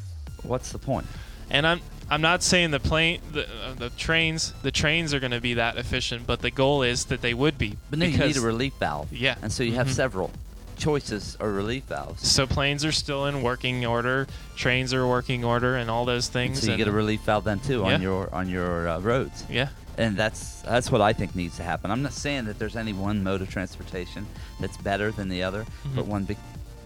What's 0.43 0.71
the 0.71 0.79
point? 0.79 1.07
And 1.49 1.65
I'm 1.67 1.81
I'm 2.09 2.21
not 2.21 2.43
saying 2.43 2.71
the 2.71 2.79
plane 2.79 3.21
the 3.31 3.43
uh, 3.45 3.73
the 3.77 3.89
trains 3.91 4.53
the 4.63 4.71
trains 4.71 5.13
are 5.13 5.19
going 5.19 5.31
to 5.31 5.41
be 5.41 5.53
that 5.55 5.77
efficient, 5.77 6.25
but 6.27 6.41
the 6.41 6.51
goal 6.51 6.81
is 6.83 7.05
that 7.05 7.21
they 7.21 7.33
would 7.33 7.57
be. 7.57 7.77
But 7.89 7.99
no, 7.99 8.05
you 8.05 8.17
need 8.17 8.37
a 8.37 8.41
relief 8.41 8.73
valve. 8.79 9.13
Yeah. 9.13 9.35
And 9.41 9.51
so 9.51 9.63
you 9.63 9.73
have 9.75 9.87
Mhm. 9.87 9.91
several 9.93 10.31
choices 10.77 11.37
or 11.39 11.51
relief 11.51 11.83
valves. 11.83 12.27
So 12.27 12.47
planes 12.47 12.83
are 12.83 12.91
still 12.91 13.27
in 13.27 13.43
working 13.43 13.85
order, 13.85 14.27
trains 14.55 14.93
are 14.93 15.07
working 15.07 15.45
order, 15.45 15.75
and 15.75 15.91
all 15.91 16.05
those 16.05 16.27
And 16.27 16.33
things. 16.33 16.59
so 16.61 16.67
you 16.67 16.71
and- 16.73 16.77
get 16.79 16.87
a 16.87 16.91
relief 16.91 17.21
valve 17.21 17.43
then 17.43 17.59
too 17.59 17.81
Yeah. 17.85 17.93
on 17.95 18.01
your 18.01 18.33
on 18.33 18.49
your 18.49 18.89
uh, 18.89 18.99
roads. 18.99 19.43
yeah. 19.49 19.69
And 19.97 20.17
that's 20.17 20.61
that's 20.61 20.89
what 20.89 21.01
I 21.01 21.13
think 21.13 21.35
needs 21.35 21.57
to 21.57 21.63
happen. 21.63 21.91
I'm 21.91 22.01
not 22.01 22.13
saying 22.13 22.45
that 22.45 22.57
there's 22.57 22.75
any 22.77 22.93
one 22.93 23.21
mode 23.23 23.41
of 23.41 23.49
transportation 23.49 24.25
that's 24.59 24.77
better 24.77 25.11
than 25.11 25.29
the 25.29 25.43
other, 25.43 25.65
but 25.95 26.05
Mhm. 26.05 26.07
one 26.07 26.23
big, 26.23 26.37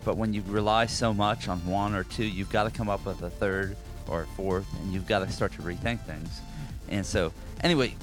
but 0.06 0.16
when 0.16 0.34
you 0.34 0.44
rely 0.48 0.86
so 0.86 1.14
much 1.14 1.48
on 1.50 1.66
one 1.66 1.94
or 1.96 2.04
two, 2.04 2.24
you've 2.24 2.50
got 2.52 2.64
to 2.64 2.72
come 2.72 2.88
up 2.90 3.06
with 3.06 3.22
a 3.24 3.30
third 3.30 3.76
or 4.08 4.22
a 4.22 4.28
fourth, 4.38 4.68
and 4.82 4.94
you've 4.94 5.08
got 5.08 5.20
to 5.26 5.32
start 5.32 5.52
to 5.54 5.62
rethink 5.64 6.00
things. 6.06 6.40
And 6.88 7.04
so, 7.06 7.34
anyway, 7.62 7.96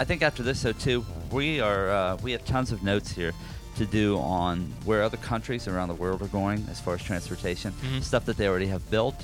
I 0.00 0.04
think 0.04 0.22
after 0.22 0.42
this, 0.42 0.62
though, 0.62 0.72
too, 0.72 1.04
we 1.30 1.60
are 1.60 1.90
uh, 1.90 2.16
we 2.22 2.32
have 2.32 2.44
tons 2.46 2.72
of 2.72 2.82
notes 2.82 3.12
here 3.12 3.32
to 3.76 3.84
do 3.86 4.18
on 4.18 4.72
where 4.84 5.02
other 5.02 5.18
countries 5.18 5.68
around 5.68 5.88
the 5.88 5.94
world 5.94 6.22
are 6.22 6.26
going 6.28 6.66
as 6.70 6.80
far 6.80 6.94
as 6.94 7.02
transportation, 7.02 7.72
Mhm. 7.82 8.02
stuff 8.02 8.24
that 8.24 8.36
they 8.36 8.48
already 8.48 8.66
have 8.66 8.90
built, 8.90 9.14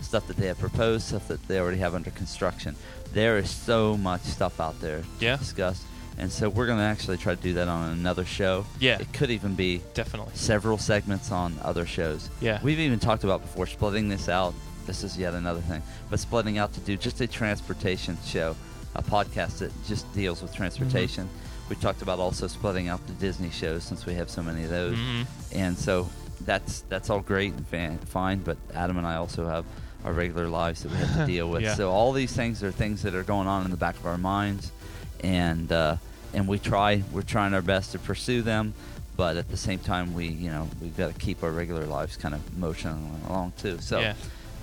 stuff 0.00 0.26
that 0.28 0.36
they 0.36 0.46
have 0.46 0.58
proposed, 0.58 1.06
stuff 1.08 1.26
that 1.28 1.46
they 1.48 1.58
already 1.58 1.78
have 1.78 1.94
under 1.94 2.10
construction. 2.10 2.76
There 3.12 3.38
is 3.38 3.50
so 3.50 3.96
much 3.96 4.22
stuff 4.22 4.60
out 4.60 4.80
there 4.80 5.02
Yeah. 5.18 5.36
to 5.36 5.42
discuss, 5.42 5.82
and 6.18 6.30
so 6.32 6.48
we're 6.48 6.66
going 6.66 6.78
to 6.78 6.84
actually 6.84 7.16
try 7.18 7.34
to 7.34 7.40
do 7.42 7.54
that 7.54 7.68
on 7.68 7.90
another 7.90 8.24
show. 8.24 8.64
Yeah. 8.80 8.98
it 8.98 9.12
could 9.12 9.30
even 9.30 9.54
be 9.54 9.82
Definitely. 9.94 10.32
several 10.34 10.78
segments 10.78 11.30
on 11.30 11.56
other 11.62 11.84
shows. 11.86 12.30
Yeah. 12.40 12.60
We've 12.62 12.80
even 12.80 12.98
talked 12.98 13.24
about 13.24 13.42
before 13.42 13.66
splitting 13.66 14.08
this 14.08 14.28
out. 14.28 14.54
This 14.86 15.02
is 15.02 15.18
yet 15.18 15.34
another 15.34 15.60
thing, 15.60 15.82
but 16.10 16.20
splitting 16.20 16.58
out 16.58 16.72
to 16.74 16.80
do 16.80 16.96
just 16.96 17.20
a 17.20 17.26
transportation 17.26 18.16
show, 18.24 18.54
a 18.94 19.02
podcast 19.02 19.58
that 19.58 19.72
just 19.86 20.10
deals 20.14 20.40
with 20.42 20.54
transportation. 20.54 21.24
Mm-hmm. 21.24 21.68
We 21.70 21.76
talked 21.76 22.02
about 22.02 22.20
also 22.20 22.46
splitting 22.46 22.86
out 22.88 23.04
the 23.08 23.12
Disney 23.14 23.50
shows 23.50 23.82
since 23.82 24.06
we 24.06 24.14
have 24.14 24.30
so 24.30 24.42
many 24.42 24.62
of 24.62 24.70
those, 24.70 24.96
Mhm. 24.96 25.26
and 25.52 25.76
so 25.76 26.08
that's 26.42 26.82
that's 26.88 27.10
all 27.10 27.18
great 27.18 27.52
and 27.54 27.66
fan, 27.66 27.98
fine. 27.98 28.38
But 28.38 28.56
Adam 28.74 28.96
and 28.98 29.06
I 29.06 29.16
also 29.16 29.48
have 29.48 29.64
our 30.04 30.12
regular 30.12 30.46
lives 30.46 30.84
that 30.84 30.92
we 30.92 30.98
have 30.98 31.16
to 31.16 31.26
deal 31.34 31.50
with. 31.50 31.62
Yeah. 31.62 31.74
So 31.74 31.90
all 31.90 32.12
these 32.12 32.32
things 32.32 32.62
are 32.62 32.70
things 32.70 33.02
that 33.02 33.16
are 33.16 33.24
going 33.24 33.48
on 33.48 33.64
in 33.64 33.72
the 33.72 33.76
back 33.76 33.96
of 33.96 34.06
our 34.06 34.16
minds, 34.18 34.70
and 35.22 35.70
uh, 35.72 35.96
and 36.34 36.46
we 36.48 36.58
try 36.58 37.02
we're 37.12 37.22
trying 37.22 37.54
our 37.54 37.62
best 37.62 37.92
to 37.92 37.98
pursue 37.98 38.42
them, 38.42 38.74
but 39.16 39.36
at 39.36 39.48
the 39.50 39.56
same 39.56 39.78
time 39.78 40.14
we 40.14 40.26
you 40.26 40.50
know 40.50 40.68
we've 40.80 40.96
got 40.96 41.12
to 41.12 41.18
keep 41.18 41.42
our 41.42 41.50
regular 41.50 41.84
lives 41.86 42.16
kind 42.16 42.34
of 42.34 42.56
motioning 42.58 43.20
along 43.28 43.52
too. 43.58 43.78
So, 43.80 44.00
Yeah. 44.00 44.14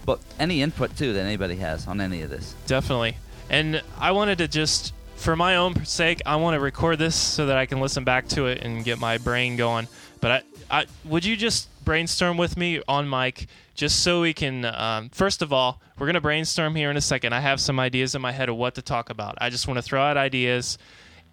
but 0.06 0.20
any 0.40 0.62
input 0.62 0.96
too 0.98 1.14
that 1.14 1.22
anybody 1.26 1.56
has 1.58 1.88
on 1.88 2.00
any 2.02 2.22
of 2.22 2.30
this, 2.30 2.56
Definitely. 2.68 3.18
And 3.50 3.82
I 4.00 4.12
wanted 4.12 4.38
to 4.40 4.48
just, 4.48 4.94
for 5.16 5.36
my 5.36 5.58
own 5.58 5.84
sake, 5.86 6.22
I 6.26 6.38
want 6.38 6.56
to 6.56 6.60
record 6.62 6.98
this 6.98 7.14
so 7.16 7.46
that 7.48 7.58
I 7.58 7.66
can 7.66 7.82
listen 7.82 8.04
back 8.06 8.28
to 8.30 8.48
it 8.48 8.62
and 8.64 8.84
get 8.86 9.00
my 9.00 9.18
brain 9.18 9.58
going. 9.58 9.88
But 10.22 10.32
I, 10.70 10.80
I 10.82 10.86
would 11.04 11.26
you 11.26 11.36
just 11.36 11.68
brainstorm 11.84 12.38
with 12.38 12.56
me 12.56 12.82
on 12.88 13.10
mic, 13.10 13.48
just 13.74 14.04
so 14.04 14.22
we 14.22 14.34
can. 14.34 14.66
Um, 14.66 15.10
first 15.10 15.42
of 15.42 15.52
all, 15.52 15.82
we're 15.98 16.06
gonna 16.08 16.22
brainstorm 16.22 16.76
here 16.76 16.92
in 16.92 16.98
a 16.98 17.02
second. 17.02 17.34
I 17.34 17.40
have 17.40 17.60
some 17.60 17.80
ideas 17.80 18.16
in 18.16 18.22
my 18.22 18.32
head 18.32 18.50
of 18.50 18.56
what 18.56 18.76
to 18.76 18.82
talk 18.82 19.10
about. 19.10 19.38
I 19.40 19.50
just 19.50 19.68
want 19.68 19.78
to 19.78 19.82
throw 19.82 20.02
out 20.02 20.18
ideas. 20.18 20.78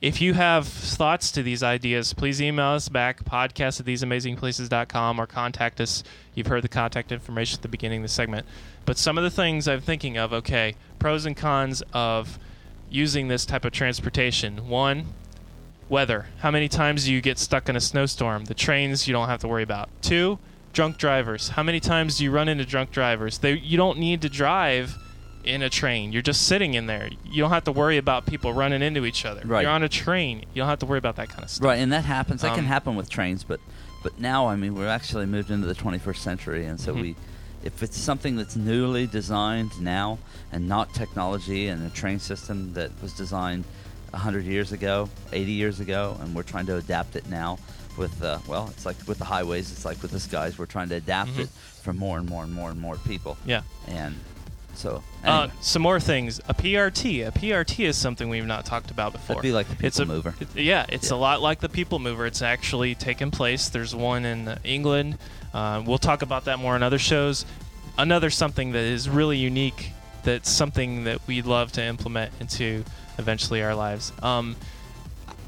If 0.01 0.23
you 0.23 0.33
have 0.33 0.67
thoughts 0.67 1.31
to 1.33 1.43
these 1.43 1.63
ideas, 1.63 2.15
please 2.15 2.41
email 2.41 2.69
us 2.69 2.89
back, 2.89 3.23
podcast 3.23 3.81
at 3.81 3.87
theseamazingplaces.com, 3.87 5.21
or 5.21 5.27
contact 5.27 5.79
us. 5.79 6.03
You've 6.35 6.47
heard 6.47 6.65
the 6.65 6.69
contact 6.69 7.13
information 7.13 7.59
at 7.59 7.63
the 7.63 7.69
beginning 7.69 7.99
of 7.99 8.05
the 8.05 8.09
segment. 8.09 8.47
But 8.87 8.97
some 8.97 9.19
of 9.19 9.25
the 9.25 9.31
things 9.31 9.69
I'm 9.69 9.83
thinking 9.83 10.17
of, 10.17 10.33
okay, 10.33 10.75
pros 10.99 11.27
and 11.27 11.37
cons 11.37 11.83
of 11.93 12.39
using 12.89 13.29
this 13.29 13.45
type 13.45 13.67
of 13.67 13.73
transportation. 13.73 14.69
One, 14.69 15.05
weather. 15.91 16.27
How 16.39 16.51
many 16.51 16.69
times 16.69 17.05
do 17.05 17.13
you 17.13 17.21
get 17.21 17.39
stuck 17.39 17.69
in 17.69 17.77
a 17.77 17.81
snowstorm? 17.81 18.47
The 18.47 18.55
trains 18.55 19.07
you 19.07 19.13
don't 19.13 19.29
have 19.29 19.41
to 19.41 19.49
worry 19.49 19.63
about. 19.63 19.91
Two, 20.01 20.39
drunk 20.73 20.99
drivers. 20.99 21.49
How 21.51 21.63
many 21.63 21.81
times 21.81 22.19
do 22.19 22.25
you 22.25 22.31
run 22.31 22.49
into 22.49 22.65
drunk 22.65 22.91
drivers? 22.91 23.39
They, 23.39 23.55
you 23.59 23.77
don't 23.77 23.99
need 23.99 24.23
to 24.23 24.29
drive 24.29 24.97
in 25.45 25.63
a 25.63 25.71
train. 25.71 26.13
You're 26.13 26.23
just 26.23 26.47
sitting 26.47 26.75
in 26.75 26.87
there. 26.87 27.09
You 27.25 27.43
don't 27.43 27.51
have 27.51 27.65
to 27.65 27.73
worry 27.73 27.97
about 27.97 28.27
people 28.27 28.53
running 28.53 28.83
into 28.83 29.05
each 29.05 29.25
other. 29.25 29.43
Right. 29.45 29.63
You're 29.63 29.71
on 29.71 29.83
a 29.83 29.89
train. 29.89 30.41
You 30.55 30.61
don't 30.63 30.69
have 30.69 30.79
to 30.81 30.87
worry 30.87 30.99
about 30.99 31.17
that 31.17 31.29
kind 31.31 31.43
of 31.43 31.51
stuff. 31.51 31.65
right? 31.67 31.79
And 31.79 31.93
that 31.93 32.05
happens. 32.05 32.43
That 32.43 32.55
can 32.55 32.65
Um, 32.65 32.67
happen 32.67 32.95
with 32.97 33.09
trains, 33.09 33.43
but 33.45 33.61
but 34.03 34.19
now 34.19 34.47
I 34.49 34.57
mean 34.57 34.75
we're 34.75 34.89
actually 34.89 35.27
moved 35.27 35.51
into 35.51 35.67
the 35.67 35.75
21st 35.75 36.23
century, 36.23 36.65
and 36.67 36.81
so 36.81 36.95
Mhm. 36.95 37.01
we. 37.03 37.17
If 37.63 37.83
it's 37.83 37.99
something 37.99 38.37
that's 38.37 38.57
newly 38.57 39.07
designed 39.07 39.79
now 39.79 40.19
and 40.51 40.67
not 40.67 40.95
technology 40.95 41.69
and 41.69 41.87
a 41.87 41.91
train 41.91 42.19
system 42.19 42.73
that 42.73 42.91
was 43.03 43.13
designed 43.13 43.65
100 44.13 44.45
years 44.47 44.73
ago, 44.73 45.11
80 45.35 45.53
years 45.53 45.79
ago, 45.81 46.17
and 46.23 46.35
we're 46.35 46.43
trying 46.43 46.65
to 46.67 46.77
adapt 46.77 47.17
it 47.17 47.29
now 47.29 47.59
with, 47.97 48.23
uh, 48.23 48.39
well, 48.47 48.69
it's 48.71 48.87
like 48.87 48.97
with 49.07 49.19
the 49.19 49.25
highways, 49.25 49.71
it's 49.73 49.85
like 49.85 50.01
with 50.03 50.11
the 50.13 50.21
skies, 50.21 50.59
we're 50.59 50.67
trying 50.67 50.89
to 50.91 50.95
adapt 50.97 51.31
Mhm. 51.33 51.41
it 51.41 51.49
for 51.83 51.93
more 51.93 52.19
and 52.19 52.29
more 52.29 52.45
and 52.45 52.53
more 52.53 52.71
and 52.71 52.81
more 52.81 52.97
people. 52.97 53.37
Yeah. 53.45 53.63
And 53.89 54.19
so, 54.75 55.03
Uh, 55.25 55.49
some 55.61 55.83
more 55.83 56.01
things. 56.01 56.41
A 56.49 56.55
PRT. 56.55 57.23
A 57.23 57.31
PRT 57.33 57.85
is 57.85 57.97
something 57.97 58.29
we've 58.29 58.47
not 58.47 58.65
talked 58.65 58.91
about 58.91 59.13
before. 59.13 59.37
that'd 59.37 59.43
be 59.43 59.53
like 59.53 59.69
the 59.69 59.75
people 59.75 59.87
it's 59.89 59.99
a 59.99 60.07
mover. 60.07 60.35
it- 60.41 60.49
yeah, 60.57 60.87
it's 60.89 61.11
Yeah. 61.11 61.17
a 61.17 61.19
lot 61.19 61.43
like 61.43 61.61
the 61.61 61.69
People 61.69 61.99
Mover. 61.99 62.25
It's 62.27 62.41
actually 62.43 62.95
taken 62.95 63.31
place. 63.31 63.69
There's 63.69 63.95
one 63.95 64.25
in 64.25 64.59
England. 64.65 65.19
Uh, 65.53 65.83
we'll 65.85 65.99
talk 65.99 66.23
about 66.23 66.45
that 66.47 66.59
more 66.59 66.77
in 66.77 66.83
other 66.83 66.99
shows. 66.99 67.45
Another 67.99 68.31
something 68.31 68.73
that 68.73 68.85
is 68.85 69.09
really 69.09 69.37
unique. 69.37 69.93
That's 70.23 70.49
something 70.51 71.05
that 71.05 71.21
we'd 71.27 71.47
love 71.47 71.73
to 71.73 71.83
implement 71.85 72.33
into 72.41 72.85
eventually 73.19 73.63
our 73.63 73.75
lives. 73.75 74.13
Um, 74.23 74.57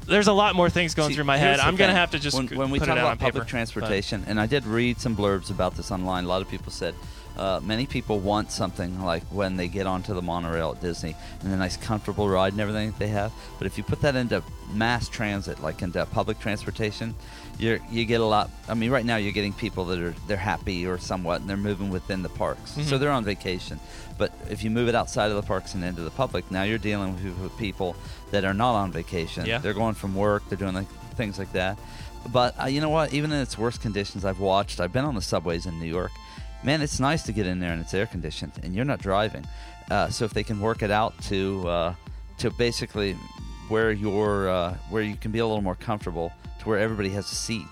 there's 0.07 0.27
a 0.27 0.33
lot 0.33 0.55
more 0.55 0.69
things 0.69 0.93
going 0.93 1.09
See, 1.09 1.15
through 1.15 1.23
my 1.25 1.37
head. 1.37 1.59
I'm 1.59 1.75
gonna 1.75 1.93
have 1.93 2.11
to 2.11 2.19
just 2.19 2.35
when, 2.35 2.47
when 2.47 2.69
we 2.69 2.79
put 2.79 2.87
talk 2.87 2.97
it 2.97 2.99
out 2.99 3.03
about 3.03 3.11
on 3.11 3.17
public 3.17 3.43
paper, 3.43 3.49
transportation, 3.49 4.23
and 4.27 4.39
I 4.39 4.45
did 4.45 4.65
read 4.65 4.99
some 4.99 5.15
blurbs 5.15 5.49
about 5.49 5.75
this 5.75 5.91
online. 5.91 6.25
A 6.25 6.27
lot 6.27 6.41
of 6.41 6.49
people 6.49 6.71
said 6.71 6.95
uh, 7.37 7.59
many 7.63 7.85
people 7.85 8.19
want 8.19 8.51
something 8.51 9.01
like 9.01 9.23
when 9.25 9.57
they 9.57 9.67
get 9.67 9.87
onto 9.87 10.13
the 10.13 10.21
monorail 10.21 10.73
at 10.75 10.81
Disney 10.81 11.15
and 11.41 11.51
the 11.51 11.57
nice 11.57 11.77
comfortable 11.77 12.29
ride 12.29 12.53
and 12.53 12.61
everything 12.61 12.91
that 12.91 12.99
they 12.99 13.07
have. 13.07 13.31
But 13.57 13.65
if 13.65 13.77
you 13.77 13.83
put 13.83 14.01
that 14.01 14.15
into 14.15 14.43
mass 14.71 15.09
transit, 15.09 15.61
like 15.61 15.81
into 15.81 16.05
public 16.07 16.39
transportation, 16.39 17.15
you 17.59 17.79
you 17.91 18.05
get 18.05 18.19
a 18.21 18.25
lot. 18.25 18.49
I 18.67 18.73
mean, 18.73 18.91
right 18.91 19.05
now 19.05 19.15
you're 19.17 19.31
getting 19.31 19.53
people 19.53 19.85
that 19.85 19.99
are 19.99 20.13
they're 20.27 20.37
happy 20.37 20.85
or 20.87 20.97
somewhat, 20.97 21.41
and 21.41 21.49
they're 21.49 21.57
moving 21.57 21.89
within 21.89 22.23
the 22.23 22.29
parks, 22.29 22.71
so 22.71 22.81
Mhm. 22.81 22.99
they're 22.99 23.11
on 23.11 23.23
vacation. 23.23 23.79
But 24.17 24.31
if 24.49 24.63
you 24.63 24.69
move 24.69 24.87
it 24.89 24.95
outside 24.95 25.29
of 25.31 25.35
the 25.35 25.41
parks 25.43 25.73
and 25.73 25.83
into 25.83 26.01
the 26.01 26.11
public, 26.11 26.49
now 26.51 26.63
you're 26.63 26.77
dealing 26.77 27.13
with, 27.15 27.37
with 27.39 27.57
people 27.57 27.95
that 28.31 28.45
are 28.45 28.53
not 28.53 28.73
on 28.75 28.91
vacation. 28.91 29.45
Yeah. 29.45 29.57
They're 29.57 29.73
going 29.73 29.95
from 29.95 30.13
work. 30.15 30.43
They're 30.49 30.57
doing 30.57 30.73
like, 30.75 30.87
things 31.15 31.37
like 31.39 31.51
that. 31.53 31.77
But 32.31 32.55
uh, 32.61 32.65
you 32.67 32.79
know 32.79 32.89
what? 32.89 33.13
Even 33.13 33.31
in 33.31 33.39
its 33.41 33.57
worst 33.57 33.81
conditions, 33.81 34.23
I've 34.23 34.39
watched. 34.39 34.79
I've 34.79 34.93
been 34.93 35.03
on 35.05 35.15
the 35.15 35.21
subways 35.21 35.65
in 35.65 35.79
New 35.79 35.87
York. 35.89 36.11
Man, 36.63 36.81
it's 36.81 36.99
nice 36.99 37.23
to 37.23 37.31
get 37.33 37.45
in 37.47 37.59
there 37.59 37.71
and 37.73 37.81
it's 37.81 37.93
air 37.93 38.05
conditioned, 38.05 38.53
and 38.63 38.73
you're 38.73 38.85
not 38.85 38.99
driving. 39.01 39.45
Uh, 39.91 40.09
so 40.09 40.23
if 40.25 40.33
they 40.33 40.43
can 40.43 40.59
work 40.61 40.81
it 40.81 40.91
out 40.91 41.13
to 41.23 41.67
uh, 41.67 41.93
to 42.37 42.49
basically 42.51 43.13
where 43.67 43.91
you're 43.91 44.47
uh, 44.49 44.77
where 44.89 45.03
you 45.03 45.15
can 45.17 45.31
be 45.31 45.39
a 45.39 45.45
little 45.45 45.61
more 45.61 45.75
comfortable, 45.75 46.31
to 46.63 46.69
where 46.69 46.79
everybody 46.79 47.09
has 47.09 47.31
a 47.31 47.35
seat. 47.35 47.67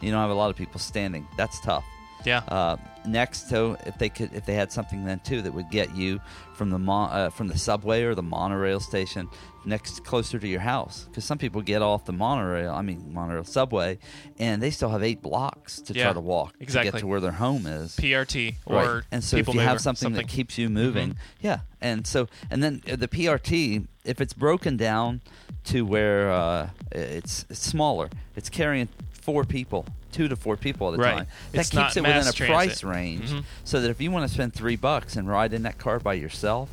You 0.00 0.10
don't 0.10 0.20
have 0.20 0.30
a 0.30 0.34
lot 0.34 0.50
of 0.50 0.56
people 0.56 0.78
standing. 0.80 1.26
That's 1.36 1.60
tough. 1.60 1.84
yeah. 2.24 2.42
Uh, 2.48 2.76
next 3.06 3.48
to 3.50 3.76
if 3.86 3.98
they 3.98 4.08
could 4.08 4.32
if 4.34 4.46
they 4.46 4.54
had 4.54 4.72
something 4.72 5.04
then 5.04 5.20
too 5.20 5.42
that 5.42 5.52
would 5.52 5.70
get 5.70 5.94
you 5.94 6.20
from 6.54 6.70
the 6.70 6.78
mon, 6.78 7.10
uh, 7.12 7.30
from 7.30 7.48
the 7.48 7.58
subway 7.58 8.02
or 8.02 8.14
the 8.14 8.22
monorail 8.22 8.80
station 8.80 9.28
next 9.66 10.04
closer 10.04 10.38
to 10.38 10.46
your 10.46 10.60
house 10.60 11.04
because 11.08 11.24
some 11.24 11.38
people 11.38 11.60
get 11.62 11.82
off 11.82 12.04
the 12.04 12.12
monorail 12.12 12.72
I 12.72 12.82
mean 12.82 13.12
monorail 13.12 13.44
subway 13.44 13.98
and 14.38 14.62
they 14.62 14.70
still 14.70 14.90
have 14.90 15.02
eight 15.02 15.20
blocks 15.22 15.80
to 15.82 15.94
Yeah, 15.94 16.04
try 16.04 16.12
to 16.14 16.20
walk 16.20 16.58
to 16.58 16.64
get 16.66 16.96
to 16.98 17.06
where 17.06 17.20
their 17.20 17.32
home 17.32 17.66
is 17.66 17.96
PRT 17.96 18.54
or 18.66 18.76
right. 18.76 19.02
And 19.10 19.22
so 19.22 19.36
if 19.36 19.48
you 19.52 19.60
have 19.60 19.80
something, 19.80 20.12
that 20.14 20.28
keeps 20.28 20.56
you 20.58 20.68
moving, 20.68 21.10
Mhm. 21.10 21.16
yeah. 21.40 21.58
And 21.80 22.06
so 22.06 22.28
and 22.50 22.62
then 22.62 22.82
uh, 22.90 22.96
the 22.96 23.08
PRT, 23.08 23.86
if 24.04 24.20
it's 24.20 24.32
broken 24.32 24.76
down 24.76 25.20
to 25.64 25.84
where 25.84 26.30
uh, 26.30 26.68
it's, 26.92 27.46
it's 27.48 27.60
smaller, 27.60 28.08
it's 28.36 28.48
carrying 28.50 28.88
four 29.24 29.44
people, 29.44 29.86
two 30.12 30.28
to 30.28 30.36
four 30.36 30.54
people 30.56 30.92
at 30.92 30.98
a 30.98 31.02
Right. 31.02 31.16
time. 31.18 31.26
That 31.52 31.60
It's 31.62 31.70
keeps 31.70 31.96
it 31.96 32.02
within 32.02 32.18
a 32.18 32.32
transit. 32.32 32.46
price 32.46 32.84
range, 32.84 33.30
Mhm. 33.30 33.44
so 33.64 33.80
that 33.80 33.90
if 33.90 34.00
you 34.02 34.10
want 34.10 34.28
to 34.28 34.32
spend 34.32 34.52
three 34.52 34.76
bucks 34.76 35.16
and 35.16 35.26
ride 35.26 35.54
in 35.54 35.62
that 35.62 35.78
car 35.78 35.98
by 35.98 36.12
yourself, 36.14 36.68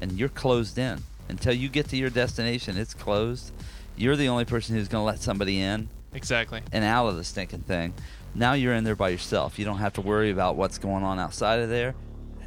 and 0.00 0.18
you're 0.18 0.28
closed 0.28 0.76
in 0.78 1.02
until 1.28 1.52
you 1.54 1.68
get 1.68 1.88
to 1.90 1.96
your 1.96 2.10
destination, 2.10 2.76
it's 2.76 2.92
closed. 2.92 3.52
You're 3.96 4.16
the 4.16 4.28
only 4.28 4.44
person 4.44 4.74
who's 4.74 4.88
going 4.88 5.00
to 5.02 5.06
let 5.06 5.20
somebody 5.22 5.60
in 5.60 5.88
exactly. 6.12 6.60
and 6.72 6.84
out 6.84 7.06
of 7.06 7.16
the 7.16 7.22
stinking 7.24 7.60
thing. 7.60 7.94
Now 8.34 8.54
you're 8.54 8.74
in 8.74 8.82
there 8.82 8.96
by 8.96 9.10
yourself. 9.10 9.58
You 9.58 9.64
don't 9.64 9.78
have 9.78 9.92
to 9.94 10.00
worry 10.00 10.30
about 10.32 10.56
what's 10.56 10.78
going 10.78 11.04
on 11.04 11.20
outside 11.20 11.60
of 11.60 11.68
there. 11.68 11.94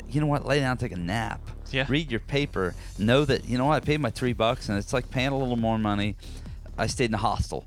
You 0.10 0.20
know 0.20 0.28
what? 0.28 0.46
Lay 0.46 0.60
down, 0.60 0.78
take 0.78 0.92
a 0.92 0.98
nap. 0.98 1.40
Yeah. 1.72 1.86
Read 1.88 2.12
your 2.12 2.20
paper. 2.20 2.76
Know 2.98 3.24
that 3.26 3.46
you 3.48 3.58
know 3.58 3.66
what? 3.66 3.76
I 3.76 3.80
paid 3.80 4.02
my 4.02 4.10
three 4.10 4.34
bucks, 4.34 4.68
and 4.70 4.78
it's 4.78 4.92
like 4.94 5.10
paying 5.10 5.30
a 5.30 5.38
little 5.38 5.56
more 5.56 5.78
money. 5.80 6.16
I 6.78 6.88
stayed 6.88 7.06
in 7.06 7.14
a 7.14 7.18
hostel. 7.20 7.64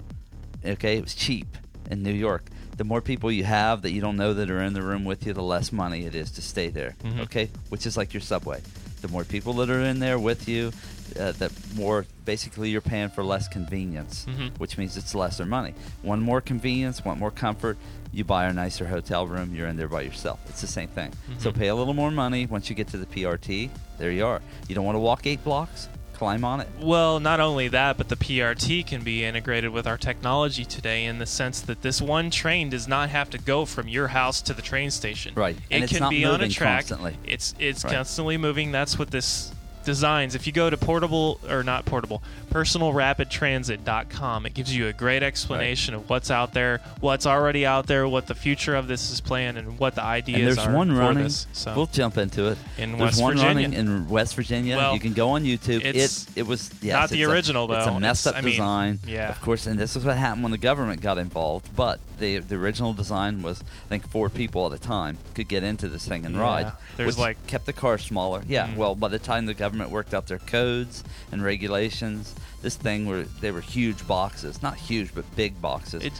Okay, 0.64 0.96
it 0.98 1.02
was 1.02 1.14
cheap 1.14 1.56
in 1.90 2.02
New 2.02 2.12
York. 2.12 2.44
The 2.76 2.84
more 2.84 3.00
people 3.00 3.32
you 3.32 3.44
have 3.44 3.82
that 3.82 3.90
you 3.92 4.00
don't 4.00 4.16
know 4.16 4.34
that 4.34 4.50
are 4.50 4.62
in 4.62 4.72
the 4.72 4.82
room 4.82 5.04
with 5.04 5.26
you, 5.26 5.32
the 5.32 5.42
less 5.42 5.72
money 5.72 6.04
it 6.06 6.14
is 6.14 6.30
to 6.32 6.42
stay 6.42 6.68
there. 6.68 6.94
Mhm. 7.02 7.20
Okay, 7.22 7.50
which 7.70 7.86
is 7.86 7.96
like 7.96 8.14
your 8.14 8.20
subway. 8.20 8.60
The 9.02 9.08
more 9.08 9.24
people 9.24 9.52
that 9.54 9.70
are 9.70 9.80
in 9.80 9.98
there 10.00 10.18
with 10.18 10.48
you, 10.48 10.72
uh, 11.18 11.32
the 11.32 11.50
more 11.74 12.04
basically 12.24 12.70
you're 12.70 12.80
paying 12.80 13.08
for 13.08 13.24
less 13.24 13.48
convenience 13.48 14.26
Mhm. 14.28 14.58
which 14.58 14.76
means 14.76 14.96
it's 14.96 15.14
lesser 15.14 15.46
money. 15.46 15.72
One 16.02 16.20
more 16.20 16.40
convenience, 16.40 17.04
one 17.04 17.18
more 17.18 17.30
comfort. 17.30 17.78
You 18.12 18.24
buy 18.24 18.44
a 18.46 18.52
nicer 18.52 18.86
hotel 18.86 19.26
room, 19.26 19.54
you're 19.54 19.68
in 19.68 19.76
there 19.76 19.88
by 19.88 20.02
yourself. 20.02 20.38
It's 20.48 20.60
the 20.60 20.66
same 20.66 20.88
thing. 20.88 21.12
So 21.38 21.50
Mhm. 21.50 21.58
pay 21.58 21.68
a 21.68 21.74
little 21.74 21.94
more 21.94 22.10
money 22.10 22.46
once 22.46 22.68
you 22.68 22.76
get 22.76 22.88
to 22.88 22.98
the 22.98 23.06
PRT. 23.06 23.70
There 23.98 24.10
you 24.10 24.26
are. 24.26 24.40
You 24.68 24.74
don't 24.74 24.84
want 24.84 24.96
to 24.96 25.00
walk 25.00 25.26
eight 25.26 25.42
blocks? 25.44 25.88
Climb 26.18 26.44
on 26.44 26.60
it. 26.60 26.68
Well, 26.80 27.20
not 27.20 27.38
only 27.38 27.68
that, 27.68 27.96
but 27.96 28.08
the 28.08 28.16
PRT 28.16 28.84
can 28.84 29.02
be 29.02 29.24
integrated 29.24 29.70
with 29.70 29.86
our 29.86 29.96
technology 29.96 30.64
today 30.64 31.04
in 31.04 31.18
the 31.20 31.26
sense 31.26 31.60
that 31.60 31.82
this 31.82 32.02
one 32.02 32.30
train 32.30 32.70
does 32.70 32.88
not 32.88 33.08
have 33.10 33.30
to 33.30 33.38
go 33.38 33.64
from 33.64 33.86
your 33.86 34.08
house 34.08 34.42
to 34.42 34.52
the 34.52 34.60
train 34.62 34.90
station. 34.90 35.32
Right. 35.36 35.56
It 35.70 35.82
And 35.82 35.88
can 35.88 36.10
be 36.10 36.24
on 36.24 36.40
a 36.40 36.48
track. 36.48 36.80
constantly. 36.88 37.16
It's 37.24 37.54
it's 37.60 37.84
Right. 37.84 37.94
constantly 37.94 38.36
moving. 38.36 38.72
That's 38.72 38.98
what 38.98 39.12
this 39.12 39.52
designs. 39.84 40.34
If 40.34 40.46
you 40.46 40.52
go 40.52 40.68
to 40.70 40.76
portable 40.76 41.40
or 41.48 41.62
not 41.62 41.84
portable, 41.84 42.22
personalrapidtransit.com, 42.50 44.46
it 44.46 44.54
gives 44.54 44.74
you 44.74 44.86
a 44.88 44.92
great 44.92 45.22
explanation 45.22 45.94
of 45.94 46.08
what's 46.08 46.30
out 46.30 46.52
there, 46.54 46.80
what's 47.00 47.26
already 47.26 47.66
out 47.66 47.86
there, 47.86 48.08
what 48.08 48.26
the 48.26 48.34
future 48.34 48.74
of 48.74 48.88
this 48.88 49.10
is 49.10 49.20
planned, 49.20 49.58
and 49.58 49.78
what 49.78 49.94
the 49.94 50.02
ideas 50.02 50.38
And 50.38 50.46
there's 50.46 50.58
are 50.58 50.72
one 50.74 50.92
running. 50.92 51.24
this. 51.24 51.46
So 51.52 51.74
We'll 51.74 51.86
jump 51.86 52.16
into 52.18 52.48
it. 52.48 52.58
In 52.76 52.92
there's 52.92 53.00
West 53.00 53.22
one 53.22 53.32
Virginia. 53.36 53.68
running 53.68 53.72
in 53.74 54.08
West 54.08 54.34
Virginia. 54.34 54.76
Well, 54.76 54.94
you 54.94 55.00
can 55.00 55.12
go 55.12 55.30
on 55.30 55.44
YouTube. 55.44 55.84
it's 55.84 56.24
it 56.28 56.38
it 56.38 56.46
was 56.46 56.70
yes, 56.82 56.94
not 56.94 57.10
the 57.10 57.24
original 57.24 57.64
a- 57.70 57.74
original, 57.76 57.96
It's 57.96 57.96
a 57.96 58.00
messed 58.00 58.26
up 58.26 58.36
I 58.36 58.40
mean, 58.40 58.50
design. 58.52 58.98
yeah. 59.06 59.28
Of 59.30 59.40
course, 59.40 59.66
and 59.66 59.78
this 59.78 59.96
is 59.96 60.04
what 60.04 60.16
happened 60.16 60.42
when 60.42 60.52
the 60.52 60.58
government 60.58 61.00
got 61.00 61.18
involved. 61.18 61.68
But 61.74 62.00
the 62.18 62.38
the 62.38 62.56
original 62.56 62.92
design 62.92 63.42
was 63.42 63.60
I 63.60 63.88
think 63.88 64.08
four 64.08 64.28
people 64.28 64.66
at 64.66 64.72
a 64.72 64.78
time 64.82 65.18
could 65.34 65.48
get 65.48 65.62
into 65.62 65.88
this 65.88 66.06
thing 66.06 66.24
and 66.26 66.34
Yeah. 66.34 66.40
ride. 66.42 66.72
There's 66.96 67.08
which 67.16 67.18
like- 67.18 67.46
kept 67.46 67.66
the 67.66 67.72
car 67.72 67.98
smaller. 67.98 68.42
Yeah. 68.48 68.66
Mhm. 68.68 68.76
Well, 68.76 68.94
by 68.94 69.08
the 69.08 69.18
time 69.18 69.46
the 69.46 69.54
government 69.54 69.67
worked 69.90 70.14
out 70.14 70.26
their 70.26 70.38
codes 70.38 71.04
and 71.32 71.42
regulations, 71.42 72.34
this 72.62 72.76
thing 72.76 73.06
were 73.06 73.22
they 73.40 73.50
were 73.50 73.60
huge 73.60 74.06
boxes. 74.06 74.62
Not 74.62 74.76
huge, 74.76 75.14
but 75.14 75.24
big 75.36 75.60
boxes. 75.60 76.02
it 76.04 76.12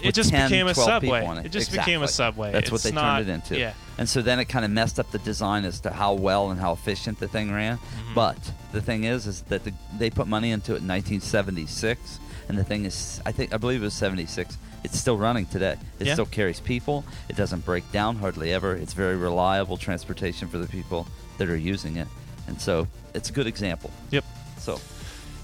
it 0.00 0.14
just 0.14 0.30
10, 0.30 0.48
became 0.48 0.68
a 0.68 0.74
subway. 0.76 1.24
on 1.26 1.38
It 1.38 1.48
just 1.50 1.72
became 1.72 2.02
a 2.02 2.08
subway. 2.08 2.52
That's 2.52 2.70
what 2.70 2.82
they 2.84 2.92
not- 2.92 3.16
turned 3.18 3.28
it 3.30 3.32
into. 3.32 3.58
Yeah. 3.58 3.72
And 3.98 4.08
so 4.08 4.22
then 4.22 4.38
it 4.38 4.44
kind 4.44 4.64
of 4.64 4.70
messed 4.70 5.00
up 5.00 5.10
the 5.10 5.18
design 5.18 5.64
as 5.64 5.80
to 5.80 5.90
how 5.90 6.14
well 6.14 6.50
and 6.52 6.60
how 6.60 6.72
efficient 6.72 7.18
the 7.18 7.26
thing 7.26 7.52
ran. 7.52 7.78
Mhm. 7.78 8.14
But 8.14 8.38
the 8.70 8.80
thing 8.80 9.02
is, 9.02 9.26
is 9.26 9.42
that 9.48 9.64
the, 9.64 9.72
they 9.98 10.08
put 10.08 10.28
money 10.28 10.52
into 10.52 10.74
it 10.74 10.82
in 10.82 10.86
1976, 10.86 12.20
and 12.48 12.56
the 12.56 12.62
thing 12.64 12.84
is, 12.84 13.20
I 13.26 13.32
think 13.32 13.52
I 13.52 13.56
believe 13.56 13.82
it 13.82 13.86
was 13.86 13.94
76. 13.94 14.56
It's 14.84 14.96
still 14.96 15.16
running 15.18 15.46
today. 15.46 15.74
It 15.98 16.06
Yeah. 16.06 16.12
still 16.12 16.26
carries 16.26 16.60
people. 16.60 17.04
It 17.28 17.34
doesn't 17.34 17.64
break 17.64 17.90
down 17.90 18.16
hardly 18.16 18.52
ever. 18.52 18.74
It's 18.76 18.92
very 18.92 19.16
reliable 19.16 19.76
transportation 19.76 20.46
for 20.46 20.58
the 20.58 20.68
people 20.68 21.08
that 21.38 21.48
are 21.50 21.56
using 21.56 21.96
it, 21.96 22.06
and 22.48 22.60
so 22.60 22.88
it's 23.14 23.30
a 23.30 23.32
good 23.32 23.46
example. 23.46 23.90
Yep. 24.10 24.24
So 24.58 24.80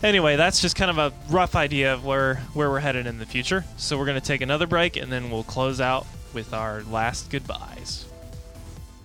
Anyway, 0.04 0.36
that's 0.36 0.60
just 0.60 0.76
kind 0.76 0.90
of 0.90 0.98
a 0.98 1.14
rough 1.32 1.56
idea 1.56 1.94
of 1.94 2.04
where 2.04 2.34
where 2.52 2.68
we're 2.68 2.80
headed 2.80 3.06
in 3.06 3.18
the 3.18 3.24
future. 3.24 3.64
So 3.78 3.96
we're 3.96 4.04
going 4.04 4.20
to 4.20 4.26
take 4.26 4.42
another 4.42 4.66
break 4.66 4.96
and 4.96 5.10
then 5.10 5.30
we'll 5.30 5.44
close 5.44 5.80
out 5.80 6.06
with 6.34 6.52
our 6.52 6.82
last 6.82 7.30
goodbyes. 7.30 8.04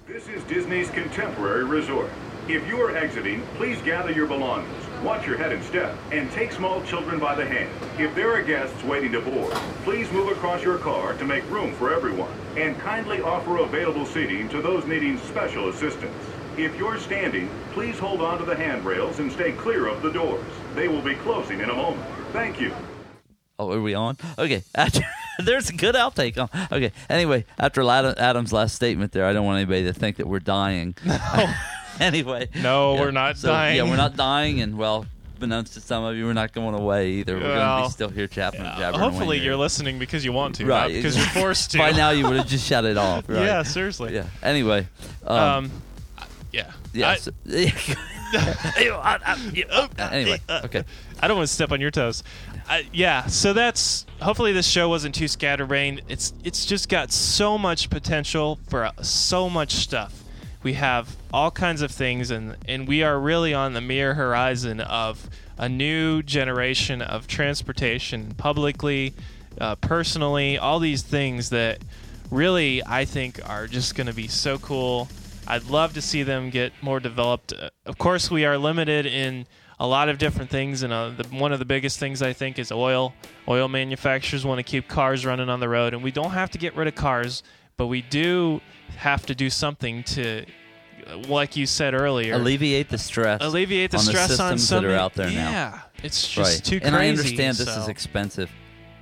This 0.08 0.28
is 0.28 0.44
Disney's 0.44 0.90
Contemporary 0.90 1.64
Resort. 1.64 2.10
If 2.50 2.68
you 2.68 2.82
are 2.82 2.98
exiting, 2.98 3.44
please 3.56 3.80
gather 3.84 4.12
your 4.12 4.26
belongings, 4.26 4.84
watch 5.02 5.26
your 5.26 5.38
head 5.38 5.54
and 5.54 5.64
step, 5.64 5.96
and 6.12 6.30
take 6.32 6.52
small 6.52 6.84
children 6.84 7.18
by 7.18 7.36
the 7.36 7.46
hand. 7.46 7.70
If 7.98 8.14
there 8.16 8.34
are 8.34 8.42
guests 8.42 8.84
waiting 8.84 9.14
to 9.14 9.22
board, 9.22 9.54
please 9.84 10.12
move 10.12 10.30
across 10.30 10.64
your 10.64 10.80
car 10.80 11.14
to 11.14 11.24
make 11.24 11.50
room 11.50 11.74
for 11.76 11.94
everyone, 11.94 12.34
and 12.58 12.78
kindly 12.80 13.22
offer 13.22 13.58
available 13.60 14.06
seating 14.06 14.50
to 14.50 14.62
those 14.62 14.86
needing 14.86 15.18
special 15.20 15.70
assistance. 15.70 16.26
If 16.60 16.76
you're 16.78 17.00
standing, 17.00 17.50
please 17.72 17.98
hold 17.98 18.22
on 18.22 18.38
to 18.40 18.44
the 18.44 18.56
handrails 18.56 19.20
and 19.20 19.32
stay 19.32 19.54
clear 19.54 19.88
of 19.88 20.02
the 20.02 20.12
doors. 20.12 20.44
They 20.76 20.90
will 20.90 21.02
be 21.02 21.16
closing 21.16 21.62
in 21.62 21.70
a 21.70 21.74
moment. 21.74 22.06
Thank 22.34 22.60
you. 22.60 22.74
Oh, 23.58 23.72
are 23.72 23.82
we 23.82 23.94
on? 23.94 24.18
Okay. 24.38 24.64
After, 24.76 25.02
there's 25.40 25.70
a 25.70 25.74
good 25.74 25.96
outtake 25.96 26.38
on. 26.38 26.50
Okay. 26.70 26.92
Anyway, 27.10 27.46
after 27.58 27.82
Adam's 27.90 28.52
last 28.52 28.76
statement 28.76 29.14
there, 29.14 29.26
I 29.26 29.32
don't 29.32 29.46
want 29.46 29.58
anybody 29.58 29.84
to 29.86 29.94
think 29.94 30.18
that 30.18 30.28
we're 30.28 30.40
dying. 30.40 30.96
No. 31.06 31.54
anyway. 32.02 32.50
No, 32.56 32.96
yeah, 32.96 33.00
we're 33.00 33.12
not 33.12 33.38
so, 33.38 33.48
dying. 33.48 33.78
Yeah, 33.78 33.84
we're 33.84 33.96
not 33.96 34.18
dying, 34.18 34.60
and 34.60 34.78
well, 34.78 35.06
announced 35.42 35.74
to 35.76 35.82
some 35.82 36.04
of 36.04 36.16
you, 36.18 36.26
we're 36.26 36.34
not 36.34 36.52
going 36.52 36.76
away 36.76 37.12
either. 37.12 37.36
We're 37.36 37.42
going 37.42 37.84
to 37.84 37.88
be 37.88 37.92
still 37.92 38.10
here 38.10 38.28
chapping 38.28 38.62
and 38.62 38.78
jabbering. 38.78 39.00
Hopefully 39.02 39.38
you're 39.38 39.54
here. 39.54 39.56
listening 39.56 39.98
because 40.00 40.26
you 40.26 40.34
want 40.34 40.56
to, 40.56 40.66
Right. 40.66 40.82
not 40.82 40.88
because 40.90 41.16
you're 41.16 41.26
forced 41.28 41.72
to. 41.72 41.78
By 41.78 41.92
now, 41.92 42.10
you 42.12 42.28
would 42.28 42.36
have 42.36 42.48
just 42.48 42.66
shut 42.68 42.84
it 42.86 42.98
off. 42.98 43.30
Right? 43.30 43.44
Yeah, 43.46 43.64
seriously. 43.64 44.14
Yeah. 44.14 44.26
Anyway. 44.44 44.88
Um, 45.26 45.38
Um, 45.38 45.72
yeah. 46.52 46.72
yeah. 46.94 47.10
I, 47.10 47.16
so- 47.18 47.32
anyway. 50.00 50.42
Okay. 50.50 50.84
I 51.20 51.28
don't 51.28 51.38
want 51.38 51.48
to 51.48 51.54
step 51.54 51.72
on 51.72 51.82
your 51.82 51.92
toes. 51.92 52.24
I, 52.68 52.88
yeah, 52.94 53.26
so 53.26 53.54
that's 53.54 54.06
hopefully 54.22 54.54
this 54.54 54.68
show 54.68 54.88
wasn't 54.90 55.16
too 55.16 55.28
scatterbrained. 55.28 56.02
It's 56.08 56.34
it's 56.44 56.66
just 56.66 56.88
got 56.88 57.12
so 57.12 57.58
much 57.58 57.90
potential 57.90 58.60
for 58.68 58.86
uh, 58.86 58.92
so 59.02 59.50
much 59.50 59.74
stuff. 59.74 60.24
We 60.62 60.74
have 60.74 61.16
all 61.34 61.50
kinds 61.52 61.82
of 61.82 61.90
things, 61.90 62.30
and 62.30 62.56
and 62.68 62.88
we 62.88 63.02
are 63.02 63.20
really 63.20 63.54
on 63.54 63.74
the 63.74 63.82
mere 63.82 64.14
horizon 64.14 64.82
of 64.82 65.30
a 65.58 65.68
new 65.68 66.22
generation 66.22 67.02
of 67.02 67.28
transportation, 67.28 68.34
publicly, 68.38 69.14
uh, 69.60 69.76
personally, 69.76 70.58
all 70.58 70.80
these 70.80 71.02
things 71.02 71.50
that 71.50 71.80
really 72.32 72.84
I 72.86 73.06
think 73.06 73.40
are 73.50 73.68
just 73.68 73.96
going 73.96 74.08
to 74.08 74.14
be 74.14 74.28
so 74.28 74.60
cool. 74.60 75.08
I'd 75.50 75.66
love 75.66 75.94
to 75.96 76.02
see 76.02 76.22
them 76.24 76.52
get 76.52 76.72
more 76.82 77.00
developed. 77.00 77.54
Of 77.86 77.98
course, 77.98 78.30
we 78.30 78.46
are 78.46 78.58
limited 78.58 79.06
in 79.08 79.48
a 79.80 79.88
lot 79.88 80.08
of 80.10 80.18
different 80.18 80.50
things, 80.52 80.84
and 80.84 80.94
uh, 80.94 81.10
the, 81.10 81.28
one 81.30 81.52
of 81.52 81.60
the 81.60 81.66
biggest 81.66 82.00
things 82.00 82.22
I 82.22 82.34
think 82.34 82.60
is 82.60 82.72
oil. 82.72 83.14
Oil 83.48 83.68
manufacturers 83.68 84.46
want 84.46 84.60
to 84.60 84.64
keep 84.64 84.88
cars 84.88 85.26
running 85.26 85.50
on 85.50 85.60
the 85.60 85.70
road, 85.70 85.94
and 85.94 86.04
we 86.04 86.12
don't 86.12 86.32
have 86.32 86.52
to 86.52 86.58
get 86.58 86.76
rid 86.76 86.88
of 86.88 86.96
cars, 86.96 87.42
but 87.78 87.88
we 87.88 88.02
do 88.02 88.62
have 88.98 89.26
to 89.26 89.34
do 89.34 89.50
something 89.50 90.04
to, 90.04 90.46
uh, 91.08 91.18
like 91.28 91.56
you 91.56 91.66
said 91.66 91.94
earlier, 91.94 92.36
Alleviate 92.36 92.90
the 92.90 92.98
stress. 92.98 93.40
alleviate 93.42 93.92
the 93.92 93.98
on 93.98 94.04
stress 94.04 94.28
the 94.38 94.44
on 94.44 94.58
systems 94.58 94.68
some 94.68 94.84
that 94.84 94.92
are 94.92 94.96
out 94.96 95.14
there 95.16 95.30
yeah, 95.30 95.52
now. 95.52 95.84
it's 96.04 96.28
just 96.28 96.38
right. 96.58 96.64
too 96.64 96.80
crazy. 96.80 96.86
and 96.86 96.96
I 96.96 97.08
understand 97.08 97.58
this 97.58 97.74
so- 97.74 97.82
is 97.82 97.88
expensive. 97.88 98.52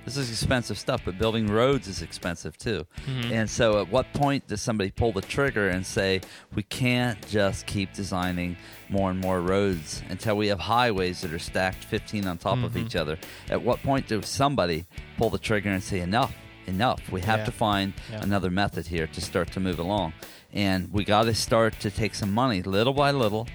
This 0.08 0.16
is 0.16 0.30
expensive 0.30 0.78
stuff, 0.78 1.02
but 1.04 1.18
building 1.18 1.48
roads 1.48 1.86
is 1.86 2.00
expensive 2.00 2.56
too. 2.56 2.86
Mhm. 3.06 3.30
And 3.30 3.50
so, 3.50 3.78
at 3.82 3.90
what 3.90 4.10
point 4.14 4.46
does 4.48 4.62
somebody 4.62 4.90
pull 4.90 5.12
the 5.12 5.20
trigger 5.20 5.68
and 5.68 5.84
say, 5.84 6.22
we 6.54 6.62
can't 6.62 7.18
just 7.28 7.66
keep 7.66 7.92
designing 7.92 8.56
more 8.88 9.10
and 9.10 9.20
more 9.20 9.42
roads 9.42 10.00
until 10.08 10.34
we 10.38 10.46
have 10.46 10.60
highways 10.60 11.20
that 11.20 11.32
are 11.34 11.38
stacked 11.38 11.84
15 11.84 12.26
on 12.26 12.38
top 12.38 12.62
of 12.64 12.72
Mhm. 12.72 12.86
each 12.86 12.96
other? 12.96 13.18
At 13.50 13.60
what 13.60 13.82
point 13.82 14.08
does 14.08 14.26
somebody 14.26 14.86
pull 15.18 15.28
the 15.28 15.38
trigger 15.38 15.68
and 15.70 15.82
say, 15.82 16.00
enough, 16.00 16.32
enough? 16.66 17.00
We 17.12 17.20
have 17.20 17.40
Yeah. 17.40 17.44
to 17.44 17.52
find 17.52 17.92
Yeah. 18.10 18.20
another 18.22 18.50
method 18.50 18.86
here 18.86 19.06
to 19.08 19.20
start 19.20 19.52
to 19.52 19.60
move 19.60 19.78
along. 19.78 20.14
And 20.54 20.90
we 20.90 21.04
got 21.04 21.24
to 21.24 21.34
start 21.34 21.78
to 21.80 21.90
take 21.90 22.14
some 22.14 22.32
money 22.32 22.62
little 22.62 22.94
by 22.94 23.10
little 23.10 23.46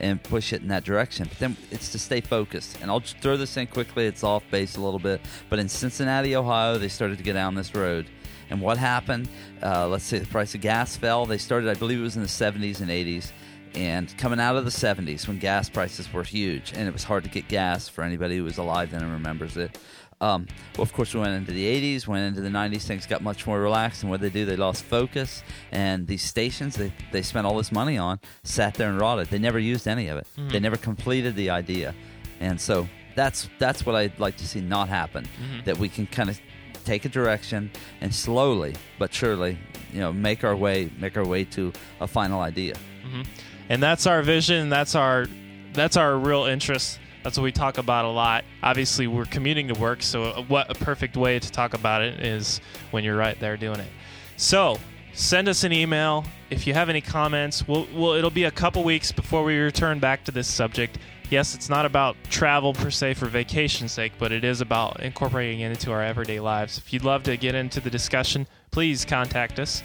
and 0.00 0.22
push 0.22 0.52
it 0.52 0.62
in 0.62 0.68
that 0.68 0.84
direction. 0.84 1.26
But 1.28 1.38
then 1.38 1.56
it's 1.70 1.92
to 1.92 1.98
stay 1.98 2.20
focused. 2.20 2.78
And 2.80 2.90
I'll 2.90 3.00
just 3.00 3.18
throw 3.18 3.36
this 3.36 3.56
in 3.56 3.66
quickly. 3.66 4.06
It's 4.06 4.24
off 4.24 4.42
base 4.50 4.76
a 4.76 4.80
little 4.80 4.98
bit. 4.98 5.20
But 5.48 5.58
in 5.58 5.68
Cincinnati, 5.68 6.34
Ohio, 6.36 6.78
they 6.78 6.88
started 6.88 7.18
to 7.18 7.24
get 7.24 7.34
down 7.34 7.54
this 7.54 7.74
road. 7.74 8.06
And 8.48 8.60
what 8.60 8.78
happened? 8.78 9.28
Uh, 9.62 9.86
let's 9.88 10.04
say 10.04 10.18
the 10.18 10.26
price 10.26 10.54
of 10.54 10.60
gas 10.60 10.96
fell. 10.96 11.26
They 11.26 11.38
started, 11.38 11.68
I 11.68 11.74
believe 11.74 12.00
it 12.00 12.02
was 12.02 12.16
in 12.16 12.22
the 12.22 12.28
70s 12.28 12.80
and 12.80 12.90
80s. 12.90 13.30
And 13.74 14.16
coming 14.18 14.40
out 14.40 14.56
of 14.56 14.64
the 14.64 14.70
70s 14.70 15.28
when 15.28 15.38
gas 15.38 15.68
prices 15.68 16.12
were 16.12 16.24
huge 16.24 16.72
and 16.72 16.88
it 16.88 16.92
was 16.92 17.04
hard 17.04 17.22
to 17.22 17.30
get 17.30 17.46
gas 17.46 17.88
for 17.88 18.02
anybody 18.02 18.36
who 18.36 18.42
was 18.42 18.58
alive 18.58 18.90
then 18.90 19.02
and 19.02 19.12
remembers 19.12 19.56
it. 19.56 19.78
Um, 20.22 20.46
well, 20.76 20.82
of 20.82 20.92
course, 20.92 21.14
we 21.14 21.20
went 21.20 21.32
into 21.34 21.52
the 21.52 21.64
80s, 21.96 22.06
went 22.06 22.26
into 22.26 22.40
the 22.42 22.50
90s, 22.50 22.82
things 22.82 23.06
got 23.06 23.22
much 23.22 23.46
more 23.46 23.58
relaxed. 23.60 24.02
And 24.02 24.10
what 24.10 24.20
they 24.20 24.28
do, 24.28 24.44
they 24.44 24.56
lost 24.56 24.84
focus. 24.84 25.42
And 25.72 26.06
these 26.06 26.22
stations 26.22 26.76
they, 26.76 26.92
they 27.10 27.22
spent 27.22 27.46
all 27.46 27.56
this 27.56 27.72
money 27.72 27.96
on 27.96 28.20
sat 28.42 28.74
there 28.74 28.90
and 28.90 29.00
rotted. 29.00 29.28
They 29.28 29.38
never 29.38 29.58
used 29.58 29.88
any 29.88 30.08
of 30.08 30.18
it, 30.18 30.26
Mhm. 30.38 30.52
they 30.52 30.60
never 30.60 30.76
completed 30.76 31.36
the 31.36 31.50
idea. 31.50 31.94
And 32.38 32.60
so 32.60 32.86
that's, 33.16 33.48
that's 33.58 33.84
what 33.86 33.94
I'd 33.94 34.18
like 34.20 34.36
to 34.36 34.46
see 34.46 34.60
not 34.60 34.88
happen 34.88 35.24
Mhm. 35.42 35.64
that 35.64 35.78
we 35.78 35.88
can 35.88 36.06
kind 36.06 36.28
of 36.30 36.38
take 36.84 37.04
a 37.04 37.08
direction 37.08 37.70
and 38.00 38.14
slowly 38.14 38.74
but 38.98 39.12
surely, 39.12 39.58
you 39.92 40.00
know, 40.00 40.12
make 40.12 40.44
our 40.44 40.54
way, 40.56 40.90
make 40.98 41.16
our 41.16 41.24
way 41.26 41.44
to 41.44 41.72
a 42.00 42.06
final 42.06 42.40
idea. 42.40 42.74
hmm 43.02 43.22
And 43.70 43.82
that's 43.82 44.06
our 44.06 44.20
vision. 44.22 44.68
That's 44.68 44.94
our 44.94 45.26
that's 45.72 45.96
our 45.96 46.16
real 46.18 46.44
interest. 46.44 46.98
That's 47.22 47.36
what 47.36 47.44
we 47.44 47.52
talk 47.52 47.78
about 47.78 48.04
a 48.04 48.08
lot. 48.08 48.44
Obviously, 48.62 49.06
we're 49.06 49.26
commuting 49.26 49.68
to 49.68 49.74
work, 49.74 50.02
so 50.02 50.44
what 50.48 50.70
a 50.70 50.74
perfect 50.74 51.16
way 51.16 51.38
to 51.38 51.50
talk 51.50 51.74
about 51.74 52.02
it 52.02 52.20
is 52.20 52.60
when 52.90 53.04
you're 53.04 53.16
right 53.16 53.38
there 53.40 53.56
doing 53.56 53.80
it. 53.80 53.90
So 54.36 54.78
send 55.12 55.48
us 55.48 55.64
an 55.64 55.72
email 55.72 56.24
if 56.48 56.66
you 56.66 56.72
have 56.72 56.88
any 56.88 57.00
comments. 57.00 57.66
We'll, 57.68 57.86
we'll 57.94 58.12
it'll 58.14 58.30
be 58.30 58.44
a 58.44 58.50
couple 58.50 58.82
weeks 58.84 59.12
before 59.12 59.44
we 59.44 59.58
return 59.58 59.98
back 59.98 60.24
to 60.24 60.32
this 60.32 60.48
subject. 60.48 60.98
Yes, 61.28 61.54
it's 61.54 61.68
not 61.68 61.86
about 61.86 62.16
travel 62.28 62.72
per 62.72 62.90
se 62.90 63.14
for 63.14 63.26
vacation's 63.26 63.92
sake, 63.92 64.12
but 64.18 64.32
it 64.32 64.42
is 64.42 64.60
about 64.60 65.00
incorporating 65.00 65.60
it 65.60 65.70
into 65.70 65.92
our 65.92 66.02
everyday 66.02 66.40
lives. 66.40 66.78
If 66.78 66.92
you'd 66.92 67.04
love 67.04 67.22
to 67.24 67.36
get 67.36 67.54
into 67.54 67.80
the 67.80 67.90
discussion, 67.90 68.46
please 68.70 69.04
contact 69.04 69.60
us. 69.60 69.82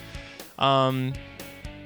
Um, 0.57 1.13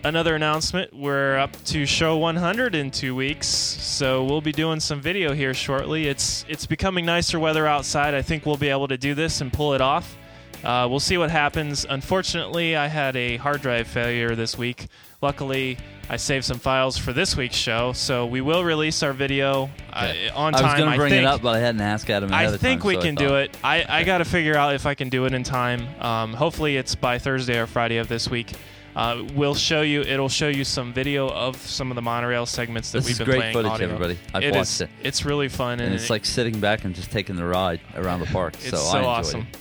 another 0.03 0.35
announcement 0.35 0.93
we're 0.93 1.37
up 1.37 1.51
to 1.65 1.85
show 1.85 2.17
100 2.17 2.73
in 2.73 2.89
two 2.89 3.13
weeks 3.13 3.47
so 3.47 4.23
we'll 4.23 4.39
be 4.39 4.53
doing 4.53 4.79
some 4.79 5.01
video 5.01 5.33
here 5.33 5.53
shortly 5.53 6.07
it's 6.07 6.45
it's 6.47 6.65
becoming 6.65 7.05
nicer 7.05 7.37
weather 7.37 7.67
outside 7.67 8.13
i 8.13 8.21
think 8.21 8.45
we'll 8.45 8.55
be 8.55 8.69
able 8.69 8.87
to 8.87 8.97
do 8.97 9.13
this 9.13 9.41
and 9.41 9.51
pull 9.51 9.73
it 9.73 9.81
off 9.81 10.15
uh, 10.63 10.87
we'll 10.89 11.01
see 11.01 11.17
what 11.17 11.29
happens 11.29 11.85
unfortunately 11.89 12.77
i 12.77 12.87
had 12.87 13.15
a 13.17 13.35
hard 13.37 13.61
drive 13.61 13.87
failure 13.87 14.35
this 14.35 14.57
week 14.57 14.87
luckily 15.21 15.77
i 16.09 16.15
saved 16.15 16.45
some 16.45 16.59
files 16.59 16.97
for 16.97 17.11
this 17.11 17.35
week's 17.35 17.55
show 17.57 17.91
so 17.91 18.25
we 18.25 18.39
will 18.39 18.63
release 18.63 19.03
our 19.03 19.11
video 19.11 19.69
uh, 19.91 20.13
on 20.33 20.53
time 20.53 20.63
I 20.63 20.71
was 20.71 20.79
going 20.79 20.91
to 20.91 20.97
bring 20.97 21.09
think. 21.09 21.23
it 21.23 21.27
up, 21.27 21.41
but 21.41 21.55
I 21.55 21.59
hadn't 21.59 21.81
asked 21.81 22.09
Adam. 22.09 22.31
I 22.31 22.55
think 22.55 22.81
time, 22.81 22.87
we 22.87 22.93
so 22.93 23.01
can 23.01 23.15
do 23.15 23.35
it. 23.35 23.57
I, 23.63 23.83
I 23.89 24.03
got 24.03 24.19
to 24.19 24.25
figure 24.25 24.55
out 24.55 24.75
if 24.75 24.85
I 24.85 24.93
can 24.93 25.09
do 25.09 25.25
it 25.25 25.33
in 25.33 25.43
time. 25.43 25.87
Um, 25.99 26.33
hopefully, 26.33 26.77
it's 26.77 26.95
by 26.95 27.17
Thursday 27.17 27.59
or 27.59 27.65
Friday 27.65 27.97
of 27.97 28.07
this 28.07 28.29
week. 28.29 28.53
Uh, 28.99 29.23
we'll 29.33 29.55
show 29.55 29.81
you. 29.81 30.01
It'll 30.01 30.27
show 30.29 30.49
you 30.49 30.65
some 30.65 30.91
video 30.91 31.29
of 31.29 31.55
some 31.55 31.89
of 31.89 31.95
the 31.95 32.01
monorail 32.01 32.45
segments 32.45 32.91
that 32.91 32.99
This 32.99 33.07
we've 33.07 33.17
been 33.19 33.25
great 33.25 33.39
playing. 33.39 33.53
footage, 33.53 33.71
audio. 33.71 33.87
everybody. 33.87 34.17
I've 34.33 34.43
It 34.43 34.53
watched 34.55 34.61
is- 34.71 34.81
it. 34.81 34.89
It's 35.03 35.23
really 35.25 35.47
fun, 35.47 35.73
and, 35.73 35.81
and 35.83 35.93
it's 35.95 36.09
like 36.09 36.25
sitting 36.25 36.59
back 36.59 36.83
and 36.83 36.93
just 36.93 37.09
taking 37.09 37.35
the 37.37 37.45
ride 37.45 37.79
around 37.95 38.19
the 38.19 38.25
park. 38.25 38.55
it's 38.55 38.69
so, 38.71 38.75
so, 38.77 39.05
awesome. 39.05 39.47
It. 39.51 39.57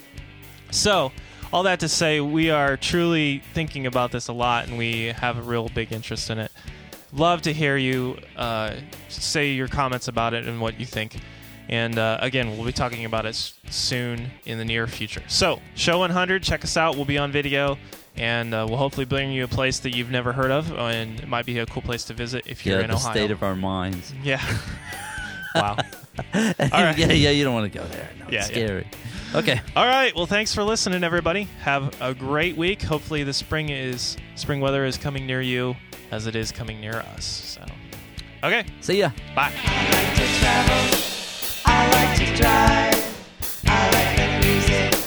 So, 0.75 1.13
all 1.53 1.63
that 1.63 1.79
to 1.81 1.89
say, 1.89 2.21
we 2.21 2.51
are 2.51 2.77
truly 2.77 3.43
thinking 3.55 3.87
about 3.87 4.11
this 4.11 4.27
a 4.29 4.33
lot, 4.33 4.67
and 4.67 4.77
we 4.77 5.07
have 5.07 5.39
a 5.39 5.43
real 5.43 5.69
big 5.69 5.93
interest 5.93 6.31
in 6.31 6.39
it. 6.39 6.51
Love 7.13 7.41
to 7.43 7.53
hear 7.53 7.77
you 7.77 8.19
uh, 8.37 8.75
say 9.09 9.53
your 9.53 9.69
comments 9.69 10.09
about 10.09 10.35
it 10.35 10.47
and 10.47 10.61
what 10.61 10.79
you 10.81 10.85
think. 10.85 11.17
And 11.71 11.97
uh, 11.99 12.19
again, 12.21 12.57
we'll 12.57 12.67
be 12.67 12.73
talking 12.73 13.05
about 13.05 13.25
it 13.25 13.35
soon 13.71 14.31
in 14.47 14.59
the 14.59 14.65
near 14.65 14.87
future. 14.87 15.23
So, 15.29 15.61
Show 15.75 15.99
100, 16.01 16.43
check 16.43 16.65
us 16.65 16.77
out. 16.77 16.97
We'll 16.97 17.05
be 17.05 17.19
on 17.19 17.31
video, 17.31 17.79
and 18.19 18.55
uh, 18.55 18.67
we'll 18.69 18.79
hopefully 18.79 19.07
bring 19.07 19.31
you 19.33 19.45
a 19.45 19.49
place 19.49 19.79
that 19.81 19.95
you've 19.95 20.11
never 20.11 20.33
heard 20.33 20.51
of, 20.51 20.73
and 20.73 21.21
it 21.21 21.29
might 21.29 21.47
be 21.47 21.59
a 21.59 21.67
cool 21.67 21.83
place 21.83 22.05
to 22.05 22.15
visit 22.15 22.47
if 22.47 22.65
you're 22.67 22.79
Yeah, 22.79 22.85
in 22.85 22.91
the 22.91 22.97
Ohio. 22.97 23.11
state 23.13 23.31
of 23.31 23.43
our 23.43 23.55
minds. 23.57 24.13
yeah. 24.23 24.41
wow. 25.55 25.77
right. 26.35 26.99
yeah, 26.99 27.13
yeah, 27.13 27.31
you 27.31 27.45
don't 27.45 27.55
want 27.55 27.73
to 27.73 27.79
go 27.79 27.85
there. 27.87 28.09
No, 28.19 28.27
Yeah, 28.31 28.41
it's 28.41 28.51
yeah. 28.51 28.55
scary. 28.67 28.87
Okay. 29.35 29.61
All 29.77 29.87
right. 29.87 30.15
Well, 30.17 30.27
thanks 30.27 30.55
for 30.55 30.63
listening, 30.65 31.05
everybody. 31.05 31.45
Have 31.61 32.01
a 32.01 32.15
great 32.15 32.57
week. 32.57 32.83
Hopefully, 32.83 33.23
the 33.25 33.33
spring 33.35 33.69
is 33.69 34.17
spring 34.37 34.61
weather 34.61 34.85
is 34.87 34.97
coming 34.97 35.27
near 35.27 35.43
you 35.43 35.77
as 36.11 36.27
it 36.27 36.35
is 36.35 36.51
coming 36.51 36.81
near 36.81 36.97
us. 37.15 37.25
So, 37.27 37.65
okay. 38.43 38.65
See 38.81 38.99
ya. 39.01 39.11
Bye. 39.37 39.53
I 39.55 39.85
like 39.93 40.17
to 40.17 40.27
travel. 40.41 40.99
I 41.67 41.91
like 41.93 42.19
to 42.19 42.37
drive. 42.37 43.63
I 43.67 43.91
like 43.93 44.17
the 44.17 44.47
music 44.49 45.05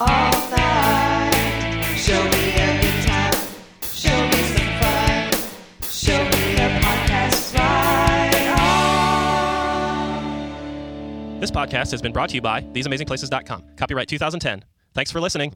all 0.00 0.27
This 11.38 11.52
podcast 11.52 11.92
has 11.92 12.02
been 12.02 12.12
brought 12.12 12.30
to 12.30 12.34
you 12.34 12.40
by 12.40 12.62
theseamazingplaces.com. 12.62 13.76
Copyright 13.76 14.08
2010. 14.08 14.64
Thanks 14.92 15.12
for 15.12 15.20
listening. 15.20 15.54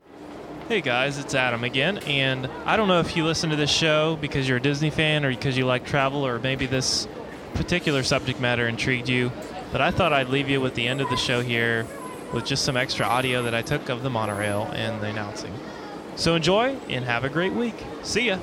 Hey 0.69 0.81
guys, 0.81 1.19
it's 1.19 1.35
Adam 1.35 1.65
again, 1.65 1.99
and 1.99 2.47
I 2.65 2.77
don't 2.77 2.87
know 2.87 3.01
if 3.01 3.17
you 3.17 3.25
listen 3.25 3.51
to 3.51 3.57
this 3.57 3.71
show 3.71 4.17
because 4.21 4.49
you're 4.49 4.59
a 4.59 4.63
Disney 4.63 4.91
fan 4.91 5.25
or 5.25 5.31
because 5.31 5.59
you 5.59 5.67
like 5.67 5.85
travel 5.85 6.25
or 6.25 6.39
maybe 6.39 6.67
this 6.67 7.09
particular 7.55 8.05
subject 8.05 8.39
matter 8.39 8.69
intrigued 8.69 9.09
you, 9.09 9.33
but 9.73 9.81
I 9.81 9.91
thought 9.91 10.13
I'd 10.13 10.29
leave 10.29 10.49
you 10.49 10.61
with 10.61 10.77
the 10.77 10.87
end 10.87 11.01
of 11.01 11.11
the 11.11 11.17
show 11.17 11.41
here 11.41 11.85
with 12.33 12.47
just 12.47 12.65
some 12.65 12.77
extra 12.77 13.05
audio 13.05 13.43
that 13.43 13.55
I 13.55 13.63
took 13.63 13.89
of 13.89 14.05
the 14.05 14.09
monorail 14.09 14.71
and 14.73 15.03
the 15.03 15.09
announcing. 15.09 15.53
So 16.15 16.37
enjoy 16.37 16.77
and 16.89 17.05
have 17.05 17.25
a 17.25 17.29
great 17.29 17.53
week. 17.53 17.75
See 18.05 18.29
ya. 18.29 18.39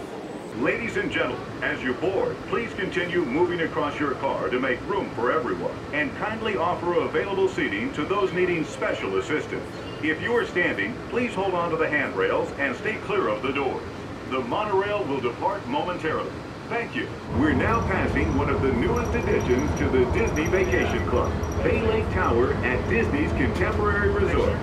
Ladies 0.58 0.98
and 0.98 1.10
gentlemen, 1.10 1.46
as 1.62 1.82
you 1.82 1.94
board, 1.94 2.36
please 2.48 2.74
continue 2.74 3.24
moving 3.24 3.62
across 3.62 3.98
your 3.98 4.16
car 4.16 4.50
to 4.50 4.60
make 4.60 4.82
room 4.90 5.10
for 5.12 5.32
everyone 5.32 5.74
and 5.94 6.14
kindly 6.18 6.58
offer 6.58 6.96
available 6.96 7.48
seating 7.48 7.94
to 7.94 8.04
those 8.04 8.34
needing 8.34 8.66
special 8.66 9.18
assistance. 9.18 9.64
If 10.04 10.22
you 10.22 10.36
are 10.36 10.46
standing, 10.46 10.96
please 11.10 11.34
hold 11.34 11.54
on 11.54 11.70
to 11.70 11.78
the 11.78 11.88
handrails 11.88 12.52
and 12.58 12.76
stay 12.76 12.96
clear 12.96 13.30
of 13.30 13.42
the 13.42 13.54
doors. 13.54 13.82
The 14.32 14.42
monorail 14.42 15.06
will 15.06 15.22
depart 15.22 15.66
momentarily. 15.68 16.32
Thank 16.68 16.94
you. 16.94 17.08
We're 17.38 17.54
now 17.54 17.80
passing 17.88 18.36
one 18.36 18.50
of 18.50 18.62
the 18.62 18.72
newest 18.74 19.14
additions 19.16 19.80
to 19.80 19.88
the 19.88 20.12
Disney 20.12 20.48
Vacation 20.48 21.08
Club, 21.08 21.32
Bay 21.64 21.82
Lake 21.88 22.10
Tower 22.12 22.54
at 22.56 22.90
Disney's 22.90 23.32
Contemporary 23.34 24.10
Resort. 24.10 24.58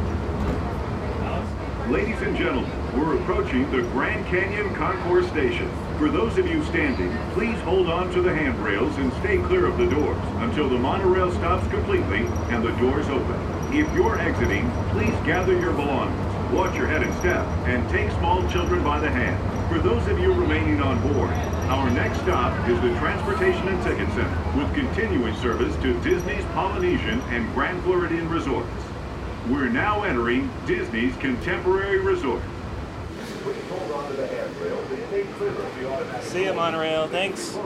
Ladies 1.89 2.21
and 2.23 2.37
gentlemen, 2.37 2.86
we're 2.97 3.21
approaching 3.21 3.71
the 3.71 3.83
Grand 3.91 4.27
Canyon 4.27 4.75
Concourse 4.75 5.27
Station. 5.29 5.71
For 5.99 6.09
those 6.09 6.39
of 6.39 6.49
you 6.49 6.65
standing, 6.65 7.15
please 7.33 7.59
hold 7.61 7.89
on 7.89 8.11
to 8.13 8.23
the 8.23 8.35
handrails 8.35 8.97
and 8.97 9.13
stay 9.15 9.37
clear 9.39 9.67
of 9.67 9.77
the 9.77 9.87
doors 9.87 10.19
until 10.39 10.69
the 10.69 10.79
monorail 10.79 11.31
stops 11.33 11.67
completely 11.69 12.25
and 12.49 12.65
the 12.65 12.73
doors 12.81 13.07
open. 13.09 13.37
If 13.75 13.93
you're 13.93 14.19
exiting, 14.19 14.71
please 14.93 15.15
gather 15.27 15.53
your 15.59 15.75
belongings, 15.75 16.53
watch 16.53 16.75
your 16.77 16.87
head 16.87 17.03
and 17.03 17.15
step, 17.17 17.45
and 17.67 17.87
take 17.91 18.11
small 18.13 18.49
children 18.49 18.83
by 18.83 18.99
the 18.99 19.11
hand. 19.11 19.37
For 19.69 19.79
those 19.79 20.07
of 20.07 20.19
you 20.19 20.33
remaining 20.33 20.81
on 20.81 21.01
board, 21.13 21.31
our 21.69 21.91
next 21.91 22.21
stop 22.21 22.67
is 22.67 22.81
the 22.81 22.97
Transportation 22.99 23.69
and 23.69 23.83
Ticket 23.83 24.09
Center 24.15 24.59
with 24.59 24.73
continuing 24.75 25.35
service 25.37 25.75
to 25.83 26.01
Disney's 26.01 26.45
Polynesian 26.55 27.21
and 27.29 27.53
Grand 27.53 27.83
Floridian 27.83 28.29
resorts. 28.31 28.71
We're 29.49 29.69
now 29.69 30.03
entering 30.05 30.51
Disney's 30.67 31.15
Contemporary 31.17 32.01
Resort. 32.01 32.43
See 36.23 36.45
ya, 36.45 36.53
monorail. 36.53 37.09
Thanks. 37.09 37.57